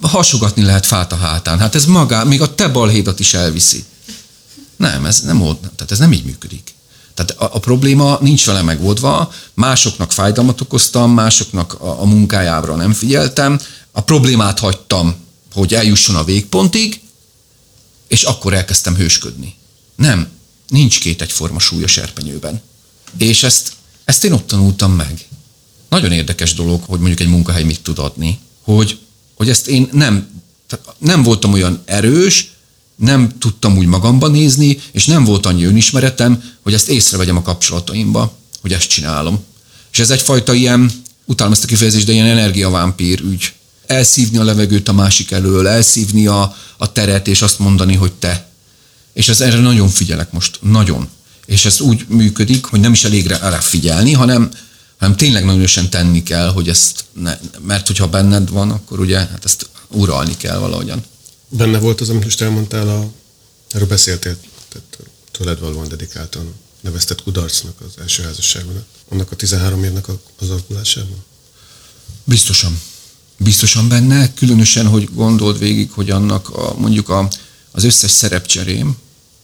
hasogatni 0.00 0.62
lehet 0.62 0.86
fát 0.86 1.12
a 1.12 1.16
hátán. 1.16 1.58
Hát 1.58 1.74
ez 1.74 1.84
magá, 1.84 2.22
még 2.22 2.40
a 2.40 2.54
te 2.54 2.68
balhédat 2.68 3.20
is 3.20 3.34
elviszi. 3.34 3.84
Nem, 4.76 5.06
ez 5.06 5.20
nem 5.20 5.38
tehát 5.38 5.90
ez 5.90 5.98
nem 5.98 6.12
így 6.12 6.24
működik. 6.24 6.74
Tehát 7.14 7.30
a, 7.30 7.56
a 7.56 7.58
probléma 7.58 8.18
nincs 8.20 8.46
vele 8.46 8.62
megoldva, 8.62 9.32
másoknak 9.54 10.12
fájdalmat 10.12 10.60
okoztam, 10.60 11.10
másoknak 11.10 11.74
a, 11.80 12.00
a 12.00 12.04
munkájára 12.04 12.76
nem 12.76 12.92
figyeltem, 12.92 13.60
a 13.92 14.00
problémát 14.00 14.58
hagytam, 14.58 15.14
hogy 15.52 15.74
eljusson 15.74 16.16
a 16.16 16.24
végpontig, 16.24 17.00
és 18.08 18.22
akkor 18.22 18.54
elkezdtem 18.54 18.96
hősködni. 18.96 19.54
Nem, 19.96 20.28
nincs 20.68 21.00
két 21.00 21.22
egyforma 21.22 21.58
súly 21.58 21.82
a 21.82 21.86
serpenyőben. 21.86 22.62
És 23.18 23.42
ezt, 23.42 23.72
ezt 24.12 24.24
én 24.24 24.32
ott 24.32 24.46
tanultam 24.46 24.92
meg. 24.92 25.26
Nagyon 25.88 26.12
érdekes 26.12 26.54
dolog, 26.54 26.82
hogy 26.86 26.98
mondjuk 26.98 27.20
egy 27.20 27.28
munkahely 27.28 27.62
mit 27.62 27.80
tud 27.80 27.98
adni, 27.98 28.38
hogy, 28.62 28.98
hogy 29.34 29.48
ezt 29.48 29.68
én 29.68 29.88
nem, 29.92 30.42
nem 30.98 31.22
voltam 31.22 31.52
olyan 31.52 31.82
erős, 31.84 32.50
nem 32.96 33.38
tudtam 33.38 33.76
úgy 33.76 33.86
magamba 33.86 34.28
nézni, 34.28 34.78
és 34.90 35.06
nem 35.06 35.24
volt 35.24 35.46
annyi 35.46 35.64
önismeretem, 35.64 36.42
hogy 36.62 36.74
ezt 36.74 36.88
észrevegyem 36.88 37.36
a 37.36 37.42
kapcsolataimba, 37.42 38.36
hogy 38.60 38.72
ezt 38.72 38.88
csinálom. 38.88 39.44
És 39.92 39.98
ez 39.98 40.10
egyfajta 40.10 40.52
ilyen, 40.52 40.92
utálom 41.24 41.52
ezt 41.52 41.64
a 41.64 41.66
kifejezést, 41.66 42.06
de 42.06 42.12
ilyen 42.12 42.26
energiavámpír 42.26 43.20
ügy. 43.20 43.52
Elszívni 43.86 44.38
a 44.38 44.44
levegőt 44.44 44.88
a 44.88 44.92
másik 44.92 45.30
elől, 45.30 45.68
elszívni 45.68 46.26
a, 46.26 46.56
a 46.76 46.92
teret, 46.92 47.28
és 47.28 47.42
azt 47.42 47.58
mondani, 47.58 47.94
hogy 47.94 48.12
te. 48.12 48.48
És 49.12 49.28
ez 49.28 49.40
erre 49.40 49.58
nagyon 49.58 49.88
figyelek 49.88 50.32
most, 50.32 50.58
nagyon. 50.62 51.08
És 51.52 51.64
ez 51.64 51.80
úgy 51.80 52.04
működik, 52.08 52.64
hogy 52.64 52.80
nem 52.80 52.92
is 52.92 53.04
elég 53.04 53.26
rá 53.26 53.60
figyelni, 53.60 54.12
hanem, 54.12 54.50
hanem 54.98 55.16
tényleg 55.16 55.44
nagyon 55.44 55.58
erősen 55.58 55.90
tenni 55.90 56.22
kell, 56.22 56.48
hogy 56.48 56.68
ezt, 56.68 57.04
ne, 57.12 57.38
mert 57.60 57.86
hogyha 57.86 58.08
benned 58.08 58.50
van, 58.50 58.70
akkor 58.70 59.00
ugye 59.00 59.18
hát 59.18 59.44
ezt 59.44 59.68
uralni 59.88 60.36
kell 60.36 60.58
valahogyan. 60.58 61.04
Benne 61.48 61.78
volt 61.78 62.00
az, 62.00 62.08
amit 62.08 62.24
most 62.24 62.40
elmondtál, 62.40 62.88
a, 62.88 63.10
erről 63.70 63.86
beszéltél, 63.86 64.36
tehát 64.68 64.98
tőled 65.30 65.60
valóan 65.60 65.88
dedikáltan 65.88 66.54
neveztet 66.80 67.22
kudarcnak 67.22 67.80
az 67.80 68.00
első 68.00 68.22
házasságodat? 68.22 68.84
Annak 69.08 69.30
a 69.30 69.36
13 69.36 69.84
évnek 69.84 70.08
az 70.38 70.50
alakulásában? 70.50 71.24
Biztosan. 72.24 72.80
Biztosan 73.36 73.88
benne, 73.88 74.34
különösen, 74.34 74.86
hogy 74.86 75.08
gondold 75.14 75.58
végig, 75.58 75.90
hogy 75.90 76.10
annak 76.10 76.48
a, 76.48 76.74
mondjuk 76.78 77.08
a, 77.08 77.28
az 77.70 77.84
összes 77.84 78.10
szerepcserém, 78.10 78.96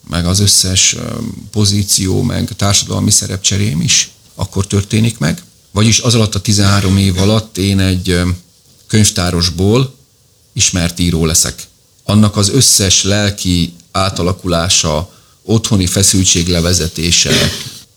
meg 0.09 0.27
az 0.27 0.41
összes 0.41 0.97
pozíció, 1.51 2.23
meg 2.23 2.49
társadalmi 2.57 3.11
szerepcserém 3.11 3.81
is 3.81 4.11
akkor 4.35 4.67
történik 4.67 5.19
meg. 5.19 5.43
Vagyis 5.71 5.99
az 6.01 6.15
alatt 6.15 6.35
a 6.35 6.41
13 6.41 6.97
év 6.97 7.19
alatt 7.19 7.59
én 7.59 7.81
egy 7.81 8.21
könyvtárosból 8.87 9.95
ismert 10.53 10.99
író 10.99 11.25
leszek. 11.27 11.67
Annak 12.05 12.37
az 12.37 12.49
összes 12.49 13.03
lelki 13.03 13.73
átalakulása, 13.93 15.13
otthoni 15.43 15.87
feszültség 15.87 16.49
levezetése, 16.49 17.31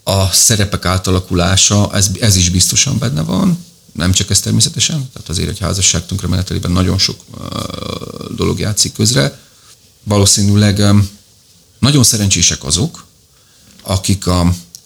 a 0.04 0.32
szerepek 0.32 0.86
átalakulása, 0.86 1.90
ez, 1.94 2.10
ez 2.20 2.36
is 2.36 2.50
biztosan 2.50 2.98
benne 2.98 3.22
van, 3.22 3.66
nem 3.92 4.12
csak 4.12 4.30
ez 4.30 4.40
természetesen, 4.40 5.10
tehát 5.14 5.30
azért 5.30 5.50
egy 5.50 5.60
házasság 5.60 6.06
tönkremenetelében 6.06 6.72
nagyon 6.72 6.98
sok 6.98 7.20
uh, 7.38 8.36
dolog 8.36 8.60
játszik 8.60 8.94
közre. 8.94 9.40
Valószínűleg 10.04 10.78
um, 10.78 11.10
nagyon 11.82 12.04
szerencsések 12.04 12.64
azok, 12.64 13.06
akik, 13.82 14.28
a, 14.28 14.44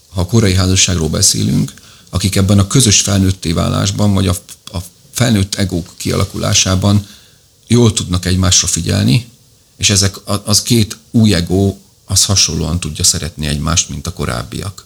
ha 0.09 0.21
a 0.21 0.25
korai 0.25 0.53
házasságról 0.55 1.09
beszélünk, 1.09 1.73
akik 2.09 2.35
ebben 2.35 2.59
a 2.59 2.67
közös 2.67 3.01
felnőtté 3.01 3.51
válásban, 3.51 4.13
vagy 4.13 4.27
a, 4.27 4.35
a 4.71 4.77
felnőtt 5.11 5.55
egók 5.55 5.93
kialakulásában 5.97 7.07
jól 7.67 7.93
tudnak 7.93 8.25
egymásra 8.25 8.67
figyelni, 8.67 9.29
és 9.77 9.89
ezek 9.89 10.15
az 10.45 10.61
két 10.61 10.97
új 11.11 11.33
egó 11.33 11.81
az 12.05 12.25
hasonlóan 12.25 12.79
tudja 12.79 13.03
szeretni 13.03 13.47
egymást, 13.47 13.89
mint 13.89 14.07
a 14.07 14.13
korábbiak. 14.13 14.85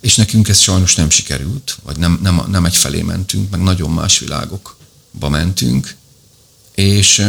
És 0.00 0.14
nekünk 0.14 0.48
ez 0.48 0.58
sajnos 0.58 0.94
nem 0.94 1.10
sikerült, 1.10 1.78
vagy 1.82 1.96
nem, 1.96 2.18
nem, 2.22 2.42
nem 2.48 2.64
egy 2.64 2.76
felé 2.76 3.02
mentünk, 3.02 3.50
meg 3.50 3.62
nagyon 3.62 3.90
más 3.90 4.18
világokba 4.18 5.28
mentünk, 5.28 5.96
és 6.74 7.26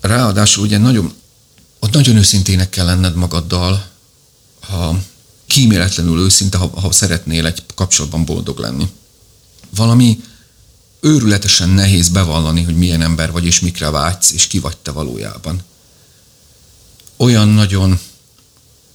ráadásul 0.00 0.64
ugye 0.64 0.78
nagyon, 0.78 1.14
ott 1.86 1.92
nagyon 1.92 2.16
őszintének 2.16 2.70
kell 2.70 2.84
lenned 2.84 3.14
magaddal, 3.14 3.86
ha 4.60 4.98
kíméletlenül 5.46 6.18
őszinte, 6.18 6.58
ha, 6.58 6.80
ha 6.80 6.92
szeretnél 6.92 7.46
egy 7.46 7.62
kapcsolatban 7.74 8.24
boldog 8.24 8.58
lenni. 8.58 8.88
Valami 9.76 10.22
őrületesen 11.00 11.68
nehéz 11.68 12.08
bevallani, 12.08 12.62
hogy 12.62 12.76
milyen 12.76 13.02
ember 13.02 13.30
vagy, 13.30 13.44
és 13.44 13.60
mikre 13.60 13.90
vágysz, 13.90 14.30
és 14.30 14.46
ki 14.46 14.58
vagy 14.58 14.76
te 14.76 14.90
valójában. 14.90 15.62
Olyan 17.16 17.48
nagyon 17.48 18.00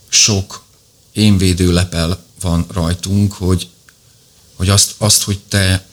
sok 0.10 0.64
énvédő 1.12 1.74
lepel 1.74 2.24
van 2.42 2.66
rajtunk, 2.74 3.34
hogy, 3.34 3.70
hogy 4.56 4.70
azt, 4.70 4.96
azt, 4.98 5.24
hogy 5.24 5.40
te, 5.40 5.86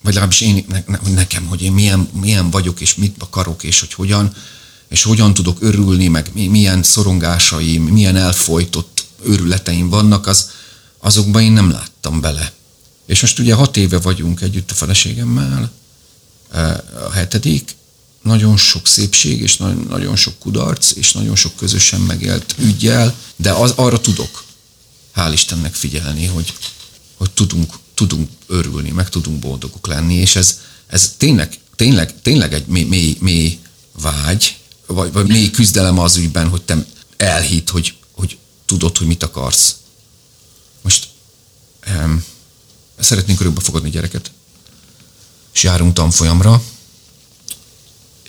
vagy 0.00 0.12
legalábbis 0.12 0.40
én, 0.40 0.64
ne, 0.68 0.82
ne, 0.86 0.98
nekem, 1.14 1.46
hogy 1.46 1.62
én 1.62 1.72
milyen, 1.72 2.08
milyen 2.20 2.50
vagyok, 2.50 2.80
és 2.80 2.94
mit 2.94 3.14
akarok, 3.18 3.62
és 3.62 3.80
hogy 3.80 3.94
hogyan, 3.94 4.34
és 4.88 5.02
hogyan 5.02 5.34
tudok 5.34 5.62
örülni, 5.62 6.08
meg 6.08 6.30
milyen 6.34 6.82
szorongásaim, 6.82 7.82
milyen 7.82 8.16
elfolytott 8.16 9.04
őrületeim 9.24 9.88
vannak, 9.88 10.26
az, 10.26 10.50
azokban 10.98 11.42
én 11.42 11.52
nem 11.52 11.70
láttam 11.70 12.20
bele. 12.20 12.52
És 13.06 13.20
most 13.20 13.38
ugye 13.38 13.54
hat 13.54 13.76
éve 13.76 13.98
vagyunk 13.98 14.40
együtt 14.40 14.70
a 14.70 14.74
feleségemmel, 14.74 15.72
e, 16.52 16.84
a 17.06 17.10
hetedik, 17.10 17.76
nagyon 18.22 18.56
sok 18.56 18.86
szépség, 18.86 19.40
és 19.40 19.56
nagyon 19.88 20.16
sok 20.16 20.38
kudarc, 20.38 20.96
és 20.96 21.12
nagyon 21.12 21.36
sok 21.36 21.56
közösen 21.56 22.00
megélt 22.00 22.54
ügyjel, 22.58 23.14
de 23.36 23.52
az, 23.52 23.72
arra 23.76 24.00
tudok, 24.00 24.44
hál' 25.16 25.32
Istennek 25.32 25.74
figyelni, 25.74 26.26
hogy, 26.26 26.54
hogy 27.16 27.30
tudunk, 27.30 27.74
tudunk 27.94 28.30
örülni, 28.46 28.90
meg 28.90 29.08
tudunk 29.08 29.38
boldogok 29.38 29.86
lenni, 29.86 30.14
és 30.14 30.36
ez, 30.36 30.60
ez 30.86 31.14
tényleg, 31.16 31.58
tényleg, 31.76 32.22
tényleg 32.22 32.52
egy 32.52 32.66
mély, 32.66 32.84
mély, 32.84 33.16
mély 33.20 33.58
vágy, 34.00 34.56
vagy, 34.86 35.12
vagy 35.12 35.26
mély 35.28 35.50
küzdelem 35.50 35.98
az 35.98 36.16
ügyben, 36.16 36.48
hogy 36.48 36.62
te 36.62 36.86
elhitt, 37.16 37.70
hogy, 37.70 37.94
hogy 38.12 38.38
tudod, 38.64 38.96
hogy 38.98 39.06
mit 39.06 39.22
akarsz. 39.22 39.76
Most 40.82 41.08
um, 41.86 42.24
szeretnénk 42.98 43.40
örökbe 43.40 43.60
fogadni 43.60 43.90
gyereket, 43.90 44.30
és 45.54 45.62
járunk 45.62 45.92
tanfolyamra, 45.92 46.62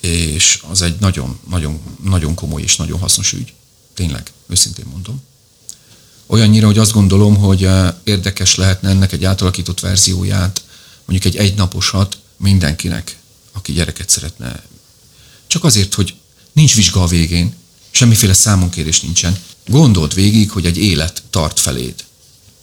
és 0.01 0.61
az 0.69 0.81
egy 0.81 0.99
nagyon, 0.99 1.39
nagyon, 1.49 1.81
nagyon 2.03 2.33
komoly 2.33 2.61
és 2.61 2.75
nagyon 2.75 2.99
hasznos 2.99 3.33
ügy. 3.33 3.53
Tényleg, 3.93 4.31
őszintén 4.47 4.85
mondom. 4.91 5.21
Olyannyira, 6.25 6.65
hogy 6.65 6.77
azt 6.77 6.91
gondolom, 6.91 7.37
hogy 7.37 7.63
eh, 7.63 7.93
érdekes 8.03 8.55
lehetne 8.55 8.89
ennek 8.89 9.11
egy 9.11 9.25
átalakított 9.25 9.79
verzióját, 9.79 10.63
mondjuk 11.05 11.33
egy 11.33 11.41
egynaposat 11.41 12.17
mindenkinek, 12.37 13.17
aki 13.51 13.71
gyereket 13.71 14.09
szeretne. 14.09 14.63
Csak 15.47 15.63
azért, 15.63 15.93
hogy 15.93 16.15
nincs 16.55 16.75
vizsga 16.75 17.01
a 17.01 17.07
végén, 17.07 17.55
semmiféle 17.91 18.33
számonkérés 18.33 19.01
nincsen. 19.01 19.37
Gondold 19.67 20.13
végig, 20.13 20.51
hogy 20.51 20.65
egy 20.65 20.77
élet 20.77 21.23
tart 21.29 21.59
feléd. 21.59 22.03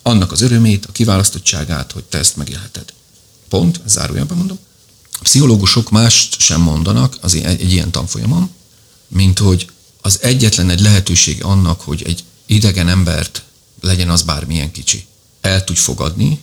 Annak 0.03 0.33
az 0.33 0.41
örömét, 0.41 0.87
a 0.87 0.93
kiválasztottságát, 0.93 1.93
hogy 1.93 2.05
te 2.05 2.19
ezt 2.19 2.37
megélheted. 2.37 2.93
Pont, 3.49 3.81
zárójelben 3.87 4.37
mondom. 4.37 4.59
A 5.13 5.23
pszichológusok 5.23 5.91
mást 5.91 6.41
sem 6.41 6.61
mondanak 6.61 7.17
az 7.21 7.35
egy, 7.35 7.45
egy 7.45 7.73
ilyen 7.73 7.91
tanfolyamon, 7.91 8.51
mint 9.09 9.39
hogy 9.39 9.71
az 10.01 10.19
egyetlen 10.23 10.71
egy 10.71 10.81
lehetőség 10.81 11.45
annak, 11.45 11.81
hogy 11.81 12.03
egy 12.03 12.25
idegen 12.47 12.89
embert 12.89 13.43
legyen 13.81 14.11
az 14.11 14.23
bármilyen 14.23 14.73
kicsi, 14.73 15.07
el 15.41 15.65
tudj 15.65 15.81
fogadni, 15.81 16.41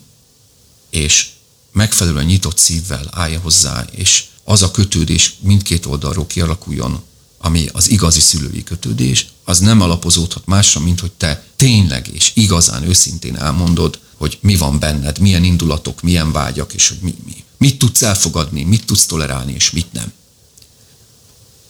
és 0.89 1.29
megfelelően 1.71 2.25
nyitott 2.25 2.57
szívvel 2.57 3.07
állja 3.11 3.39
hozzá, 3.39 3.85
és 3.91 4.23
az 4.43 4.61
a 4.61 4.71
kötődés 4.71 5.35
mindkét 5.39 5.85
oldalról 5.85 6.27
kialakuljon, 6.27 7.03
ami 7.41 7.69
az 7.71 7.89
igazi 7.89 8.19
szülői 8.19 8.63
kötődés, 8.63 9.27
az 9.43 9.59
nem 9.59 9.81
alapozódhat 9.81 10.45
másra, 10.45 10.79
mint 10.79 10.99
hogy 10.99 11.11
te 11.11 11.43
tényleg 11.55 12.07
és 12.13 12.31
igazán 12.33 12.83
őszintén 12.83 13.35
elmondod, 13.35 13.99
hogy 14.17 14.37
mi 14.41 14.55
van 14.55 14.79
benned, 14.79 15.19
milyen 15.19 15.43
indulatok, 15.43 16.01
milyen 16.01 16.31
vágyak, 16.31 16.73
és 16.73 16.87
hogy 16.87 16.97
mi, 17.01 17.15
mi, 17.25 17.43
mit 17.57 17.77
tudsz 17.77 18.01
elfogadni, 18.01 18.63
mit 18.63 18.85
tudsz 18.85 19.05
tolerálni, 19.05 19.53
és 19.53 19.71
mit 19.71 19.93
nem. 19.93 20.11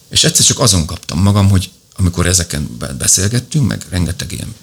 És 0.08 0.24
egyszer 0.24 0.46
csak 0.46 0.58
azon 0.58 0.86
kaptam 0.86 1.22
magam, 1.22 1.48
hogy 1.48 1.70
amikor 1.96 2.26
ezeken 2.26 2.76
beszélgettünk, 2.98 3.66
meg 3.66 3.86
rengeteg 3.88 4.32
ilyen 4.32 4.54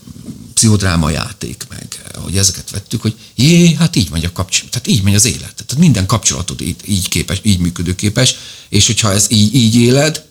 pszichodráma 0.54 1.10
játék, 1.10 1.66
meg 1.70 2.02
hogy 2.16 2.38
ezeket 2.38 2.70
vettük, 2.70 3.02
hogy 3.02 3.16
jé, 3.36 3.74
hát 3.74 3.96
így 3.96 4.10
megy 4.10 4.26
a 4.26 4.32
kapcsolat, 4.32 4.72
tehát 4.72 4.88
így 4.88 5.04
megy 5.04 5.16
az 5.16 5.26
élet. 5.26 5.40
Tehát 5.40 5.78
minden 5.78 6.06
kapcsolatod 6.06 6.62
így, 6.62 6.76
így 6.86 7.08
képes, 7.08 7.40
így 7.44 7.60
működőképes, 7.60 8.36
és 8.70 8.86
hogyha 8.86 9.12
ez 9.12 9.26
így, 9.30 9.56
így 9.56 9.76
éled, 9.76 10.27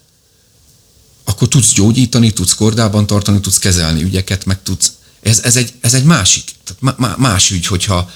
akkor 1.28 1.48
tudsz 1.48 1.72
gyógyítani, 1.72 2.32
tudsz 2.32 2.54
kordában 2.54 3.06
tartani, 3.06 3.40
tudsz 3.40 3.58
kezelni 3.58 4.02
ügyeket, 4.02 4.44
meg 4.44 4.62
tudsz. 4.62 4.92
Ez, 5.22 5.38
ez, 5.38 5.56
egy, 5.56 5.72
ez 5.80 5.94
egy 5.94 6.04
másik, 6.04 6.50
tehát 6.64 7.18
más 7.18 7.50
ügy, 7.50 7.66
hogyha 7.66 8.10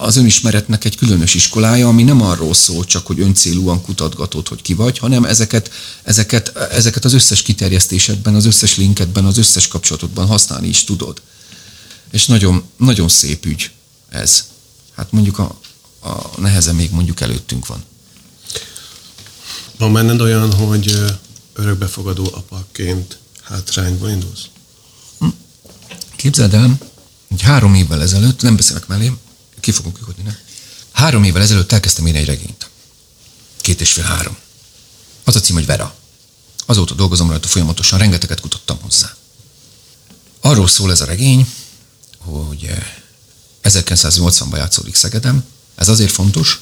az 0.00 0.16
önismeretnek 0.16 0.84
egy 0.84 0.96
különös 0.96 1.34
iskolája, 1.34 1.88
ami 1.88 2.02
nem 2.02 2.22
arról 2.22 2.54
szól 2.54 2.84
csak, 2.84 3.06
hogy 3.06 3.20
öncélúan 3.20 3.82
kutatgatod, 3.82 4.48
hogy 4.48 4.62
ki 4.62 4.74
vagy, 4.74 4.98
hanem 4.98 5.24
ezeket, 5.24 5.70
ezeket, 6.02 6.56
ezeket 6.56 7.04
az 7.04 7.12
összes 7.12 7.42
kiterjesztésedben, 7.42 8.34
az 8.34 8.44
összes 8.46 8.76
linketben, 8.76 9.24
az 9.24 9.38
összes 9.38 9.68
kapcsolatodban 9.68 10.26
használni 10.26 10.68
is 10.68 10.84
tudod. 10.84 11.22
És 12.10 12.26
nagyon, 12.26 12.62
nagyon 12.76 13.08
szép 13.08 13.44
ügy 13.44 13.70
ez. 14.08 14.44
Hát 14.96 15.12
mondjuk 15.12 15.38
a, 15.38 15.58
a 16.00 16.40
neheze 16.40 16.72
még 16.72 16.90
mondjuk 16.90 17.20
előttünk 17.20 17.66
van. 17.66 17.84
Van 19.78 19.92
benned 19.92 20.20
olyan, 20.20 20.52
hogy 20.52 21.04
örökbefogadó 21.58 22.30
apaként 22.34 23.18
hátrányba 23.42 24.10
indulsz? 24.10 24.44
Hm. 25.18 25.28
Képzeld 26.16 26.54
el, 26.54 26.78
hogy 27.28 27.42
három 27.42 27.74
évvel 27.74 28.02
ezelőtt, 28.02 28.42
nem 28.42 28.56
beszélek 28.56 28.86
mellé, 28.86 29.12
ki 29.60 29.70
fogunk 29.70 29.98
kikodni, 29.98 30.22
ne? 30.22 30.36
Három 30.92 31.24
évvel 31.24 31.42
ezelőtt 31.42 31.72
elkezdtem 31.72 32.06
írni 32.06 32.18
egy 32.18 32.26
regényt. 32.26 32.70
Két 33.56 33.80
és 33.80 33.92
fél 33.92 34.04
három. 34.04 34.36
Az 35.24 35.36
a 35.36 35.40
cím, 35.40 35.54
hogy 35.54 35.66
Vera. 35.66 35.94
Azóta 36.66 36.94
dolgozom 36.94 37.30
rajta 37.30 37.48
folyamatosan, 37.48 37.98
rengeteget 37.98 38.40
kutattam 38.40 38.80
hozzá. 38.80 39.16
Arról 40.40 40.68
szól 40.68 40.90
ez 40.90 41.00
a 41.00 41.04
regény, 41.04 41.52
hogy 42.18 42.70
1980-ban 43.62 44.52
eh, 44.52 44.58
játszódik 44.58 44.94
Szegedem. 44.94 45.44
Ez 45.74 45.88
azért 45.88 46.12
fontos, 46.12 46.60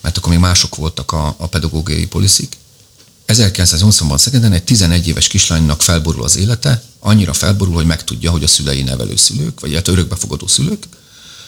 mert 0.00 0.16
akkor 0.16 0.30
még 0.30 0.38
mások 0.38 0.74
voltak 0.74 1.12
a, 1.12 1.34
a 1.38 1.46
pedagógiai 1.46 2.06
poliszik. 2.06 2.56
1980-ban 3.32 4.18
Szegeden 4.18 4.52
egy 4.52 4.64
11 4.64 5.08
éves 5.08 5.26
kislánynak 5.26 5.82
felborul 5.82 6.24
az 6.24 6.36
élete, 6.36 6.82
annyira 6.98 7.32
felborul, 7.32 7.74
hogy 7.74 7.86
megtudja, 7.86 8.30
hogy 8.30 8.44
a 8.44 8.46
szülei 8.46 8.82
nevelőszülők, 8.82 9.60
vagy 9.60 9.74
hát 9.74 9.88
örökbefogadó 9.88 10.46
szülők, 10.46 10.88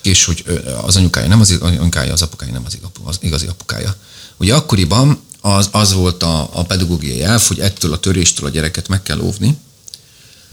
és 0.02 0.24
hogy 0.24 0.44
az 0.82 0.96
anyukája 0.96 1.28
nem 1.28 1.40
az 1.40 1.58
anyukája, 1.60 2.12
az 2.12 2.22
apukája 2.22 2.52
nem 2.52 2.64
az, 2.64 2.78
az 3.04 3.18
igazi 3.20 3.46
apukája. 3.46 3.96
Ugye 4.36 4.54
akkoriban 4.54 5.20
az, 5.40 5.68
az 5.72 5.92
volt 5.92 6.22
a, 6.22 6.48
a 6.52 6.64
pedagógiai 6.64 7.22
elf, 7.22 7.48
hogy 7.48 7.60
ettől 7.60 7.92
a 7.92 7.98
töréstől 7.98 8.46
a 8.46 8.50
gyereket 8.50 8.88
meg 8.88 9.02
kell 9.02 9.20
óvni, 9.20 9.56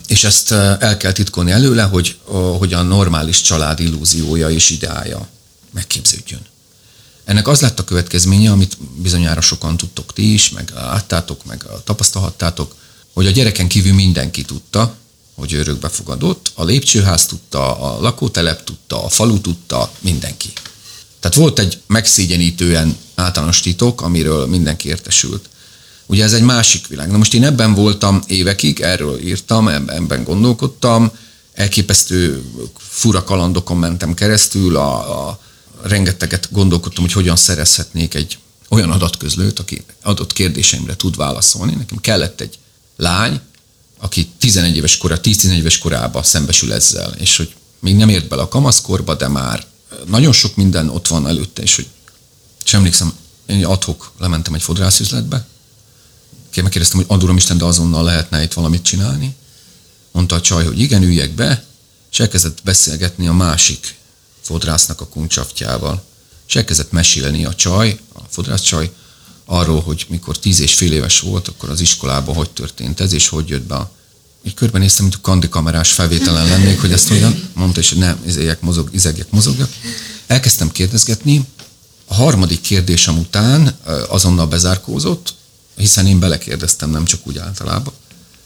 és 0.08 0.24
ezt 0.24 0.52
el 0.52 0.98
kell 0.98 1.12
titkolni 1.12 1.52
előle, 1.52 1.84
hogy, 1.84 2.18
hogy 2.58 2.74
a 2.74 2.82
normális 2.82 3.42
család 3.42 3.80
illúziója 3.80 4.50
és 4.50 4.70
ideája 4.70 5.28
megképződjön. 5.72 6.42
Ennek 7.30 7.48
az 7.48 7.62
lett 7.62 7.80
a 7.80 7.84
következménye, 7.84 8.52
amit 8.52 8.78
bizonyára 8.96 9.42
sokan 9.42 9.78
tudtok 9.78 10.14
ti 10.14 10.34
is, 10.34 10.50
meg 10.50 10.72
láttátok, 10.76 11.46
meg 11.46 11.66
tapasztalhattátok, 11.84 12.76
hogy 13.14 13.26
a 13.26 13.30
gyereken 13.30 13.68
kívül 13.68 13.94
mindenki 13.94 14.42
tudta, 14.42 14.96
hogy 15.36 15.54
örökbefogadott, 15.54 16.52
a 16.54 16.64
lépcsőház 16.64 17.26
tudta, 17.26 17.80
a 17.80 18.02
lakótelep 18.02 18.64
tudta, 18.64 19.04
a 19.04 19.10
falu 19.10 19.42
tudta, 19.42 19.92
mindenki. 20.00 20.50
Tehát 21.20 21.38
volt 21.38 21.60
egy 21.60 21.82
megszégyenítően 21.88 22.98
általános 23.16 23.60
titok, 23.60 24.02
amiről 24.02 24.48
mindenki 24.48 24.88
értesült. 24.88 25.50
Ugye 26.06 26.24
ez 26.24 26.34
egy 26.34 26.44
másik 26.44 26.88
világ. 26.88 27.12
Na 27.12 27.18
most 27.18 27.34
én 27.34 27.44
ebben 27.44 27.74
voltam 27.74 28.22
évekig, 28.28 28.80
erről 28.80 29.20
írtam, 29.20 29.68
ebben 29.68 30.24
gondolkodtam, 30.24 31.12
elképesztő 31.54 32.44
fura 32.78 33.24
kalandokon 33.24 33.78
mentem 33.78 34.14
keresztül, 34.14 34.76
a, 34.76 35.28
a 35.28 35.40
rengeteget 35.82 36.52
gondolkodtam, 36.52 37.04
hogy 37.04 37.14
hogyan 37.14 37.36
szerezhetnék 37.36 38.14
egy 38.14 38.38
olyan 38.70 38.92
adatközlőt, 38.92 39.60
aki 39.60 39.84
adott 40.02 40.34
kérdéseimre 40.34 40.96
tud 40.96 41.16
válaszolni. 41.16 41.76
Nekem 41.76 41.98
kellett 41.98 42.42
egy 42.42 42.60
lány, 42.96 43.40
aki 44.00 44.30
11 44.38 44.76
éves 44.76 44.98
kora, 44.98 45.20
10-11 45.20 45.52
éves 45.52 45.78
korában 45.78 46.24
szembesül 46.24 46.74
ezzel, 46.74 47.12
és 47.12 47.38
hogy 47.38 47.54
még 47.80 47.96
nem 47.96 48.10
ért 48.10 48.28
bele 48.28 48.42
a 48.42 48.48
kamaszkorba, 48.48 49.16
de 49.16 49.28
már 49.28 49.66
nagyon 50.06 50.34
sok 50.34 50.56
minden 50.56 50.90
ott 50.90 51.08
van 51.08 51.28
előtte, 51.28 51.62
és 51.62 51.76
hogy 51.76 51.88
és 52.66 52.74
emlékszem, 52.74 53.14
én 53.46 53.66
adhok 53.66 54.12
lementem 54.18 54.54
egy 54.54 54.62
fodrászüzletbe, 54.62 55.48
megkérdeztem, 56.62 57.00
hogy 57.00 57.16
Aduram 57.16 57.38
Isten, 57.38 57.58
de 57.58 57.66
azonnal 57.66 58.04
lehetne 58.04 58.44
itt 58.44 58.54
valamit 58.54 58.84
csinálni. 58.84 59.36
Mondta 60.12 60.36
a 60.36 60.42
csaj, 60.42 60.66
hogy 60.66 60.80
igen, 60.80 61.04
üljek 61.04 61.32
be, 61.32 61.64
és 62.12 62.20
elkezdett 62.20 62.60
beszélgetni 62.64 63.28
a 63.28 63.34
másik 63.34 63.96
fodrásznak 64.50 65.02
a 65.02 65.08
kuncsaftjával. 65.08 66.04
És 66.48 66.56
elkezdett 66.56 66.92
mesélni 66.92 67.46
a 67.46 67.56
csaj, 67.56 68.00
a 68.14 68.20
fodrász 68.30 68.62
csaj, 68.62 68.92
arról, 69.46 69.82
hogy 69.82 70.06
mikor 70.10 70.40
tíz 70.40 70.60
és 70.60 70.74
fél 70.74 70.92
éves 70.92 71.20
volt, 71.20 71.48
akkor 71.48 71.70
az 71.70 71.80
iskolában 71.80 72.36
hogy 72.36 72.50
történt 72.50 73.00
ez, 73.00 73.14
és 73.14 73.28
hogy 73.28 73.50
jött 73.50 73.68
be 73.68 73.76
a 73.76 73.92
így 74.44 74.54
körbenéztem, 74.54 75.04
mint 75.06 75.16
a 75.16 75.22
kandikamerás 75.22 75.92
felvételen 75.92 76.48
lennék, 76.48 76.80
hogy 76.80 76.92
ezt 76.92 77.08
hogyan 77.08 77.50
mondta, 77.54 77.80
és 77.80 77.90
hogy 77.90 77.98
nem, 77.98 78.20
izéljek, 78.26 78.62
mozog, 78.62 78.90
izegjek, 78.92 79.32
mozogjak. 79.32 79.70
Elkezdtem 80.28 80.72
kérdezgetni, 80.72 81.46
a 82.06 82.14
harmadik 82.14 82.62
kérdésem 82.62 83.18
után 83.18 83.80
azonnal 84.08 84.48
bezárkózott, 84.48 85.34
hiszen 85.76 86.08
én 86.08 86.20
belekérdeztem, 86.20 86.90
nem 86.90 87.06
csak 87.06 87.28
úgy 87.28 87.38
általában. 87.38 87.94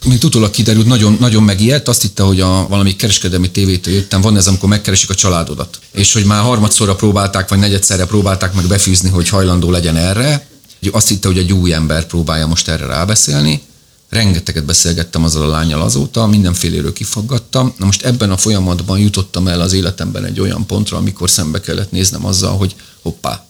Mint 0.04 0.24
utólag 0.24 0.52
kiderült, 0.52 0.86
nagyon, 0.86 1.18
nagyon 1.20 1.44
megijedt, 1.44 1.88
azt 1.88 2.02
hitte, 2.02 2.24
hogy 2.24 2.42
a 2.42 2.68
valami 2.68 2.96
kereskedelmi 2.96 3.52
tévétől 3.52 3.94
jöttem, 3.94 4.22
van 4.22 4.38
ez, 4.38 4.48
amikor 4.48 4.70
megkeresik 4.70 5.10
a 5.10 5.16
családodat. 5.16 5.80
És 5.92 6.14
hogy 6.14 6.26
már 6.26 6.42
harmadszorra 6.42 6.96
próbálták, 6.96 7.50
vagy 7.50 7.60
negyedszerre 7.60 8.06
próbálták 8.06 8.54
meg 8.54 8.68
befűzni, 8.68 9.10
hogy 9.10 9.30
hajlandó 9.30 9.72
legyen 9.72 9.96
erre. 9.96 10.48
Azt 10.92 11.08
hitte, 11.08 11.28
hogy 11.28 11.38
egy 11.38 11.54
új 11.54 11.74
ember 11.74 12.06
próbálja 12.06 12.48
most 12.48 12.68
erre 12.68 12.86
rábeszélni. 12.86 13.62
Rengeteget 14.10 14.66
beszélgettem 14.66 15.24
azzal 15.24 15.44
a 15.44 15.48
lányjal 15.48 15.82
azóta, 15.82 16.28
mindenféléről 16.28 16.94
kifaggattam. 16.94 17.74
Na 17.78 17.86
most 17.86 18.06
ebben 18.06 18.32
a 18.32 18.38
folyamatban 18.38 19.00
jutottam 19.00 19.48
el 19.48 19.62
az 19.62 19.74
életemben 19.74 20.26
egy 20.26 20.40
olyan 20.40 20.66
pontra, 20.66 20.98
amikor 20.98 21.30
szembe 21.30 21.62
kellett 21.62 21.92
néznem 21.92 22.26
azzal, 22.26 22.58
hogy 22.58 22.76
hoppá, 23.02 23.46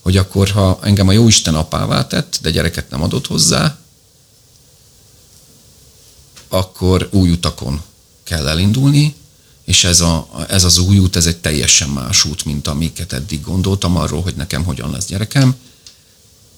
hogy 0.00 0.16
akkor, 0.16 0.48
ha 0.48 0.78
engem 0.82 1.08
a 1.08 1.12
Jóisten 1.12 1.54
apává 1.54 2.06
tett, 2.06 2.38
de 2.42 2.50
gyereket 2.50 2.90
nem 2.90 3.02
adott 3.02 3.26
hozzá, 3.26 3.78
akkor 6.48 7.08
új 7.12 7.30
utakon 7.30 7.80
kell 8.24 8.48
elindulni, 8.48 9.14
és 9.64 9.84
ez, 9.84 10.00
a, 10.00 10.28
ez 10.48 10.64
az 10.64 10.78
új 10.78 10.98
út, 10.98 11.16
ez 11.16 11.26
egy 11.26 11.36
teljesen 11.36 11.88
más 11.88 12.24
út, 12.24 12.44
mint 12.44 12.68
amiket 12.68 13.12
eddig 13.12 13.40
gondoltam 13.40 13.96
arról, 13.96 14.22
hogy 14.22 14.34
nekem 14.34 14.64
hogyan 14.64 14.90
lesz 14.90 15.06
gyerekem. 15.06 15.54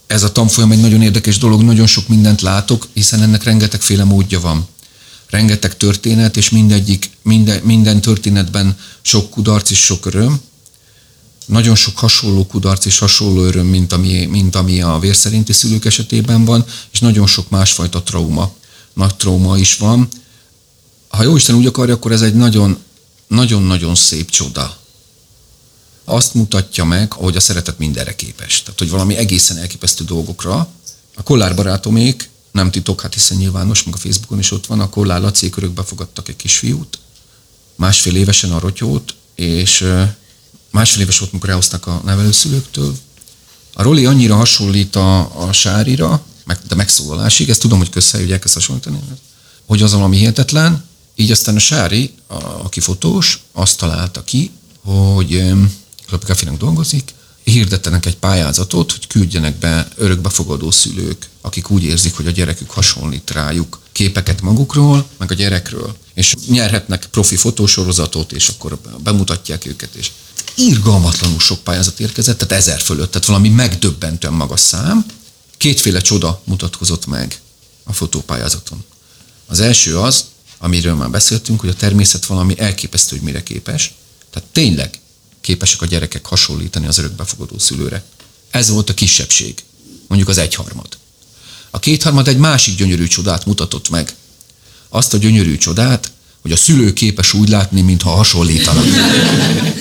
Ez 0.07 0.22
a 0.22 0.32
tanfolyam 0.32 0.72
egy 0.72 0.80
nagyon 0.80 1.03
érdekes 1.03 1.39
dolog, 1.39 1.62
nagyon 1.62 1.86
sok 1.86 2.09
mindent 2.09 2.41
látok, 2.41 2.86
hiszen 2.93 3.22
ennek 3.22 3.43
rengetegféle 3.43 4.05
módja 4.05 4.41
van. 4.41 4.66
Rengeteg 5.30 5.76
történet, 5.76 6.36
és 6.36 6.51
mindegyik, 6.51 7.11
minden, 7.22 7.62
minden 7.62 8.01
történetben 8.01 8.78
sok 9.03 9.30
kudarc 9.30 9.70
és 9.70 9.84
sok 9.84 10.07
öröm, 10.07 10.41
nagyon 11.49 11.74
sok 11.74 11.99
hasonló 11.99 12.47
kudarc 12.47 12.84
és 12.84 12.99
hasonló 12.99 13.43
öröm, 13.43 13.66
mint 13.66 13.93
ami, 13.93 14.24
mint 14.24 14.55
ami 14.55 14.80
a 14.82 14.99
vérszerinti 14.99 15.53
szülők 15.53 15.84
esetében 15.84 16.45
van, 16.45 16.64
és 16.91 17.01
nagyon 17.01 17.26
sok 17.26 17.51
másfajta 17.51 18.03
trauma, 18.03 18.53
nagy 18.99 19.16
trauma 19.16 19.59
is 19.59 19.76
van. 19.76 20.09
Ha 21.09 21.22
jó 21.22 21.36
Isten 21.36 21.57
úgy 21.57 21.66
akarja, 21.66 21.94
akkor 21.94 22.12
ez 22.12 22.22
egy 22.22 22.34
nagyon, 22.34 22.78
nagyon-nagyon 23.26 23.94
szép 23.94 24.30
csoda. 24.30 24.76
Azt 26.05 26.34
mutatja 26.34 26.84
meg, 26.84 27.12
hogy 27.12 27.36
a 27.36 27.40
szeretet 27.40 27.78
mindenre 27.78 28.14
képes. 28.14 28.62
Tehát, 28.62 28.78
hogy 28.78 28.90
valami 28.90 29.16
egészen 29.16 29.57
elképesztő 29.57 30.05
dolgokra. 30.05 30.68
A 31.14 31.22
kollár 31.22 31.55
barátomék, 31.55 32.30
nem 32.51 32.70
titok, 32.70 33.01
hát 33.01 33.14
hiszen 33.14 33.36
nyilvános, 33.36 33.82
meg 33.82 33.94
a 33.94 33.99
Facebookon 33.99 34.38
is 34.38 34.51
ott 34.51 34.66
van, 34.66 34.80
a 34.80 34.88
kollár 34.88 35.20
Laci 35.20 35.51
körökbe 35.51 35.82
fogadtak 35.82 36.28
egy 36.28 36.36
kisfiút, 36.36 36.99
másfél 37.74 38.16
évesen 38.16 38.53
a 38.53 38.59
rotyót, 38.59 39.14
és 39.34 39.94
másfél 40.70 41.03
éves 41.03 41.18
volt, 41.18 41.30
amikor 41.30 41.51
elhozták 41.51 41.86
a 41.86 42.01
nevelőszülőktől. 42.05 42.96
A 43.74 43.82
Roli 43.82 44.07
annyira 44.07 44.34
hasonlít 44.34 44.96
a, 44.96 45.46
a 45.46 45.53
Sárira, 45.53 46.22
meg, 46.49 46.59
de 46.68 46.74
megszólalásig, 46.74 47.49
ezt 47.49 47.61
tudom, 47.61 47.78
hogy 47.78 47.90
közhely, 47.90 48.20
hogy 48.20 48.32
elkezd 48.32 48.55
hasonlítani, 48.55 48.99
hogy 49.66 49.82
az 49.82 49.92
valami 49.92 50.16
hihetetlen, 50.16 50.84
így 51.14 51.30
aztán 51.30 51.57
a 51.57 51.59
Sári, 51.59 52.14
a, 52.26 52.34
aki 52.34 52.80
fotós, 52.80 53.42
azt 53.53 53.78
találta 53.78 54.24
ki, 54.24 54.51
hogy 54.84 55.53
Klapikafének 56.07 56.57
dolgozik, 56.57 57.14
hirdettenek 57.44 58.07
egy 58.07 58.16
pályázatot, 58.16 58.92
hogy 58.92 59.07
küldjenek 59.07 59.59
be 59.59 59.88
örökbefogadó 59.96 60.70
szülők, 60.70 61.28
akik 61.40 61.70
úgy 61.70 61.82
érzik, 61.82 62.16
hogy 62.16 62.26
a 62.26 62.30
gyerekük 62.30 62.70
hasonlít 62.70 63.30
rájuk 63.30 63.80
képeket 63.92 64.40
magukról, 64.40 65.07
meg 65.18 65.30
a 65.30 65.34
gyerekről. 65.34 65.96
És 66.14 66.34
nyerhetnek 66.46 67.07
profi 67.11 67.36
fotósorozatot, 67.36 68.32
és 68.32 68.49
akkor 68.49 68.78
bemutatják 69.03 69.66
őket, 69.66 69.94
és 69.94 70.11
irgalmatlanul 70.55 71.40
sok 71.40 71.59
pályázat 71.59 72.01
érkezett, 72.01 72.38
tehát 72.38 72.64
ezer 72.64 72.80
fölött, 72.80 73.11
tehát 73.11 73.26
valami 73.26 73.49
megdöbbentően 73.49 74.32
magas 74.32 74.61
szám. 74.61 75.07
Kétféle 75.59 76.00
csoda 76.00 76.42
mutatkozott 76.44 77.06
meg 77.06 77.40
a 77.84 77.92
fotópályázaton. 77.92 78.84
Az 79.46 79.61
első 79.61 79.98
az, 79.98 80.24
amiről 80.59 80.94
már 80.94 81.11
beszéltünk, 81.11 81.61
hogy 81.61 81.68
a 81.68 81.74
természet 81.74 82.26
valami 82.26 82.59
elképesztő, 82.59 83.16
hogy 83.16 83.24
mire 83.24 83.42
képes. 83.42 83.94
Tehát 84.30 84.48
tényleg 84.48 85.00
képesek 85.40 85.82
a 85.82 85.86
gyerekek 85.86 86.26
hasonlítani 86.26 86.86
az 86.86 86.98
örökbefogadó 86.98 87.59
szülőre. 87.59 88.04
Ez 88.50 88.68
volt 88.68 88.90
a 88.90 88.94
kisebbség, 88.94 89.54
mondjuk 90.06 90.30
az 90.30 90.38
egyharmad. 90.38 90.98
A 91.70 91.78
kétharmad 91.78 92.28
egy 92.28 92.38
másik 92.38 92.76
gyönyörű 92.76 93.06
csodát 93.06 93.46
mutatott 93.46 93.88
meg. 93.88 94.14
Azt 94.88 95.14
a 95.14 95.16
gyönyörű 95.16 95.56
csodát, 95.56 96.12
hogy 96.40 96.52
a 96.52 96.56
szülő 96.56 96.92
képes 96.92 97.32
úgy 97.32 97.48
látni, 97.48 97.80
mintha 97.80 98.11
hasonlítanak 98.11 98.84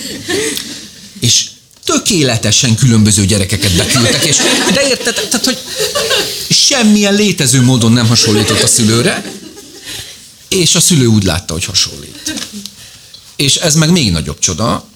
és 1.20 1.50
tökéletesen 1.88 2.76
különböző 2.76 3.26
gyerekeket 3.26 3.76
beküldtek, 3.76 4.26
és 4.26 4.38
de 4.74 4.88
érted, 4.88 5.14
tehát, 5.14 5.46
hogy 5.46 5.58
semmilyen 6.50 7.14
létező 7.14 7.62
módon 7.62 7.92
nem 7.92 8.08
hasonlított 8.08 8.62
a 8.62 8.68
szülőre, 8.68 9.32
és 10.48 10.76
a 10.76 10.80
szülő 10.80 11.06
úgy 11.06 11.24
látta, 11.24 11.54
hogy 11.54 11.66
hasonlít. 11.66 12.34
És 13.36 13.56
ez 13.56 13.76
meg 13.76 13.92
még 13.92 14.12
nagyobb 14.12 14.40
csoda, 14.40 14.88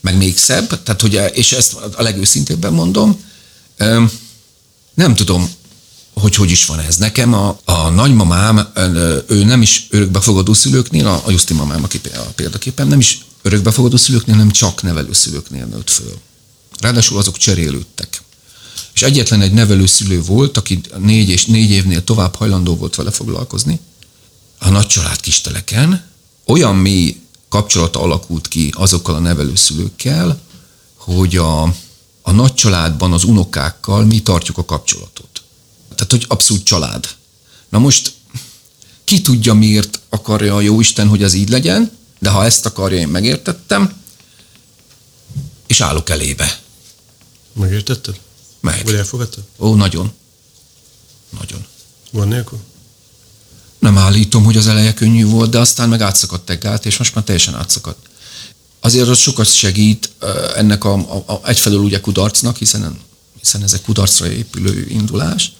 meg 0.00 0.16
még 0.16 0.38
szebb, 0.38 0.82
tehát 0.82 1.00
hogy, 1.00 1.20
és 1.32 1.52
ezt 1.52 1.74
a 1.96 2.02
legőszintébben 2.02 2.72
mondom, 2.72 3.24
nem 4.94 5.14
tudom, 5.14 5.50
hogy 6.14 6.34
hogy 6.34 6.50
is 6.50 6.66
van 6.66 6.80
ez. 6.80 6.96
Nekem 6.96 7.34
a, 7.34 7.60
a 7.64 7.88
nagymamám, 7.88 8.68
ő 9.26 9.44
nem 9.44 9.62
is 9.62 9.86
örökbefogadó 9.90 10.52
szülőknél, 10.52 11.06
a, 11.06 11.22
a 11.24 11.30
Justi 11.30 11.54
mamám, 11.54 11.84
aki 11.84 12.00
példaképpen, 12.34 12.86
nem 12.86 12.98
is 12.98 13.24
örökbefogadó 13.42 13.96
szülőknél, 13.96 14.36
nem 14.36 14.50
csak 14.50 14.82
nevelőszülőknél 14.82 15.64
nőtt 15.64 15.90
föl. 15.90 16.14
Ráadásul 16.80 17.18
azok 17.18 17.36
cserélődtek. 17.36 18.22
És 18.94 19.02
egyetlen 19.02 19.40
egy 19.40 19.52
nevelőszülő 19.52 20.22
volt, 20.22 20.56
aki 20.56 20.80
négy 20.98 21.28
és 21.28 21.46
négy 21.46 21.70
évnél 21.70 22.04
tovább 22.04 22.34
hajlandó 22.34 22.76
volt 22.76 22.94
vele 22.94 23.10
foglalkozni. 23.10 23.80
A 24.58 24.68
nagy 24.68 24.86
család 24.86 25.20
kisteleken 25.20 26.04
olyan 26.44 26.76
mély 26.76 27.20
kapcsolata 27.48 28.00
alakult 28.00 28.48
ki 28.48 28.72
azokkal 28.76 29.14
a 29.14 29.18
nevelőszülőkkel, 29.18 30.40
hogy 30.94 31.36
a, 31.36 31.62
a 32.22 32.30
nagy 32.30 32.54
családban 32.54 33.12
az 33.12 33.24
unokákkal 33.24 34.04
mi 34.04 34.22
tartjuk 34.22 34.58
a 34.58 34.64
kapcsolatot. 34.64 35.42
Tehát, 35.94 36.10
hogy 36.10 36.24
abszolút 36.28 36.64
család. 36.64 37.08
Na 37.68 37.78
most 37.78 38.12
ki 39.04 39.20
tudja, 39.20 39.54
miért 39.54 40.00
akarja 40.08 40.54
a 40.54 40.60
Jóisten, 40.60 41.08
hogy 41.08 41.22
ez 41.22 41.32
így 41.32 41.48
legyen, 41.48 41.90
de 42.18 42.30
ha 42.30 42.44
ezt 42.44 42.66
akarja, 42.66 42.98
én 42.98 43.08
megértettem, 43.08 43.92
és 45.66 45.80
állok 45.80 46.10
elébe. 46.10 46.58
Megértetted? 47.56 48.20
Meg. 48.60 48.84
Vagy 48.84 48.94
elfogadtad? 48.94 49.44
Ó, 49.58 49.74
nagyon. 49.74 50.12
Nagyon. 51.38 51.66
Van 52.10 52.28
nélkül? 52.28 52.58
Nem 53.78 53.98
állítom, 53.98 54.44
hogy 54.44 54.56
az 54.56 54.66
eleje 54.66 54.94
könnyű 54.94 55.26
volt, 55.26 55.50
de 55.50 55.58
aztán 55.58 55.88
meg 55.88 56.00
átszakadt 56.00 56.50
egy 56.50 56.58
gát, 56.58 56.86
és 56.86 56.96
most 56.96 57.14
már 57.14 57.24
teljesen 57.24 57.54
átszakadt. 57.54 58.06
Azért 58.80 59.08
az 59.08 59.18
sokat 59.18 59.54
segít 59.54 60.10
ennek 60.54 60.84
a, 60.84 60.94
a, 60.94 61.32
a 61.32 61.40
egyfelől 61.48 61.80
ugye 61.80 62.00
kudarcnak, 62.00 62.56
hiszen, 62.56 63.00
hiszen 63.38 63.62
ez 63.62 63.72
egy 63.72 63.82
kudarcra 63.82 64.30
épülő 64.30 64.86
indulás. 64.88 65.52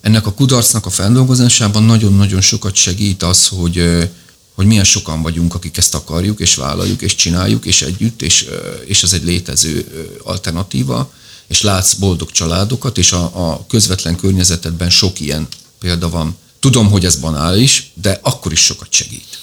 Ennek 0.00 0.26
a 0.26 0.32
kudarcnak 0.32 0.86
a 0.86 0.90
feldolgozásában 0.90 1.82
nagyon-nagyon 1.82 2.40
sokat 2.40 2.74
segít 2.74 3.22
az, 3.22 3.48
hogy, 3.48 4.08
hogy 4.52 4.66
milyen 4.66 4.84
sokan 4.84 5.22
vagyunk, 5.22 5.54
akik 5.54 5.76
ezt 5.76 5.94
akarjuk, 5.94 6.40
és 6.40 6.54
vállaljuk, 6.54 7.02
és 7.02 7.14
csináljuk, 7.14 7.66
és 7.66 7.82
együtt, 7.82 8.22
és, 8.22 8.48
és 8.84 9.02
ez 9.02 9.12
egy 9.12 9.24
létező 9.24 9.86
alternatíva, 10.24 11.12
és 11.46 11.62
látsz 11.62 11.94
boldog 11.94 12.30
családokat, 12.30 12.98
és 12.98 13.12
a, 13.12 13.50
a 13.50 13.66
közvetlen 13.66 14.16
környezetedben 14.16 14.90
sok 14.90 15.20
ilyen 15.20 15.48
példa 15.78 16.08
van. 16.08 16.36
Tudom, 16.58 16.90
hogy 16.90 17.04
ez 17.04 17.16
banális, 17.16 17.92
de 17.94 18.18
akkor 18.22 18.52
is 18.52 18.60
sokat 18.64 18.92
segít. 18.92 19.38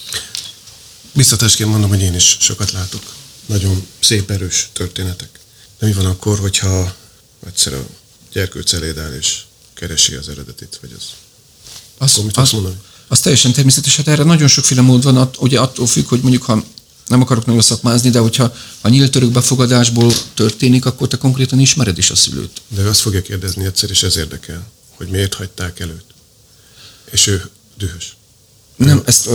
Biztatásként 1.12 1.70
mondom, 1.70 1.88
hogy 1.88 2.00
én 2.00 2.14
is 2.14 2.36
sokat 2.40 2.72
látok. 2.72 3.02
Nagyon 3.46 3.86
szép, 4.00 4.30
erős 4.30 4.68
történetek. 4.72 5.40
De 5.78 5.86
mi 5.86 5.92
van 5.92 6.06
akkor, 6.06 6.38
hogyha 6.38 6.94
egyszer 7.46 7.74
a 7.74 7.86
gyerkőc 8.32 8.72
eléd 8.72 8.98
áll, 8.98 9.14
és 9.14 9.38
keresi 9.74 10.14
az 10.14 10.28
eredetit, 10.28 10.78
vagy 10.80 10.94
az? 10.96 11.04
Az, 11.98 12.12
akkor 12.12 12.24
mit 12.24 12.36
az, 12.36 12.50
mondani? 12.50 12.80
Az 13.12 13.20
teljesen 13.20 13.52
természetes, 13.52 13.96
hát 13.96 14.08
erre 14.08 14.22
nagyon 14.22 14.48
sokféle 14.48 14.80
mód 14.80 15.02
van, 15.02 15.30
ugye 15.38 15.60
attól 15.60 15.86
függ, 15.86 16.08
hogy 16.08 16.20
mondjuk 16.20 16.42
ha 16.42 16.64
nem 17.06 17.20
akarok 17.20 17.46
nagyon 17.46 17.60
szakmázni, 17.60 18.10
de 18.10 18.18
hogyha 18.18 18.52
a 18.80 18.88
nyílt 18.88 19.16
örökbefogadásból 19.16 20.12
történik, 20.34 20.84
akkor 20.84 21.08
te 21.08 21.16
konkrétan 21.16 21.60
ismered 21.60 21.98
is 21.98 22.10
a 22.10 22.14
szülőt. 22.14 22.62
De 22.68 22.82
azt 22.82 23.00
fogja 23.00 23.22
kérdezni 23.22 23.64
egyszer, 23.64 23.90
és 23.90 24.02
ez 24.02 24.16
érdekel, 24.16 24.66
hogy 24.96 25.08
miért 25.08 25.34
hagyták 25.34 25.80
előtt. 25.80 26.14
És 27.10 27.26
ő 27.26 27.50
dühös. 27.78 28.16
Nem, 28.76 29.02
ezt 29.04 29.28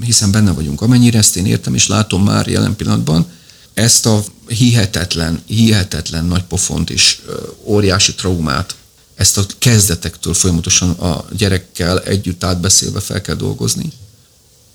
hiszen 0.00 0.30
benne 0.30 0.52
vagyunk. 0.52 0.80
Amennyire 0.80 1.18
ezt 1.18 1.36
én 1.36 1.46
értem, 1.46 1.74
és 1.74 1.86
látom 1.86 2.24
már 2.24 2.46
jelen 2.46 2.76
pillanatban, 2.76 3.26
ezt 3.74 4.06
a 4.06 4.24
hihetetlen, 4.46 5.42
hihetetlen 5.46 6.24
nagy 6.24 6.42
pofont 6.42 6.90
és 6.90 7.20
óriási 7.62 8.14
traumát, 8.14 8.74
ezt 9.14 9.38
a 9.38 9.46
kezdetektől 9.58 10.34
folyamatosan 10.34 10.90
a 10.90 11.24
gyerekkel 11.36 12.00
együtt 12.00 12.44
átbeszélve 12.44 13.00
fel 13.00 13.20
kell 13.20 13.34
dolgozni. 13.34 13.92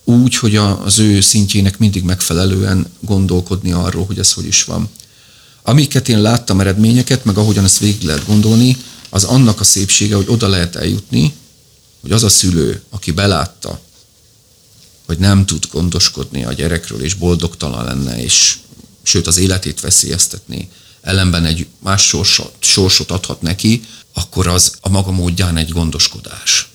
Úgy, 0.04 0.36
hogy 0.36 0.56
az 0.56 1.00
ő 1.00 1.22
szintjének 1.22 1.78
mindig 1.78 2.04
megfelelően 2.04 2.92
gondolkodni 3.00 3.72
arról, 3.72 4.06
hogy 4.06 4.20
ez 4.20 4.34
hogy 4.34 4.46
is 4.46 4.64
van. 4.64 4.90
Amiket 5.64 6.10
én 6.10 6.22
láttam 6.22 6.60
eredményeket, 6.60 7.26
meg 7.26 7.38
ahogyan 7.38 7.64
ezt 7.64 7.80
végig 7.80 8.02
lehet 8.02 8.26
gondolni, 8.26 8.78
az 9.10 9.24
annak 9.24 9.60
a 9.60 9.64
szépsége, 9.64 10.16
hogy 10.16 10.28
oda 10.28 10.48
lehet 10.48 10.76
eljutni, 10.76 11.34
hogy 12.02 12.12
az 12.12 12.24
a 12.24 12.30
szülő, 12.30 12.82
aki 12.90 13.12
belátta, 13.12 13.80
hogy 15.06 15.18
nem 15.18 15.46
tud 15.46 15.66
gondoskodni 15.72 16.44
a 16.44 16.54
gyerekről, 16.54 17.02
és 17.02 17.14
boldogtalan 17.14 17.86
lenne, 17.86 18.24
és 18.24 18.58
sőt 19.04 19.28
az 19.28 19.38
életét 19.38 19.80
veszélyeztetni, 19.80 20.70
ellenben 21.02 21.46
egy 21.46 21.68
más 21.80 22.08
sorsot, 22.08 22.54
sorsot 22.60 23.12
adhat 23.12 23.42
neki, 23.42 23.82
akkor 24.14 24.48
az 24.48 24.78
a 24.82 24.90
maga 24.90 25.12
módján 25.12 25.58
egy 25.58 25.70
gondoskodás. 25.70 26.70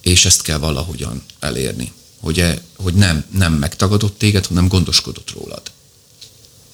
És 0.00 0.24
ezt 0.24 0.42
kell 0.42 0.58
valahogyan 0.58 1.24
elérni. 1.38 1.92
Hogy, 2.20 2.40
e, 2.40 2.62
hogy 2.76 2.94
nem, 2.94 3.24
nem 3.30 3.52
megtagadott 3.52 4.18
téged, 4.18 4.46
hanem 4.46 4.68
gondoskodott 4.68 5.30
rólad. 5.30 5.62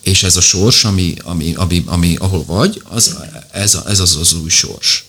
És 0.03 0.23
ez 0.23 0.37
a 0.37 0.41
sors, 0.41 0.85
ami, 0.85 1.15
ami, 1.23 1.55
ami, 1.55 1.83
ami 1.87 2.17
ahol 2.17 2.45
vagy, 2.45 2.83
az, 2.85 3.17
ez, 3.51 3.75
a, 3.75 3.89
ez 3.89 4.01
az 4.01 4.17
az 4.17 4.33
új 4.33 4.49
sors. 4.49 5.05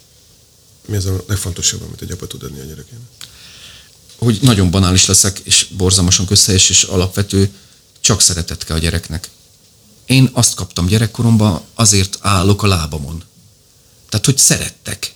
Mi 0.86 0.96
az 0.96 1.06
a 1.06 1.24
legfontosabb, 1.28 1.82
amit 1.82 2.02
egy 2.02 2.12
apa 2.12 2.28
tud 2.28 2.44
adni 2.44 2.60
a 2.60 2.64
gyerekének? 2.64 3.08
Hogy 4.18 4.40
nagyon 4.42 4.72
banális 4.72 5.06
leszek, 5.06 5.40
és 5.40 5.68
borzalmasan 5.78 6.26
közhelyes, 6.26 6.70
és 6.70 6.84
alapvető, 6.84 7.54
csak 8.00 8.22
szeretet 8.22 8.64
kell 8.64 8.76
a 8.76 8.80
gyereknek. 8.80 9.30
Én 10.06 10.30
azt 10.34 10.56
kaptam 10.56 10.86
gyerekkoromban, 10.86 11.62
azért 11.74 12.18
állok 12.22 12.64
a 12.64 12.68
lábamon. 12.68 13.24
Tehát, 14.14 14.28
hogy 14.28 14.38
szerettek. 14.38 15.14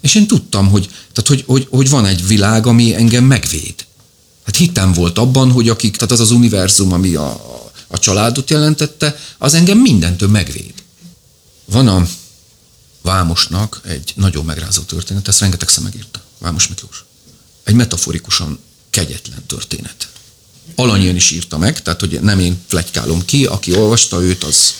És 0.00 0.14
én 0.14 0.26
tudtam, 0.26 0.68
hogy, 0.68 0.86
tehát, 0.86 1.28
hogy, 1.28 1.44
hogy, 1.46 1.66
hogy 1.70 1.88
van 1.90 2.06
egy 2.06 2.26
világ, 2.26 2.66
ami 2.66 2.94
engem 2.94 3.24
megvéd. 3.24 3.74
Hát 4.44 4.56
hittem 4.56 4.92
volt 4.92 5.18
abban, 5.18 5.50
hogy 5.50 5.68
akik, 5.68 5.96
tehát 5.96 6.10
az 6.10 6.20
az 6.20 6.30
univerzum, 6.30 6.92
ami 6.92 7.14
a, 7.14 7.30
a 7.86 7.98
családot 7.98 8.50
jelentette, 8.50 9.18
az 9.38 9.54
engem 9.54 9.78
mindentől 9.78 10.28
megvéd. 10.28 10.74
Van 11.64 11.88
a 11.88 12.06
Vámosnak 13.02 13.80
egy 13.84 14.12
nagyon 14.14 14.44
megrázó 14.44 14.82
történet, 14.82 15.28
ezt 15.28 15.40
rengeteg 15.40 15.68
megírta, 15.82 16.20
Vámos 16.38 16.68
Miklós. 16.68 17.04
Egy 17.64 17.74
metaforikusan 17.74 18.58
kegyetlen 18.90 19.46
történet. 19.46 20.08
Alanyian 20.74 21.16
is 21.16 21.30
írta 21.30 21.58
meg, 21.58 21.82
tehát 21.82 22.00
hogy 22.00 22.20
nem 22.20 22.38
én 22.38 22.64
flegykálom 22.66 23.24
ki, 23.24 23.46
aki 23.46 23.76
olvasta 23.76 24.22
őt, 24.22 24.44
az, 24.44 24.74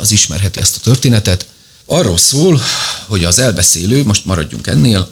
az 0.00 0.10
ismerheti 0.10 0.60
ezt 0.60 0.76
a 0.76 0.80
történetet. 0.80 1.52
Arról 1.86 2.18
szól, 2.18 2.60
hogy 3.06 3.24
az 3.24 3.38
elbeszélő, 3.38 4.04
most 4.04 4.24
maradjunk 4.24 4.66
ennél, 4.66 5.08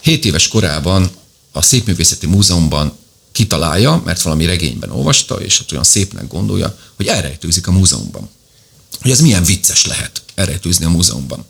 7 0.00 0.24
éves 0.24 0.48
korában 0.48 1.10
a 1.52 1.62
Szépművészeti 1.62 2.26
Múzeumban 2.26 2.92
kitalálja, 3.32 4.02
mert 4.04 4.22
valami 4.22 4.44
regényben 4.44 4.90
olvasta, 4.90 5.34
és 5.34 5.58
hát 5.58 5.72
olyan 5.72 5.84
szépnek 5.84 6.28
gondolja, 6.28 6.78
hogy 6.96 7.06
elrejtőzik 7.06 7.66
a 7.66 7.72
múzeumban. 7.72 8.30
Hogy 9.00 9.10
ez 9.10 9.20
milyen 9.20 9.44
vicces 9.44 9.86
lehet 9.86 10.22
elrejtőzni 10.34 10.84
a 10.84 10.90
múzeumban. 10.90 11.44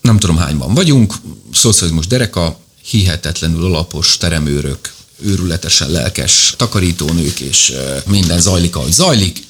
Nem 0.00 0.18
tudom 0.18 0.36
hányban 0.36 0.74
vagyunk, 0.74 1.14
szocializmus 1.52 2.06
dereka, 2.06 2.58
hihetetlenül 2.82 3.64
alapos 3.64 4.16
teremőrök, 4.16 4.94
őrületesen 5.20 5.90
lelkes 5.90 6.54
takarítónők, 6.56 7.40
és 7.40 7.72
minden 8.06 8.40
zajlik, 8.40 8.76
ahogy 8.76 8.92
zajlik, 8.92 9.46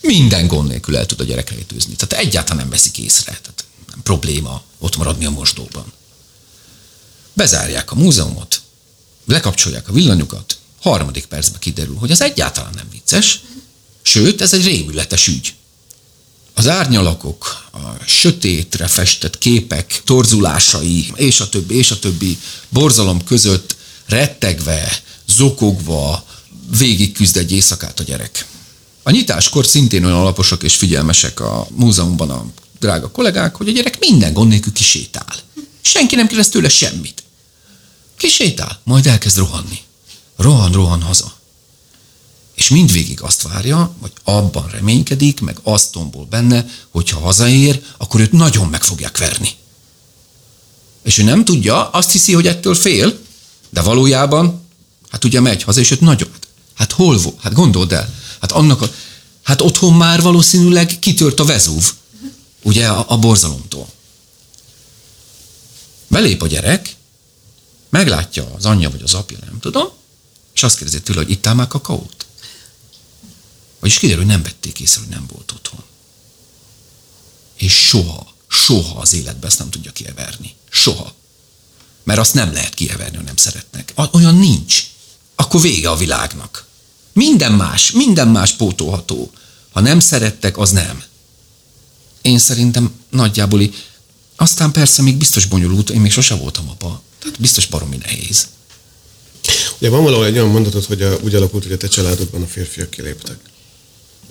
minden 0.00 0.46
gond 0.46 0.68
nélkül 0.68 0.96
el 0.96 1.06
tud 1.06 1.20
a 1.20 1.24
gyerek 1.24 1.50
rejtőzni. 1.50 1.94
Tehát 1.94 2.24
egyáltalán 2.24 2.58
nem 2.62 2.70
veszik 2.70 2.98
észre. 2.98 3.40
Probléma 4.02 4.62
ott 4.78 4.96
maradni 4.96 5.24
a 5.24 5.30
mosdóban. 5.30 5.92
Bezárják 7.32 7.92
a 7.92 7.94
múzeumot, 7.94 8.62
lekapcsolják 9.26 9.88
a 9.88 9.92
villanyokat, 9.92 10.58
harmadik 10.80 11.26
percben 11.26 11.60
kiderül, 11.60 11.96
hogy 11.96 12.10
az 12.10 12.20
egyáltalán 12.20 12.72
nem 12.74 12.88
vicces, 12.90 13.40
sőt, 14.02 14.40
ez 14.40 14.52
egy 14.52 14.64
rémületes 14.64 15.26
ügy. 15.26 15.54
Az 16.54 16.68
árnyalakok, 16.68 17.68
a 17.72 18.04
sötétre 18.06 18.86
festett 18.86 19.38
képek 19.38 20.02
torzulásai, 20.04 21.12
és 21.14 21.40
a 21.40 21.48
többi, 21.48 21.76
és 21.76 21.90
a 21.90 21.98
többi 21.98 22.38
borzalom 22.68 23.24
között 23.24 23.76
rettegve, 24.06 25.02
zokogva 25.28 26.26
végig 26.78 27.12
küzd 27.12 27.36
egy 27.36 27.52
éjszakát 27.52 28.00
a 28.00 28.02
gyerek. 28.02 28.46
A 29.02 29.10
nyitáskor 29.10 29.66
szintén 29.66 30.04
olyan 30.04 30.18
alaposak 30.18 30.62
és 30.62 30.76
figyelmesek 30.76 31.40
a 31.40 31.66
múzeumban 31.70 32.30
a 32.30 32.46
drága 32.84 33.10
kollégák, 33.10 33.56
hogy 33.56 33.68
a 33.68 33.72
gyerek 33.72 33.98
minden 33.98 34.32
gond 34.32 34.48
nélkül 34.48 34.72
kisétál. 34.72 35.34
Senki 35.80 36.14
nem 36.14 36.26
kérdez 36.26 36.48
tőle 36.48 36.68
semmit. 36.68 37.22
Kisétál, 38.16 38.80
majd 38.82 39.06
elkezd 39.06 39.36
rohanni. 39.36 39.80
Rohan, 40.36 40.72
rohan 40.72 41.02
haza. 41.02 41.32
És 42.54 42.68
mindvégig 42.68 43.20
azt 43.20 43.42
várja, 43.42 43.94
vagy 44.00 44.12
abban 44.24 44.68
reménykedik, 44.70 45.40
meg 45.40 45.58
azt 45.62 45.92
tombol 45.92 46.24
benne, 46.24 46.66
hogy 46.90 47.10
ha 47.10 47.20
hazaér, 47.20 47.82
akkor 47.96 48.20
őt 48.20 48.32
nagyon 48.32 48.68
meg 48.68 48.82
fogják 48.82 49.18
verni. 49.18 49.50
És 51.02 51.18
ő 51.18 51.22
nem 51.22 51.44
tudja, 51.44 51.90
azt 51.90 52.12
hiszi, 52.12 52.32
hogy 52.32 52.46
ettől 52.46 52.74
fél, 52.74 53.18
de 53.70 53.80
valójában, 53.80 54.66
hát 55.08 55.24
ugye 55.24 55.40
megy 55.40 55.62
haza, 55.62 55.80
és 55.80 55.90
őt 55.90 56.00
nagyon. 56.00 56.30
Hát 56.74 56.92
hol 56.92 57.18
volt? 57.18 57.40
Hát 57.40 57.52
gondold 57.52 57.92
el. 57.92 58.14
Hát 58.40 58.52
annak 58.52 58.82
a, 58.82 58.90
hát 59.42 59.60
otthon 59.60 59.94
már 59.94 60.22
valószínűleg 60.22 60.98
kitört 60.98 61.40
a 61.40 61.44
vezúv, 61.44 61.92
ugye 62.64 62.88
a, 62.88 63.04
a 63.08 63.18
borzalomtól. 63.18 63.88
Belép 66.06 66.42
a 66.42 66.46
gyerek, 66.46 66.96
meglátja 67.88 68.54
az 68.54 68.64
anyja 68.64 68.90
vagy 68.90 69.02
az 69.02 69.14
apja, 69.14 69.38
nem 69.44 69.60
tudom, 69.60 69.88
és 70.54 70.62
azt 70.62 70.76
kérdezi 70.76 71.02
tőle, 71.02 71.18
hogy 71.18 71.30
itt 71.30 71.54
már 71.54 71.66
kakaót. 71.66 72.26
Vagyis 73.80 73.98
kiderül, 73.98 74.22
hogy 74.22 74.32
nem 74.32 74.42
vették 74.42 74.80
észre, 74.80 75.00
hogy 75.00 75.08
nem 75.08 75.26
volt 75.32 75.52
otthon. 75.52 75.82
És 77.56 77.86
soha, 77.86 78.34
soha 78.48 79.00
az 79.00 79.12
életben 79.12 79.50
ezt 79.50 79.58
nem 79.58 79.70
tudja 79.70 79.92
kieverni. 79.92 80.54
Soha. 80.70 81.14
Mert 82.02 82.18
azt 82.18 82.34
nem 82.34 82.52
lehet 82.52 82.74
kieverni, 82.74 83.16
ha 83.16 83.22
nem 83.22 83.36
szeretnek. 83.36 83.92
Olyan 84.12 84.34
nincs. 84.34 84.86
Akkor 85.34 85.60
vége 85.60 85.90
a 85.90 85.96
világnak. 85.96 86.66
Minden 87.12 87.52
más, 87.52 87.90
minden 87.90 88.28
más 88.28 88.52
pótolható. 88.52 89.30
Ha 89.72 89.80
nem 89.80 90.00
szerettek, 90.00 90.58
az 90.58 90.70
nem. 90.70 91.04
Én 92.24 92.38
szerintem 92.38 92.92
nagyjából 93.10 93.60
aztán 94.36 94.72
persze 94.72 95.02
még 95.02 95.16
biztos 95.16 95.46
bonyolult, 95.46 95.90
én 95.90 96.00
még 96.00 96.10
sose 96.10 96.34
voltam 96.34 96.68
apa. 96.68 97.02
Tehát 97.18 97.40
biztos 97.40 97.66
baromi 97.66 97.96
nehéz. 97.96 98.48
Ugye 99.78 99.88
van 99.88 100.02
valahol 100.02 100.26
egy 100.26 100.34
olyan 100.34 100.48
mondatot, 100.48 100.84
hogy 100.84 101.02
a, 101.02 101.18
úgy 101.22 101.34
alakult, 101.34 101.62
hogy 101.62 101.72
a 101.72 101.76
te 101.76 101.88
családodban 101.88 102.42
a 102.42 102.46
férfiak 102.46 102.90
kiléptek. 102.90 103.36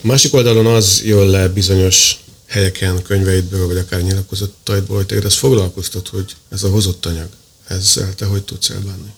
A 0.04 0.08
másik 0.08 0.34
oldalon 0.34 0.66
az 0.66 1.02
jön 1.04 1.28
le 1.28 1.48
bizonyos 1.48 2.18
helyeken, 2.48 3.02
könyveidből, 3.02 3.68
vagy 3.68 3.78
akár 3.78 4.02
nyilatkozataidból, 4.02 4.96
hogy 4.96 5.06
téged 5.06 5.26
ez 5.26 5.36
foglalkoztat, 5.36 6.08
hogy 6.08 6.36
ez 6.50 6.64
a 6.64 6.70
hozott 6.70 7.06
anyag, 7.06 7.30
ezzel 7.68 8.16
te 8.16 8.26
hogy 8.26 8.44
tudsz 8.44 8.70
elbánni? 8.70 9.14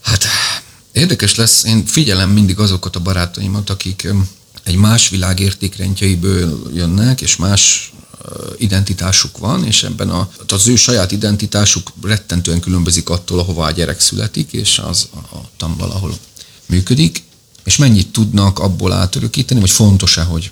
Hát 0.00 0.26
érdekes 0.92 1.34
lesz, 1.34 1.64
én 1.64 1.86
figyelem 1.86 2.30
mindig 2.30 2.58
azokat 2.58 2.96
a 2.96 3.00
barátaimat, 3.00 3.70
akik 3.70 4.08
egy 4.66 4.76
más 4.76 5.08
világ 5.08 5.40
értékrendjeiből 5.40 6.70
jönnek, 6.74 7.20
és 7.20 7.36
más 7.36 7.92
identitásuk 8.58 9.38
van, 9.38 9.64
és 9.64 9.82
ebben 9.82 10.10
a, 10.10 10.30
az 10.48 10.68
ő 10.68 10.76
saját 10.76 11.12
identitásuk 11.12 11.92
rettentően 12.02 12.60
különbözik 12.60 13.08
attól, 13.08 13.38
ahová 13.38 13.66
a 13.66 13.70
gyerek 13.70 14.00
születik, 14.00 14.52
és 14.52 14.78
az 14.78 15.08
tam 15.56 15.76
valahol 15.76 16.14
működik, 16.66 17.22
és 17.64 17.76
mennyit 17.76 18.12
tudnak 18.12 18.58
abból 18.58 18.92
átörökíteni, 18.92 19.60
vagy 19.60 19.70
fontos-e, 19.70 20.22
hogy 20.22 20.50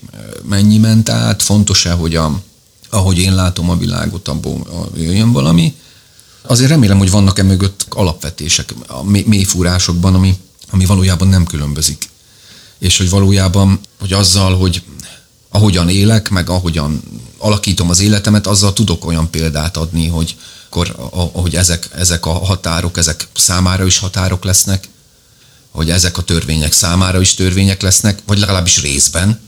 mennyi 0.48 0.78
ment 0.78 1.08
át, 1.08 1.42
fontos-e, 1.42 1.92
hogy 1.92 2.16
a, 2.16 2.42
ahogy 2.90 3.18
én 3.18 3.34
látom 3.34 3.70
a 3.70 3.76
világot, 3.76 4.28
abból 4.28 4.90
jöjjön 4.96 5.32
valami. 5.32 5.74
Azért 6.42 6.70
remélem, 6.70 6.98
hogy 6.98 7.10
vannak 7.10 7.38
e 7.38 7.42
mögött 7.42 7.86
alapvetések 7.88 8.74
a 8.86 9.02
mélyfúrásokban, 9.02 10.14
ami, 10.14 10.38
ami 10.70 10.84
valójában 10.84 11.28
nem 11.28 11.44
különbözik. 11.44 12.12
És 12.78 12.98
hogy 12.98 13.10
valójában, 13.10 13.80
hogy 14.00 14.12
azzal, 14.12 14.56
hogy 14.56 14.82
ahogyan 15.48 15.88
élek, 15.88 16.28
meg 16.28 16.50
ahogyan 16.50 17.02
alakítom 17.38 17.90
az 17.90 18.00
életemet, 18.00 18.46
azzal 18.46 18.72
tudok 18.72 19.06
olyan 19.06 19.30
példát 19.30 19.76
adni, 19.76 20.06
hogy 20.08 20.36
akkor, 20.66 21.08
ahogy 21.10 21.56
ezek, 21.56 21.88
ezek 21.94 22.26
a 22.26 22.32
határok, 22.32 22.98
ezek 22.98 23.28
számára 23.34 23.86
is 23.86 23.98
határok 23.98 24.44
lesznek, 24.44 24.88
hogy 25.70 25.90
ezek 25.90 26.18
a 26.18 26.22
törvények 26.22 26.72
számára 26.72 27.20
is 27.20 27.34
törvények 27.34 27.82
lesznek, 27.82 28.18
vagy 28.26 28.38
legalábbis 28.38 28.80
részben, 28.80 29.40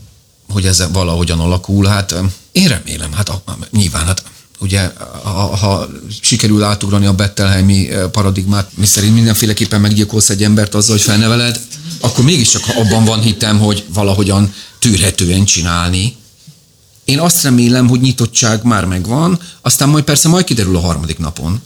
hogy 0.49 0.67
ez 0.67 0.91
valahogyan 0.93 1.41
alakul. 1.41 1.87
Hát 1.87 2.15
én 2.53 2.69
remélem, 2.69 3.13
hát 3.13 3.43
nyilván, 3.71 4.07
hát 4.07 4.23
ugye, 4.59 4.93
ha, 5.23 5.57
ha 5.57 5.89
sikerül 6.21 6.63
átugrani 6.63 7.07
a 7.07 7.13
Bettelheimi 7.13 7.89
paradigmát, 8.11 8.71
mi 8.75 8.87
szerint 8.87 9.15
mindenféleképpen 9.15 9.81
meggyilkolsz 9.81 10.31
egy 10.31 10.43
embert 10.43 10.75
azzal, 10.75 10.97
hogy 10.97 11.05
felneveled, 11.05 11.61
akkor 12.01 12.25
mégiscsak 12.25 12.63
abban 12.77 13.05
van 13.05 13.21
hitem, 13.21 13.59
hogy 13.59 13.85
valahogyan 13.95 14.55
tűrhetően 14.79 15.45
csinálni. 15.45 16.17
Én 17.05 17.19
azt 17.19 17.43
remélem, 17.43 17.89
hogy 17.89 18.01
nyitottság 18.01 18.63
már 18.63 18.85
megvan, 18.85 19.41
aztán 19.63 19.89
majd 19.89 20.05
persze 20.05 20.29
majd 20.29 20.45
kiderül 20.45 20.77
a 20.77 20.81
harmadik 20.81 21.19
napon, 21.19 21.63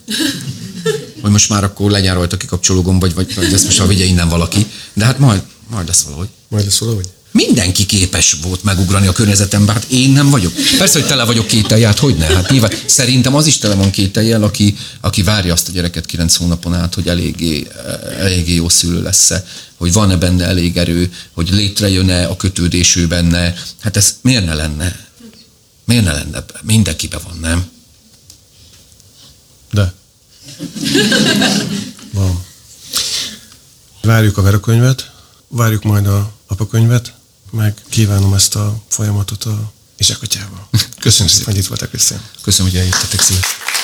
hogy 1.22 1.30
most 1.30 1.48
már 1.48 1.64
akkor 1.64 1.90
legyen 1.90 2.14
rajta 2.14 2.36
kikapcsoló 2.36 2.82
vagy, 2.82 3.14
vagy, 3.14 3.34
vagy 3.34 3.52
ezt 3.52 3.64
most 3.64 3.78
már 3.78 3.88
vigye 3.88 4.04
innen 4.04 4.28
valaki. 4.28 4.66
De 4.92 5.04
hát 5.04 5.18
majd, 5.18 5.42
majd 5.70 5.86
lesz 5.86 6.02
valahogy. 6.02 6.28
Majd 6.48 6.64
lesz 6.64 6.78
valahogy? 6.78 7.06
Mindenki 7.32 7.86
képes 7.86 8.36
volt 8.42 8.62
megugrani 8.62 9.06
a 9.06 9.12
környezetemben, 9.12 9.74
hát 9.74 9.84
én 9.90 10.10
nem 10.10 10.30
vagyok. 10.30 10.52
Persze, 10.78 10.98
hogy 10.98 11.08
tele 11.08 11.24
vagyok 11.24 11.46
kételjel, 11.46 11.88
hát 11.88 11.98
hogy 11.98 12.16
ne? 12.16 12.24
Hát 12.24 12.50
nyilván 12.50 12.72
szerintem 12.86 13.34
az 13.34 13.46
is 13.46 13.58
tele 13.58 13.74
van 13.74 13.90
kételjel, 13.90 14.42
aki, 14.42 14.76
aki 15.00 15.22
várja 15.22 15.52
azt 15.52 15.68
a 15.68 15.72
gyereket 15.72 16.06
kilenc 16.06 16.36
hónapon 16.36 16.74
át, 16.74 16.94
hogy 16.94 17.08
eléggé, 17.08 17.66
eléggé 18.18 18.54
jó 18.54 18.68
szülő 18.68 19.02
lesz-e, 19.02 19.46
hogy 19.76 19.92
van-e 19.92 20.16
benne 20.16 20.44
elég 20.44 20.76
erő, 20.76 21.12
hogy 21.32 21.50
létrejön-e 21.50 22.28
a 22.28 22.36
kötődés 22.36 22.96
ő 22.96 23.06
benne. 23.06 23.54
Hát 23.80 23.96
ez 23.96 24.16
miért 24.20 24.44
ne 24.44 24.54
lenne? 24.54 25.08
Miért 25.84 26.04
ne 26.04 26.12
lenne? 26.12 26.44
Mindenkibe 26.62 27.18
van, 27.18 27.38
nem? 27.40 27.70
De. 29.72 29.92
Van. 32.12 32.44
Várjuk 34.02 34.38
a 34.38 34.42
verokönyvet, 34.42 35.10
várjuk 35.48 35.82
majd 35.82 36.06
a 36.06 36.32
apakönyvet, 36.46 37.12
meg 37.50 37.74
kívánom 37.88 38.34
ezt 38.34 38.54
a 38.54 38.82
folyamatot 38.88 39.44
a 39.44 39.72
Izsakotyával. 39.96 40.68
Köszönöm 41.00 41.28
szépen, 41.28 41.52
hogy 41.52 41.56
itt 41.62 41.66
voltak. 41.66 41.90
Köszönöm, 42.42 42.72
hogy 42.72 42.80
eljöttetek 42.80 43.20
szépen. 43.20 43.79